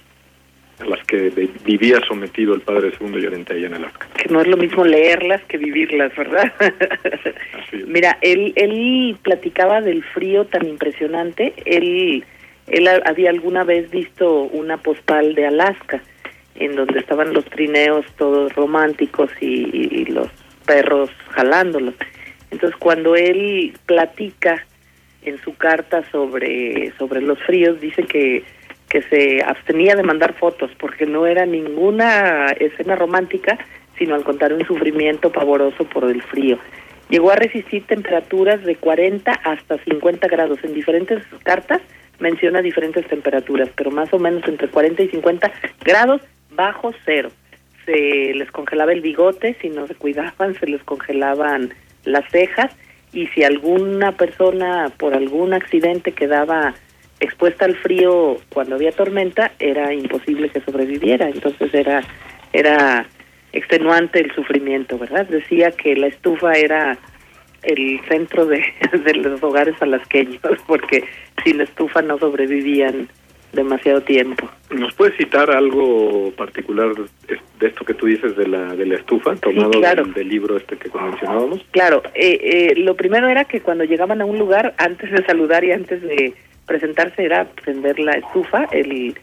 a 0.81 0.85
las 0.85 1.03
que 1.05 1.29
vivía 1.65 1.99
sometido 2.07 2.53
el 2.53 2.61
padre 2.61 2.91
segundo 2.91 3.17
Llorente 3.19 3.53
allá 3.53 3.67
en 3.67 3.73
Alaska. 3.75 4.07
Que 4.17 4.29
no 4.33 4.41
es 4.41 4.47
lo 4.47 4.57
mismo 4.57 4.83
leerlas 4.85 5.41
que 5.43 5.57
vivirlas, 5.57 6.15
¿verdad? 6.15 6.51
Así 6.59 7.77
es. 7.77 7.87
Mira, 7.87 8.17
él, 8.21 8.53
él 8.55 9.17
platicaba 9.21 9.81
del 9.81 10.03
frío 10.03 10.45
tan 10.45 10.67
impresionante. 10.67 11.53
Él, 11.65 12.23
él 12.67 12.87
ha- 12.87 13.01
había 13.05 13.29
alguna 13.29 13.63
vez 13.63 13.89
visto 13.91 14.43
una 14.43 14.77
postal 14.77 15.35
de 15.35 15.47
Alaska, 15.47 16.01
en 16.55 16.75
donde 16.75 16.99
estaban 16.99 17.33
los 17.33 17.45
trineos 17.45 18.05
todos 18.17 18.53
románticos 18.55 19.29
y, 19.39 19.45
y 20.01 20.05
los 20.05 20.27
perros 20.65 21.09
jalándolos. 21.31 21.95
Entonces, 22.51 22.77
cuando 22.77 23.15
él 23.15 23.73
platica 23.85 24.65
en 25.23 25.37
su 25.39 25.55
carta 25.55 26.03
sobre, 26.11 26.91
sobre 26.97 27.21
los 27.21 27.39
fríos, 27.43 27.79
dice 27.79 28.03
que, 28.03 28.43
que 28.91 29.01
se 29.03 29.41
abstenía 29.41 29.95
de 29.95 30.03
mandar 30.03 30.33
fotos 30.33 30.69
porque 30.77 31.05
no 31.05 31.25
era 31.25 31.45
ninguna 31.45 32.47
escena 32.59 32.97
romántica, 32.97 33.57
sino 33.97 34.15
al 34.15 34.25
contrario 34.25 34.57
un 34.57 34.67
sufrimiento 34.67 35.31
pavoroso 35.31 35.85
por 35.85 36.11
el 36.11 36.21
frío. 36.21 36.59
Llegó 37.09 37.31
a 37.31 37.37
resistir 37.37 37.85
temperaturas 37.85 38.61
de 38.65 38.75
40 38.75 39.31
hasta 39.31 39.77
50 39.77 40.27
grados. 40.27 40.59
En 40.63 40.73
diferentes 40.73 41.23
cartas 41.43 41.81
menciona 42.19 42.61
diferentes 42.61 43.07
temperaturas, 43.07 43.69
pero 43.77 43.91
más 43.91 44.13
o 44.13 44.19
menos 44.19 44.45
entre 44.45 44.67
40 44.67 45.03
y 45.03 45.07
50 45.07 45.51
grados 45.85 46.21
bajo 46.49 46.91
cero. 47.05 47.31
Se 47.85 48.33
les 48.33 48.51
congelaba 48.51 48.91
el 48.91 48.99
bigote, 48.99 49.55
si 49.61 49.69
no 49.69 49.87
se 49.87 49.95
cuidaban, 49.95 50.53
se 50.59 50.67
les 50.67 50.83
congelaban 50.83 51.73
las 52.03 52.29
cejas 52.29 52.75
y 53.13 53.27
si 53.27 53.45
alguna 53.45 54.11
persona 54.17 54.91
por 54.97 55.13
algún 55.13 55.53
accidente 55.53 56.11
quedaba 56.11 56.73
expuesta 57.21 57.65
al 57.65 57.75
frío 57.77 58.37
cuando 58.49 58.75
había 58.75 58.91
tormenta, 58.91 59.51
era 59.59 59.93
imposible 59.93 60.49
que 60.49 60.59
sobreviviera. 60.61 61.29
Entonces 61.29 61.73
era, 61.73 62.03
era 62.51 63.05
extenuante 63.53 64.19
el 64.19 64.33
sufrimiento, 64.33 64.97
¿verdad? 64.97 65.27
Decía 65.27 65.71
que 65.71 65.95
la 65.95 66.07
estufa 66.07 66.53
era 66.53 66.97
el 67.63 68.01
centro 68.09 68.45
de, 68.47 68.63
de 69.05 69.13
los 69.13 69.41
hogares 69.41 69.75
alasqueños, 69.81 70.41
porque 70.67 71.05
sin 71.43 71.61
estufa 71.61 72.01
no 72.01 72.17
sobrevivían 72.17 73.07
demasiado 73.53 74.01
tiempo. 74.01 74.49
¿Nos 74.69 74.93
puedes 74.95 75.15
citar 75.17 75.51
algo 75.51 76.31
particular 76.37 76.93
de 77.27 77.67
esto 77.67 77.83
que 77.83 77.93
tú 77.93 78.05
dices 78.05 78.35
de 78.37 78.47
la, 78.47 78.73
de 78.75 78.85
la 78.85 78.95
estufa, 78.95 79.35
tomado 79.35 79.71
claro. 79.71 80.05
del, 80.05 80.13
del 80.13 80.29
libro 80.29 80.57
este 80.57 80.77
que 80.77 80.89
mencionábamos? 80.89 81.61
Claro, 81.71 82.01
eh, 82.15 82.39
eh, 82.41 82.73
lo 82.77 82.95
primero 82.95 83.27
era 83.27 83.43
que 83.43 83.59
cuando 83.59 83.83
llegaban 83.83 84.21
a 84.21 84.25
un 84.25 84.39
lugar, 84.39 84.73
antes 84.77 85.11
de 85.11 85.25
saludar 85.25 85.65
y 85.65 85.73
antes 85.73 86.01
de 86.01 86.33
presentarse, 86.65 87.23
era 87.23 87.45
prender 87.45 87.99
la 87.99 88.13
estufa. 88.13 88.65
El, 88.71 89.15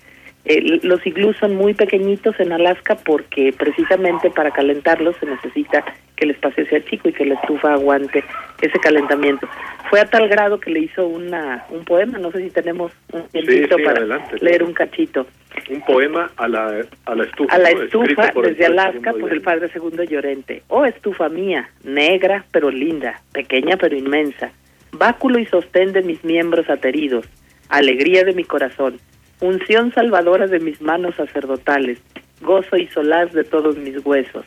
el- 0.45 0.81
los 0.83 1.07
iglús 1.07 1.37
son 1.39 1.55
muy 1.57 1.75
pequeñitos 1.75 2.39
en 2.41 2.53
Alaska 2.53 2.97
porque 2.97 3.53
precisamente 3.57 4.31
para 4.31 4.51
calentarlos 4.51 5.17
se 5.19 5.27
necesita 5.27 5.85
que 6.17 6.25
el 6.25 6.31
espacio 6.33 6.67
sea 6.67 6.83
chico 6.85 7.09
y 7.09 7.13
que 7.13 7.25
la 7.27 7.35
estufa 7.35 7.73
aguante 7.75 8.25
ese 8.61 8.79
calentamiento. 8.81 9.49
Fue 9.89 10.01
a 10.01 10.07
tal 10.07 10.29
grado 10.29 10.59
que 10.59 10.71
le 10.71 10.81
hizo 10.81 11.07
una, 11.07 11.65
un 11.71 11.85
poema, 11.85 12.19
no 12.19 12.31
sé 12.33 12.43
si 12.43 12.51
tenemos 12.51 12.93
un 13.13 13.23
tiempito 13.29 13.77
sí, 13.77 13.83
para 13.85 13.99
adelante. 13.99 14.37
leer 14.41 14.63
un 14.63 14.73
cachito. 14.73 15.27
Un 15.71 15.81
poema 15.83 16.31
a 16.37 16.49
la, 16.49 16.85
a 17.07 17.15
la 17.15 17.25
estufa. 17.25 17.55
A 17.55 17.59
la 17.59 17.71
estufa 17.71 18.33
desde 18.43 18.67
Alaska 18.67 19.13
por 19.13 19.33
el 19.33 19.41
padre 19.43 19.69
segundo 19.71 20.03
Llorente. 20.05 20.63
Oh 20.69 20.85
estufa 20.85 21.29
mía, 21.29 21.69
negra 21.85 22.45
pero 22.53 22.71
linda, 22.71 23.21
pequeña 23.33 23.77
pero 23.77 23.97
inmensa, 23.97 24.51
báculo 24.93 25.39
y 25.39 25.47
sostén 25.47 25.93
de 25.93 26.03
mis 26.03 26.23
miembros 26.25 26.69
ateridos, 26.71 27.27
alegría 27.69 28.25
de 28.25 28.35
mi 28.35 28.45
corazón, 28.45 28.99
unción 29.41 29.93
salvadora 29.93 30.47
de 30.47 30.61
mis 30.61 30.81
manos 30.81 31.15
sacerdotales, 31.17 32.01
gozo 32.41 32.77
y 32.77 32.87
solaz 32.89 33.33
de 33.33 33.45
todos 33.45 33.77
mis 33.77 34.05
huesos, 34.05 34.45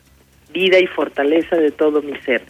vida 0.54 0.80
y 0.80 0.88
fortaleza 0.88 1.56
de 1.56 1.72
todo 1.72 2.02
mi 2.02 2.16
ser. 2.22 2.42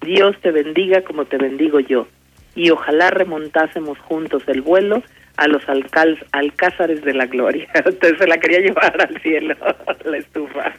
Dios 0.00 0.36
te 0.40 0.50
bendiga 0.50 1.02
como 1.02 1.24
te 1.24 1.38
bendigo 1.38 1.80
yo, 1.80 2.06
y 2.54 2.70
ojalá 2.70 3.10
remontásemos 3.10 3.98
juntos 3.98 4.42
el 4.46 4.62
vuelo 4.62 5.02
a 5.36 5.48
los 5.48 5.66
alcal 5.68 6.18
alcázares 6.32 7.02
de 7.02 7.14
la 7.14 7.26
gloria. 7.26 7.68
Entonces 7.74 8.18
se 8.18 8.26
la 8.26 8.38
quería 8.38 8.60
llevar 8.60 9.00
al 9.00 9.20
cielo, 9.20 9.54
la 10.04 10.16
estufa. 10.16 10.72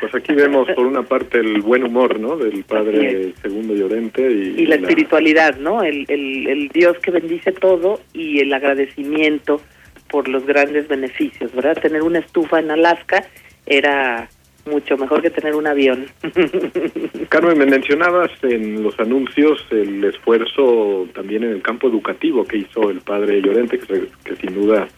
Pues 0.00 0.14
aquí 0.14 0.34
vemos 0.34 0.68
por 0.76 0.86
una 0.86 1.02
parte 1.02 1.38
el 1.38 1.60
buen 1.60 1.84
humor, 1.84 2.20
¿no? 2.20 2.36
Del 2.36 2.62
padre 2.64 3.32
segundo 3.42 3.74
Llorente 3.74 4.22
y, 4.30 4.62
y 4.62 4.66
la 4.66 4.76
espiritualidad, 4.76 5.56
¿no? 5.56 5.82
El, 5.82 6.04
el, 6.08 6.46
el 6.46 6.68
Dios 6.68 6.96
que 7.00 7.10
bendice 7.10 7.50
todo 7.50 8.00
y 8.12 8.38
el 8.38 8.52
agradecimiento 8.52 9.60
por 10.08 10.28
los 10.28 10.46
grandes 10.46 10.86
beneficios, 10.86 11.52
¿verdad? 11.52 11.76
Tener 11.82 12.02
una 12.02 12.20
estufa 12.20 12.60
en 12.60 12.70
Alaska 12.70 13.24
era 13.66 14.28
mucho 14.66 14.96
mejor 14.96 15.22
que 15.22 15.30
tener 15.30 15.54
un 15.54 15.66
avión. 15.66 16.06
Carmen, 17.28 17.58
me 17.58 17.66
mencionabas 17.66 18.30
en 18.42 18.82
los 18.82 18.98
anuncios 18.98 19.64
el 19.70 20.04
esfuerzo 20.04 21.06
también 21.14 21.44
en 21.44 21.50
el 21.50 21.62
campo 21.62 21.88
educativo 21.88 22.44
que 22.44 22.58
hizo 22.58 22.90
el 22.90 23.00
padre 23.00 23.40
Llorente, 23.40 23.78
que, 23.78 24.08
que 24.24 24.36
sin 24.36 24.54
duda 24.54 24.88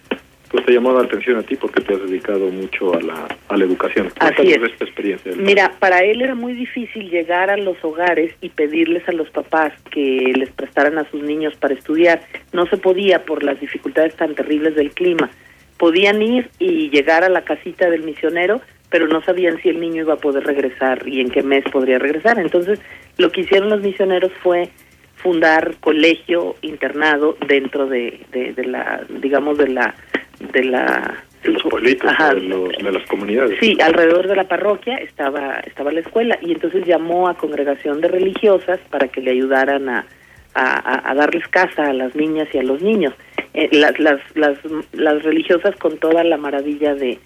pues 0.50 0.64
te 0.64 0.72
llamó 0.72 0.92
la 0.92 1.02
atención 1.02 1.38
a 1.38 1.42
ti 1.42 1.56
porque 1.56 1.80
te 1.80 1.94
has 1.94 2.00
dedicado 2.02 2.48
mucho 2.50 2.94
a 2.94 3.00
la, 3.00 3.28
a 3.48 3.56
la 3.56 3.64
educación. 3.64 4.08
Así 4.20 4.52
es. 4.52 4.62
esta 4.62 4.84
experiencia. 4.84 5.32
Mira, 5.36 5.72
para 5.78 6.00
él 6.00 6.22
era 6.22 6.34
muy 6.34 6.54
difícil 6.54 7.10
llegar 7.10 7.50
a 7.50 7.56
los 7.56 7.76
hogares 7.84 8.34
y 8.40 8.50
pedirles 8.50 9.08
a 9.08 9.12
los 9.12 9.28
papás 9.30 9.72
que 9.90 10.32
les 10.36 10.50
prestaran 10.50 10.98
a 10.98 11.10
sus 11.10 11.22
niños 11.22 11.54
para 11.56 11.74
estudiar. 11.74 12.22
No 12.52 12.66
se 12.66 12.76
podía 12.76 13.24
por 13.24 13.42
las 13.42 13.60
dificultades 13.60 14.14
tan 14.16 14.34
terribles 14.34 14.76
del 14.76 14.92
clima. 14.92 15.30
Podían 15.78 16.22
ir 16.22 16.48
y 16.58 16.90
llegar 16.90 17.24
a 17.24 17.28
la 17.28 17.42
casita 17.42 17.90
del 17.90 18.02
misionero, 18.02 18.60
pero 18.96 19.08
no 19.08 19.20
sabían 19.20 19.60
si 19.60 19.68
el 19.68 19.78
niño 19.78 20.04
iba 20.04 20.14
a 20.14 20.16
poder 20.16 20.42
regresar 20.44 21.06
y 21.06 21.20
en 21.20 21.28
qué 21.28 21.42
mes 21.42 21.62
podría 21.70 21.98
regresar. 21.98 22.38
Entonces, 22.38 22.80
lo 23.18 23.30
que 23.30 23.42
hicieron 23.42 23.68
los 23.68 23.82
misioneros 23.82 24.32
fue 24.42 24.70
fundar 25.16 25.74
colegio 25.80 26.54
internado 26.62 27.36
dentro 27.46 27.86
de, 27.86 28.18
de, 28.32 28.54
de 28.54 28.64
la 28.64 29.02
digamos 29.20 29.58
de 29.58 29.68
la 29.68 29.94
de 30.54 30.64
la 30.64 31.14
de 31.42 31.50
los 31.50 31.62
pueblitos 31.64 32.10
Ajá. 32.10 32.32
de, 32.34 32.40
los- 32.40 32.70
de 32.70 32.90
las 32.90 33.06
comunidades 33.06 33.58
Sí, 33.60 33.76
alrededor 33.82 34.28
de 34.28 34.36
la 34.36 34.44
parroquia 34.44 34.96
estaba 34.96 35.60
estaba 35.66 35.92
la 35.92 36.00
escuela 36.00 36.38
y 36.40 36.52
entonces 36.52 36.86
llamó 36.86 37.28
a 37.28 37.36
congregación 37.36 38.00
de 38.00 38.08
religiosas 38.08 38.80
para 38.88 39.08
que 39.08 39.20
le 39.20 39.32
ayudaran 39.32 39.90
a, 39.90 40.06
a, 40.54 41.10
a- 41.10 41.14
darles 41.14 41.46
casa 41.48 41.88
a 41.88 41.92
las 41.92 42.14
niñas 42.16 42.48
y 42.54 42.58
a 42.58 42.62
los 42.62 42.80
niños. 42.80 43.12
Eh, 43.52 43.68
las, 43.72 43.98
las, 44.00 44.20
las, 44.34 44.58
las 44.92 45.22
religiosas 45.22 45.76
con 45.76 45.98
toda 45.98 46.24
la 46.24 46.38
maravilla 46.38 46.94
de, 46.94 47.18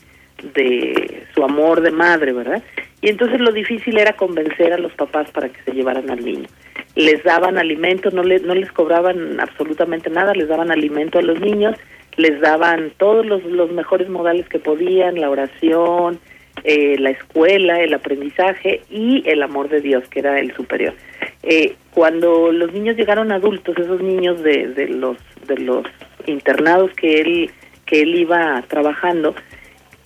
de 0.55 1.25
su 1.35 1.43
amor 1.45 1.81
de 1.81 1.91
madre, 1.91 2.33
¿verdad? 2.33 2.63
Y 3.01 3.09
entonces 3.09 3.41
lo 3.41 3.53
difícil 3.53 3.99
era 3.99 4.15
convencer 4.15 4.73
a 4.73 4.79
los 4.79 4.93
papás 4.93 5.31
para 5.31 5.49
que 5.49 5.63
se 5.63 5.73
llevaran 5.73 6.11
al 6.11 6.25
niño. 6.25 6.49
Les 6.97 7.23
daban 7.25 7.57
alimento, 7.57 8.11
no, 8.11 8.23
le, 8.23 8.41
no 8.41 8.55
les 8.55 8.71
cobraban 8.73 9.41
absolutamente 9.41 10.11
nada, 10.11 10.35
les 10.35 10.49
daban 10.49 10.71
alimento 10.71 11.19
a 11.19 11.23
los 11.23 11.41
niños, 11.41 11.77
les 12.17 12.41
daban 12.41 12.93
todos 12.99 13.25
los, 13.25 13.43
los 13.45 13.73
mejores 13.73 14.09
modales 14.09 14.49
que 14.49 14.59
podían, 14.59 15.21
la 15.21 15.31
oración, 15.31 16.19
eh, 16.65 16.97
la 16.99 17.11
escuela, 17.11 17.81
el 17.81 17.95
aprendizaje 17.95 18.83
y 18.91 19.23
el 19.27 19.43
amor 19.43 19.69
de 19.69 19.81
Dios, 19.81 20.07
que 20.09 20.19
era 20.19 20.39
el 20.39 20.55
superior. 20.55 20.95
Eh, 21.43 21.77
cuando 21.93 22.53
los 22.53 22.73
niños 22.73 22.97
llegaron 22.97 23.33
adultos, 23.33 23.79
esos 23.79 24.03
niños 24.03 24.43
de, 24.43 24.69
de 24.69 24.89
los 24.89 25.17
de 25.47 25.57
los 25.57 25.87
internados 26.27 26.93
que 26.93 27.21
él 27.21 27.51
que 27.87 28.03
él 28.03 28.15
iba 28.15 28.63
trabajando, 28.69 29.35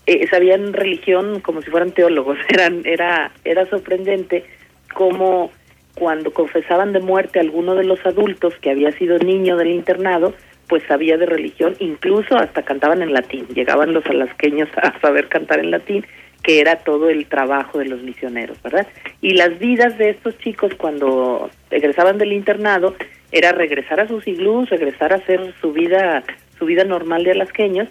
eh, 0.07 0.27
sabían 0.29 0.73
religión 0.73 1.41
como 1.41 1.63
si 1.63 1.71
fueran 1.71 1.93
teólogos. 1.93 2.39
Eran 2.49 2.83
era 2.85 3.33
era 3.45 3.67
sorprendente 3.67 4.45
cómo 4.93 5.51
cuando 5.95 6.33
confesaban 6.33 6.93
de 6.93 7.01
muerte 7.01 7.39
a 7.39 7.43
alguno 7.43 7.75
de 7.75 7.85
los 7.85 8.05
adultos 8.05 8.55
que 8.61 8.71
había 8.71 8.91
sido 8.93 9.19
niño 9.19 9.57
del 9.57 9.71
internado, 9.71 10.35
pues 10.69 10.83
sabía 10.89 11.17
de 11.17 11.27
religión, 11.27 11.77
incluso 11.79 12.37
hasta 12.37 12.63
cantaban 12.63 13.03
en 13.03 13.13
latín. 13.13 13.47
Llegaban 13.49 13.93
los 13.93 14.05
alasqueños 14.07 14.69
a 14.77 14.99
saber 15.01 15.29
cantar 15.29 15.61
en 15.61 15.71
latín, 15.71 16.05
que 16.43 16.61
era 16.61 16.77
todo 16.77 17.09
el 17.09 17.27
trabajo 17.27 17.79
de 17.79 17.87
los 17.87 18.03
misioneros, 18.03 18.61
¿verdad? 18.63 18.87
Y 19.21 19.35
las 19.35 19.59
vidas 19.59 19.97
de 19.99 20.11
estos 20.11 20.37
chicos 20.39 20.73
cuando 20.77 21.49
egresaban 21.71 22.19
del 22.19 22.33
internado 22.33 22.95
era 23.33 23.53
regresar 23.53 24.01
a 24.01 24.09
sus 24.09 24.27
iglús, 24.27 24.69
regresar 24.69 25.13
a 25.13 25.17
hacer 25.17 25.55
su 25.61 25.73
vida 25.73 26.25
su 26.59 26.67
vida 26.67 26.85
normal 26.85 27.25
de 27.25 27.33
alasqueños 27.33 27.89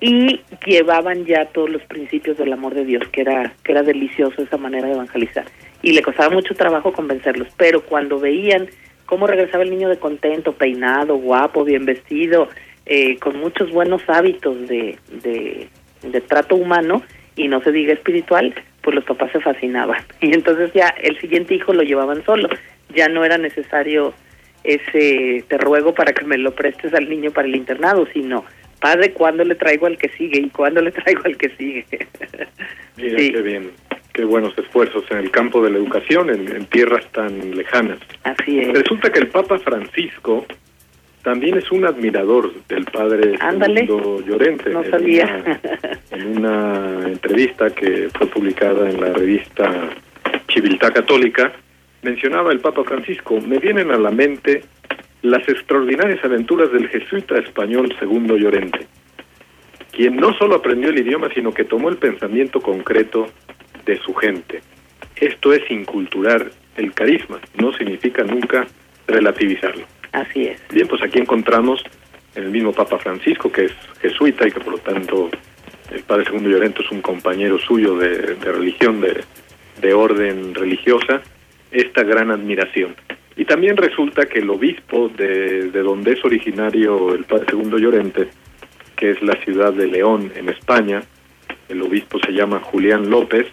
y 0.00 0.40
llevaban 0.66 1.24
ya 1.24 1.46
todos 1.46 1.70
los 1.70 1.82
principios 1.84 2.36
del 2.36 2.52
amor 2.52 2.74
de 2.74 2.84
Dios, 2.84 3.08
que 3.08 3.22
era 3.22 3.54
que 3.64 3.72
era 3.72 3.82
delicioso 3.82 4.42
esa 4.42 4.58
manera 4.58 4.86
de 4.88 4.94
evangelizar. 4.94 5.44
Y 5.82 5.92
le 5.92 6.02
costaba 6.02 6.30
mucho 6.30 6.54
trabajo 6.54 6.92
convencerlos, 6.92 7.48
pero 7.56 7.82
cuando 7.82 8.18
veían 8.18 8.68
cómo 9.06 9.26
regresaba 9.26 9.64
el 9.64 9.70
niño 9.70 9.88
de 9.88 9.98
contento, 9.98 10.52
peinado, 10.52 11.16
guapo, 11.16 11.64
bien 11.64 11.86
vestido, 11.86 12.48
eh, 12.84 13.18
con 13.18 13.38
muchos 13.38 13.70
buenos 13.70 14.02
hábitos 14.08 14.68
de, 14.68 14.98
de, 15.22 15.68
de 16.02 16.20
trato 16.20 16.56
humano 16.56 17.02
y 17.34 17.48
no 17.48 17.62
se 17.62 17.72
diga 17.72 17.92
espiritual, 17.92 18.54
pues 18.82 18.94
los 18.94 19.04
papás 19.04 19.32
se 19.32 19.40
fascinaban. 19.40 20.02
Y 20.20 20.34
entonces 20.34 20.72
ya 20.74 20.88
el 20.88 21.18
siguiente 21.20 21.54
hijo 21.54 21.72
lo 21.72 21.82
llevaban 21.82 22.24
solo, 22.24 22.48
ya 22.94 23.08
no 23.08 23.24
era 23.24 23.38
necesario 23.38 24.14
ese 24.64 25.44
te 25.46 25.58
ruego 25.58 25.94
para 25.94 26.12
que 26.12 26.24
me 26.24 26.38
lo 26.38 26.54
prestes 26.54 26.92
al 26.92 27.08
niño 27.08 27.30
para 27.30 27.46
el 27.46 27.54
internado, 27.54 28.06
sino 28.12 28.44
padre, 28.80 29.12
¿cuándo 29.12 29.44
le 29.44 29.54
traigo 29.54 29.86
al 29.86 29.96
que 29.98 30.08
sigue? 30.10 30.40
¿Y 30.40 30.50
cuándo 30.50 30.80
le 30.80 30.92
traigo 30.92 31.22
al 31.24 31.36
que 31.36 31.48
sigue? 31.50 31.86
Mira 32.96 33.18
Sí. 33.18 33.32
qué 33.32 33.42
bien, 33.42 33.70
qué 34.12 34.24
buenos 34.24 34.56
esfuerzos 34.58 35.04
en 35.10 35.18
el 35.18 35.30
campo 35.30 35.62
de 35.62 35.70
la 35.70 35.78
educación, 35.78 36.30
en, 36.30 36.48
en 36.54 36.64
tierras 36.66 37.04
tan 37.12 37.54
lejanas. 37.56 37.98
Así 38.24 38.60
es. 38.60 38.72
Resulta 38.72 39.10
que 39.12 39.18
el 39.20 39.28
Papa 39.28 39.58
Francisco 39.58 40.46
también 41.22 41.58
es 41.58 41.70
un 41.72 41.84
admirador 41.84 42.52
del 42.68 42.84
padre 42.84 43.34
Ándale. 43.40 43.86
Segundo 43.86 44.20
Llorente. 44.24 44.70
No 44.70 44.84
En 44.84 44.90
sabía. 44.90 45.42
una- 45.44 45.60
en 46.22 46.38
una 46.38 47.08
entrevista 47.08 47.68
que 47.70 48.08
fue 48.16 48.26
publicada 48.28 48.88
en 48.88 49.00
la 49.00 49.12
revista 49.12 49.90
Civiltà 50.52 50.92
Católica, 50.92 51.52
mencionaba 52.02 52.52
el 52.52 52.60
Papa 52.60 52.84
Francisco, 52.84 53.40
me 53.40 53.58
vienen 53.58 53.90
a 53.90 53.98
la 53.98 54.10
mente 54.12 54.62
las 55.30 55.48
extraordinarias 55.48 56.24
aventuras 56.24 56.70
del 56.72 56.88
jesuita 56.88 57.36
español 57.38 57.92
Segundo 57.98 58.36
Llorente, 58.36 58.86
quien 59.90 60.16
no 60.16 60.32
solo 60.34 60.56
aprendió 60.56 60.90
el 60.90 60.98
idioma, 60.98 61.28
sino 61.34 61.52
que 61.52 61.64
tomó 61.64 61.88
el 61.88 61.96
pensamiento 61.96 62.60
concreto 62.60 63.26
de 63.84 63.98
su 63.98 64.14
gente. 64.14 64.60
Esto 65.16 65.52
es 65.52 65.68
inculturar 65.70 66.50
el 66.76 66.92
carisma, 66.92 67.40
no 67.60 67.72
significa 67.72 68.22
nunca 68.22 68.66
relativizarlo. 69.08 69.84
Así 70.12 70.44
es. 70.44 70.60
Bien, 70.70 70.86
pues 70.86 71.02
aquí 71.02 71.18
encontramos 71.18 71.82
en 72.36 72.44
el 72.44 72.50
mismo 72.50 72.72
Papa 72.72 72.98
Francisco, 72.98 73.50
que 73.50 73.64
es 73.64 73.72
jesuita 74.00 74.46
y 74.46 74.52
que 74.52 74.60
por 74.60 74.74
lo 74.74 74.78
tanto 74.78 75.30
el 75.90 76.02
Padre 76.02 76.26
Segundo 76.26 76.48
Llorente 76.48 76.82
es 76.82 76.90
un 76.92 77.00
compañero 77.00 77.58
suyo 77.58 77.96
de, 77.96 78.34
de 78.34 78.52
religión, 78.52 79.00
de, 79.00 79.24
de 79.80 79.92
orden 79.92 80.54
religiosa, 80.54 81.22
esta 81.72 82.04
gran 82.04 82.30
admiración. 82.30 82.94
Y 83.36 83.44
también 83.44 83.76
resulta 83.76 84.26
que 84.26 84.38
el 84.38 84.50
obispo 84.50 85.08
de, 85.08 85.70
de 85.70 85.82
donde 85.82 86.12
es 86.12 86.24
originario 86.24 87.14
el 87.14 87.24
Padre 87.24 87.46
Segundo 87.50 87.78
Llorente, 87.78 88.28
que 88.96 89.10
es 89.10 89.22
la 89.22 89.34
ciudad 89.44 89.72
de 89.74 89.86
León, 89.86 90.32
en 90.34 90.48
España, 90.48 91.02
el 91.68 91.82
obispo 91.82 92.18
se 92.20 92.32
llama 92.32 92.60
Julián 92.60 93.10
López, 93.10 93.46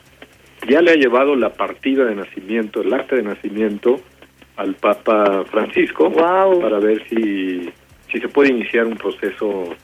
ya 0.67 0.81
le 0.81 0.91
ha 0.91 0.95
llevado 0.95 1.35
la 1.35 1.49
partida 1.49 2.05
de 2.05 2.15
nacimiento, 2.15 2.81
el 2.81 2.93
acta 2.93 3.15
de 3.15 3.23
nacimiento 3.23 3.99
al 4.55 4.75
Papa 4.75 5.43
Francisco 5.49 6.11
para 6.11 6.79
ver 6.79 7.03
si, 7.09 7.69
si 8.11 8.19
se 8.19 8.27
puede 8.29 8.49
iniciar 8.51 8.85
un 8.85 8.95
proceso 8.95 9.75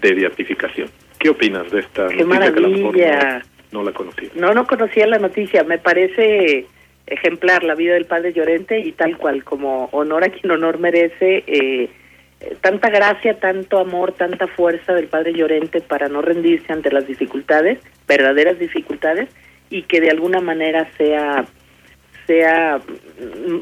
de 0.00 0.14
beatificación. 0.14 0.88
¿Qué 1.18 1.30
opinas 1.30 1.70
de 1.70 1.80
esta 1.80 2.08
¡Qué 2.08 2.24
noticia 2.24 2.52
que 2.52 2.58
a 2.58 2.60
lo 2.60 2.68
mejor 2.68 2.96
maravilla! 2.96 3.42
no, 3.72 3.80
no 3.80 3.84
la 3.84 3.92
conocía? 3.92 4.28
No, 4.34 4.52
no 4.52 4.66
conocía 4.66 5.06
la 5.06 5.18
noticia. 5.18 5.64
Me 5.64 5.78
parece 5.78 6.66
ejemplar 7.06 7.62
la 7.64 7.74
vida 7.74 7.94
del 7.94 8.06
padre 8.06 8.32
Llorente 8.32 8.80
y 8.80 8.92
tal 8.92 9.16
cual, 9.16 9.44
como 9.44 9.88
honor 9.92 10.24
a 10.24 10.30
quien 10.30 10.50
honor 10.50 10.78
merece. 10.78 11.44
eh, 11.46 11.90
tanta 12.60 12.90
gracia, 12.90 13.38
tanto 13.38 13.78
amor, 13.78 14.12
tanta 14.12 14.46
fuerza 14.46 14.92
del 14.92 15.08
padre 15.08 15.32
Llorente 15.32 15.80
para 15.80 16.08
no 16.08 16.20
rendirse 16.22 16.72
ante 16.72 16.92
las 16.92 17.06
dificultades, 17.06 17.78
verdaderas 18.06 18.58
dificultades, 18.58 19.28
y 19.70 19.82
que 19.82 20.00
de 20.00 20.10
alguna 20.10 20.40
manera 20.40 20.88
sea 20.96 21.44
sea 22.26 22.80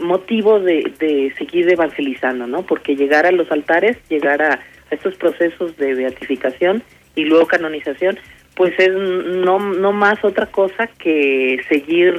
motivo 0.01 0.59
de, 0.59 0.91
de 0.99 1.33
seguir 1.37 1.71
evangelizando, 1.71 2.47
¿no? 2.47 2.63
Porque 2.63 2.97
llegar 2.97 3.27
a 3.27 3.31
los 3.31 3.51
altares, 3.51 3.99
llegar 4.09 4.41
a, 4.41 4.55
a 4.55 4.95
estos 4.95 5.17
procesos 5.17 5.77
de 5.77 5.95
beatificación 5.95 6.83
y 7.15 7.25
luego 7.25 7.47
canonización, 7.47 8.19
pues 8.57 8.73
es 8.79 8.91
no, 8.91 9.59
no 9.59 9.93
más 9.93 10.25
otra 10.25 10.47
cosa 10.47 10.87
que 10.99 11.61
seguir 11.69 12.15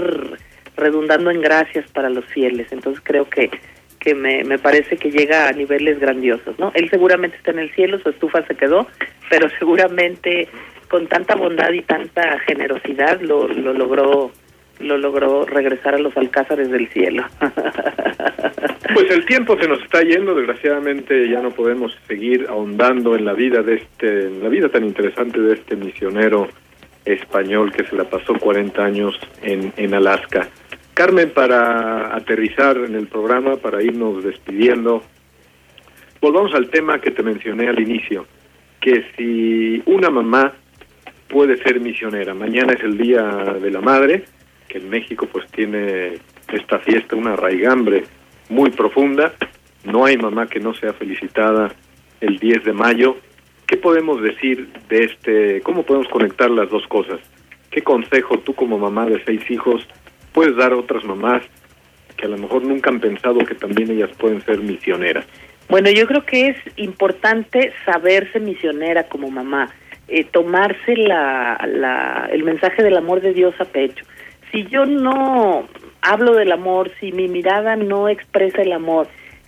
redundando 0.77 1.31
en 1.31 1.41
gracias 1.41 1.89
para 1.91 2.09
los 2.09 2.25
fieles. 2.25 2.71
Entonces 2.71 3.01
creo 3.03 3.29
que, 3.29 3.49
que 3.99 4.15
me, 4.15 4.43
me 4.43 4.57
parece 4.57 4.97
que 4.97 5.11
llega 5.11 5.47
a 5.47 5.51
niveles 5.51 5.99
grandiosos, 5.99 6.57
¿no? 6.59 6.71
Él 6.75 6.89
seguramente 6.89 7.37
está 7.37 7.51
en 7.51 7.59
el 7.59 7.73
cielo, 7.73 7.99
su 7.99 8.09
estufa 8.09 8.45
se 8.45 8.55
quedó, 8.55 8.87
pero 9.29 9.47
seguramente 9.59 10.47
con 10.89 11.07
tanta 11.07 11.35
bondad 11.35 11.71
y 11.71 11.81
tanta 11.81 12.39
generosidad 12.39 13.19
lo, 13.21 13.47
lo 13.47 13.73
logró 13.73 14.31
lo 14.79 14.97
logró 14.97 15.45
regresar 15.45 15.95
a 15.95 15.99
los 15.99 16.15
alcázares 16.17 16.69
del 16.69 16.87
cielo. 16.89 17.25
Pues 18.93 19.11
el 19.11 19.25
tiempo 19.25 19.57
se 19.59 19.67
nos 19.67 19.81
está 19.81 20.03
yendo, 20.03 20.33
desgraciadamente 20.35 21.27
ya 21.27 21.41
no 21.41 21.49
podemos 21.51 21.97
seguir 22.07 22.45
ahondando 22.47 23.15
en 23.15 23.25
la 23.25 23.33
vida 23.33 23.61
de 23.61 23.75
este, 23.75 24.27
en 24.27 24.41
la 24.41 24.47
vida 24.47 24.69
tan 24.69 24.85
interesante 24.85 25.41
de 25.41 25.55
este 25.55 25.75
misionero 25.75 26.47
español 27.03 27.73
que 27.73 27.83
se 27.83 27.95
la 27.95 28.05
pasó 28.05 28.35
40 28.35 28.85
años 28.85 29.19
en, 29.41 29.73
en 29.75 29.93
Alaska. 29.93 30.47
Carmen, 30.95 31.29
para 31.29 32.15
aterrizar 32.15 32.77
en 32.77 32.95
el 32.95 33.07
programa, 33.07 33.57
para 33.57 33.83
irnos 33.83 34.23
despidiendo, 34.23 35.03
volvamos 36.21 36.55
al 36.55 36.69
tema 36.69 36.99
que 36.99 37.11
te 37.11 37.21
mencioné 37.21 37.67
al 37.67 37.79
inicio, 37.79 38.25
que 38.81 39.05
si 39.15 39.83
una 39.85 40.09
mamá 40.09 40.53
puede 41.27 41.61
ser 41.61 41.79
misionera, 41.79 42.33
mañana 42.33 42.73
es 42.73 42.83
el 42.83 42.97
Día 42.97 43.21
de 43.61 43.69
la 43.69 43.81
Madre, 43.81 44.25
que 44.67 44.79
en 44.79 44.89
México 44.89 45.27
pues 45.31 45.45
tiene 45.51 46.13
esta 46.51 46.79
fiesta 46.79 47.15
una 47.15 47.35
raigambre 47.35 48.05
muy 48.49 48.71
profunda, 48.71 49.33
no 49.83 50.05
hay 50.05 50.17
mamá 50.17 50.47
que 50.47 50.59
no 50.59 50.73
sea 50.73 50.93
felicitada 50.93 51.71
el 52.21 52.39
10 52.39 52.63
de 52.63 52.73
mayo, 52.73 53.17
¿Qué 53.67 53.77
podemos 53.77 54.21
decir 54.21 54.69
de 54.89 55.05
este, 55.05 55.61
cómo 55.61 55.83
podemos 55.83 56.07
conectar 56.09 56.51
las 56.51 56.69
dos 56.69 56.85
cosas? 56.87 57.19
¿Qué 57.71 57.81
consejo 57.81 58.37
tú 58.39 58.53
como 58.53 58.77
mamá 58.77 59.07
de 59.07 59.23
seis 59.25 59.41
hijos 59.49 59.87
puedes 60.35 60.55
dar 60.57 60.73
a 60.73 60.77
otras 60.77 61.03
mamás 61.05 61.41
que 62.17 62.25
a 62.25 62.29
lo 62.29 62.37
mejor 62.37 62.63
nunca 62.63 62.91
han 62.91 62.99
pensado 62.99 63.39
que 63.39 63.55
también 63.55 63.89
ellas 63.89 64.11
pueden 64.17 64.43
ser 64.43 64.59
misioneras? 64.59 65.25
Bueno, 65.69 65.89
yo 65.89 66.05
creo 66.05 66.25
que 66.25 66.49
es 66.49 66.57
importante 66.75 67.73
saberse 67.85 68.39
misionera 68.39 69.07
como 69.07 69.31
mamá, 69.31 69.73
eh, 70.07 70.25
tomarse 70.25 70.95
la, 70.95 71.57
la, 71.67 72.29
el 72.31 72.43
mensaje 72.43 72.83
del 72.83 72.97
amor 72.97 73.21
de 73.21 73.33
Dios 73.33 73.55
a 73.59 73.65
pecho. 73.65 74.05
Si 74.51 74.65
yo 74.65 74.85
no 74.85 75.67
hablo 76.01 76.35
del 76.35 76.51
amor, 76.51 76.91
si 76.99 77.11
mi 77.11 77.27
mirada 77.27 77.75
no 77.75 78.09
expresa 78.09 78.61
el 78.61 78.73
amor, 78.73 79.07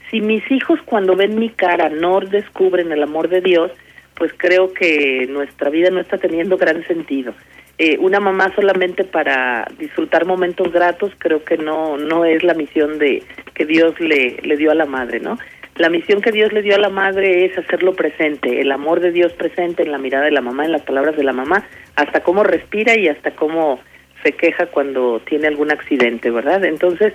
si 0.09 0.21
mis 0.21 0.49
hijos 0.49 0.79
cuando 0.85 1.15
ven 1.15 1.37
mi 1.37 1.49
cara 1.49 1.89
no 1.89 2.19
descubren 2.21 2.91
el 2.91 3.03
amor 3.03 3.27
de 3.27 3.41
Dios, 3.41 3.71
pues 4.15 4.31
creo 4.35 4.73
que 4.73 5.27
nuestra 5.29 5.69
vida 5.69 5.89
no 5.91 5.99
está 5.99 6.17
teniendo 6.17 6.57
gran 6.57 6.85
sentido. 6.87 7.33
Eh, 7.79 7.97
una 7.99 8.19
mamá 8.19 8.51
solamente 8.55 9.03
para 9.03 9.67
disfrutar 9.77 10.25
momentos 10.25 10.71
gratos 10.71 11.11
creo 11.19 11.43
que 11.43 11.57
no 11.57 11.95
no 11.95 12.25
es 12.25 12.43
la 12.43 12.55
misión 12.55 12.97
de 12.97 13.21
que 13.53 13.65
Dios 13.65 13.99
le, 13.99 14.37
le 14.41 14.57
dio 14.57 14.71
a 14.71 14.75
la 14.75 14.85
madre, 14.85 15.19
¿no? 15.19 15.37
La 15.75 15.91
misión 15.91 16.21
que 16.21 16.31
Dios 16.31 16.51
le 16.53 16.63
dio 16.63 16.73
a 16.73 16.79
la 16.79 16.89
madre 16.89 17.45
es 17.45 17.55
hacerlo 17.55 17.93
presente, 17.93 18.61
el 18.61 18.71
amor 18.71 18.99
de 18.99 19.11
Dios 19.11 19.31
presente 19.33 19.83
en 19.83 19.91
la 19.91 19.99
mirada 19.99 20.25
de 20.25 20.31
la 20.31 20.41
mamá, 20.41 20.65
en 20.65 20.71
las 20.71 20.81
palabras 20.81 21.15
de 21.15 21.23
la 21.23 21.33
mamá, 21.33 21.67
hasta 21.95 22.21
cómo 22.21 22.43
respira 22.43 22.97
y 22.97 23.07
hasta 23.07 23.31
cómo 23.35 23.79
se 24.23 24.31
queja 24.31 24.65
cuando 24.65 25.21
tiene 25.27 25.45
algún 25.45 25.71
accidente, 25.71 26.31
¿verdad? 26.31 26.65
Entonces, 26.65 27.13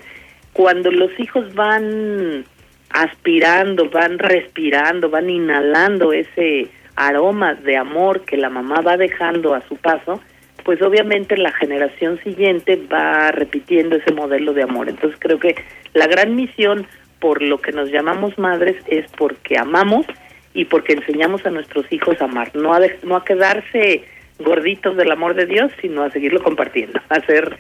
cuando 0.53 0.93
los 0.93 1.11
hijos 1.19 1.53
van 1.55 2.45
aspirando, 2.91 3.91
van 3.91 4.21
respirando, 4.21 5.11
van 5.11 5.29
inhalando 5.29 6.13
ese 6.13 6.69
aroma 6.95 7.55
de 7.55 7.77
amor 7.77 8.25
que 8.25 8.37
la 8.37 8.49
mamá 8.49 8.81
va 8.81 8.97
dejando 8.97 9.55
a 9.55 9.63
su 9.63 9.77
paso, 9.77 10.21
pues 10.65 10.81
obviamente 10.83 11.37
la 11.37 11.53
generación 11.53 12.21
siguiente 12.23 12.81
va 12.93 13.31
repitiendo 13.33 13.97
ese 13.97 14.13
modelo 14.13 14.53
de 14.53 14.63
amor. 14.63 14.89
Entonces 14.89 15.19
creo 15.21 15.39
que 15.39 15.55
la 15.95 16.07
gran 16.07 16.35
misión 16.37 16.87
por 17.19 17.43
lo 17.43 17.59
que 17.59 17.73
nos 17.73 17.91
llamamos 17.91 18.39
madres 18.39 18.77
es 18.87 19.07
porque 19.17 19.59
amamos 19.59 20.07
y 20.55 20.65
porque 20.67 20.93
enseñamos 20.95 21.47
a 21.47 21.51
nuestros 21.51 21.91
hijos 21.93 22.21
a 22.21 22.25
amar, 22.25 22.55
no 22.55 22.75
a, 22.75 22.81
no 23.05 23.17
a 23.17 23.25
quedarse 23.25 24.05
gorditos 24.39 24.97
del 24.97 25.11
amor 25.13 25.35
de 25.35 25.47
Dios, 25.47 25.71
sino 25.81 26.03
a 26.03 26.11
seguirlo 26.11 26.43
compartiendo, 26.43 27.01
a 27.09 27.21
ser 27.21 27.57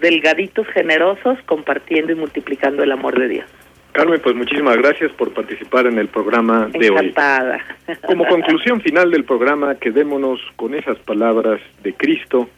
delgaditos, 0.00 0.66
generosos, 0.68 1.38
compartiendo 1.46 2.12
y 2.12 2.16
multiplicando 2.16 2.82
el 2.82 2.92
amor 2.92 3.18
de 3.18 3.28
Dios. 3.28 3.46
Carmen, 3.94 4.20
pues 4.20 4.34
muchísimas 4.34 4.76
gracias 4.76 5.12
por 5.12 5.32
participar 5.32 5.86
en 5.86 6.00
el 6.00 6.08
programa 6.08 6.66
de 6.66 6.88
Encantada. 6.88 7.64
hoy. 7.86 7.94
Como 8.04 8.26
conclusión 8.26 8.80
final 8.80 9.12
del 9.12 9.22
programa, 9.22 9.76
quedémonos 9.76 10.40
con 10.56 10.74
esas 10.74 10.98
palabras 10.98 11.60
de 11.84 11.94
Cristo, 11.94 12.50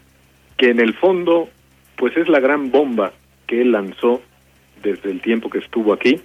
que 0.56 0.70
en 0.70 0.80
el 0.80 0.94
fondo, 0.94 1.50
pues 1.96 2.16
es 2.16 2.30
la 2.30 2.40
gran 2.40 2.70
bomba 2.70 3.12
que 3.46 3.60
Él 3.60 3.72
lanzó 3.72 4.22
desde 4.82 5.10
el 5.10 5.20
tiempo 5.20 5.50
que 5.50 5.58
estuvo 5.58 5.92
aquí 5.92 6.18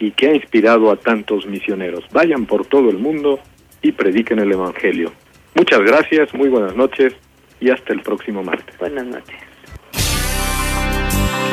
y 0.00 0.10
que 0.10 0.26
ha 0.26 0.34
inspirado 0.34 0.90
a 0.90 0.96
tantos 0.96 1.46
misioneros. 1.46 2.04
Vayan 2.10 2.44
por 2.44 2.66
todo 2.66 2.90
el 2.90 2.98
mundo 2.98 3.38
y 3.80 3.92
prediquen 3.92 4.40
el 4.40 4.50
Evangelio. 4.50 5.12
Muchas 5.54 5.82
gracias, 5.82 6.34
muy 6.34 6.48
buenas 6.48 6.74
noches 6.74 7.14
y 7.60 7.70
hasta 7.70 7.92
el 7.92 8.00
próximo 8.00 8.42
martes. 8.42 8.76
Buenas 8.76 9.06
noches. 9.06 9.36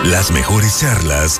Las 0.05 0.31
mejores 0.31 0.79
charlas 0.79 1.39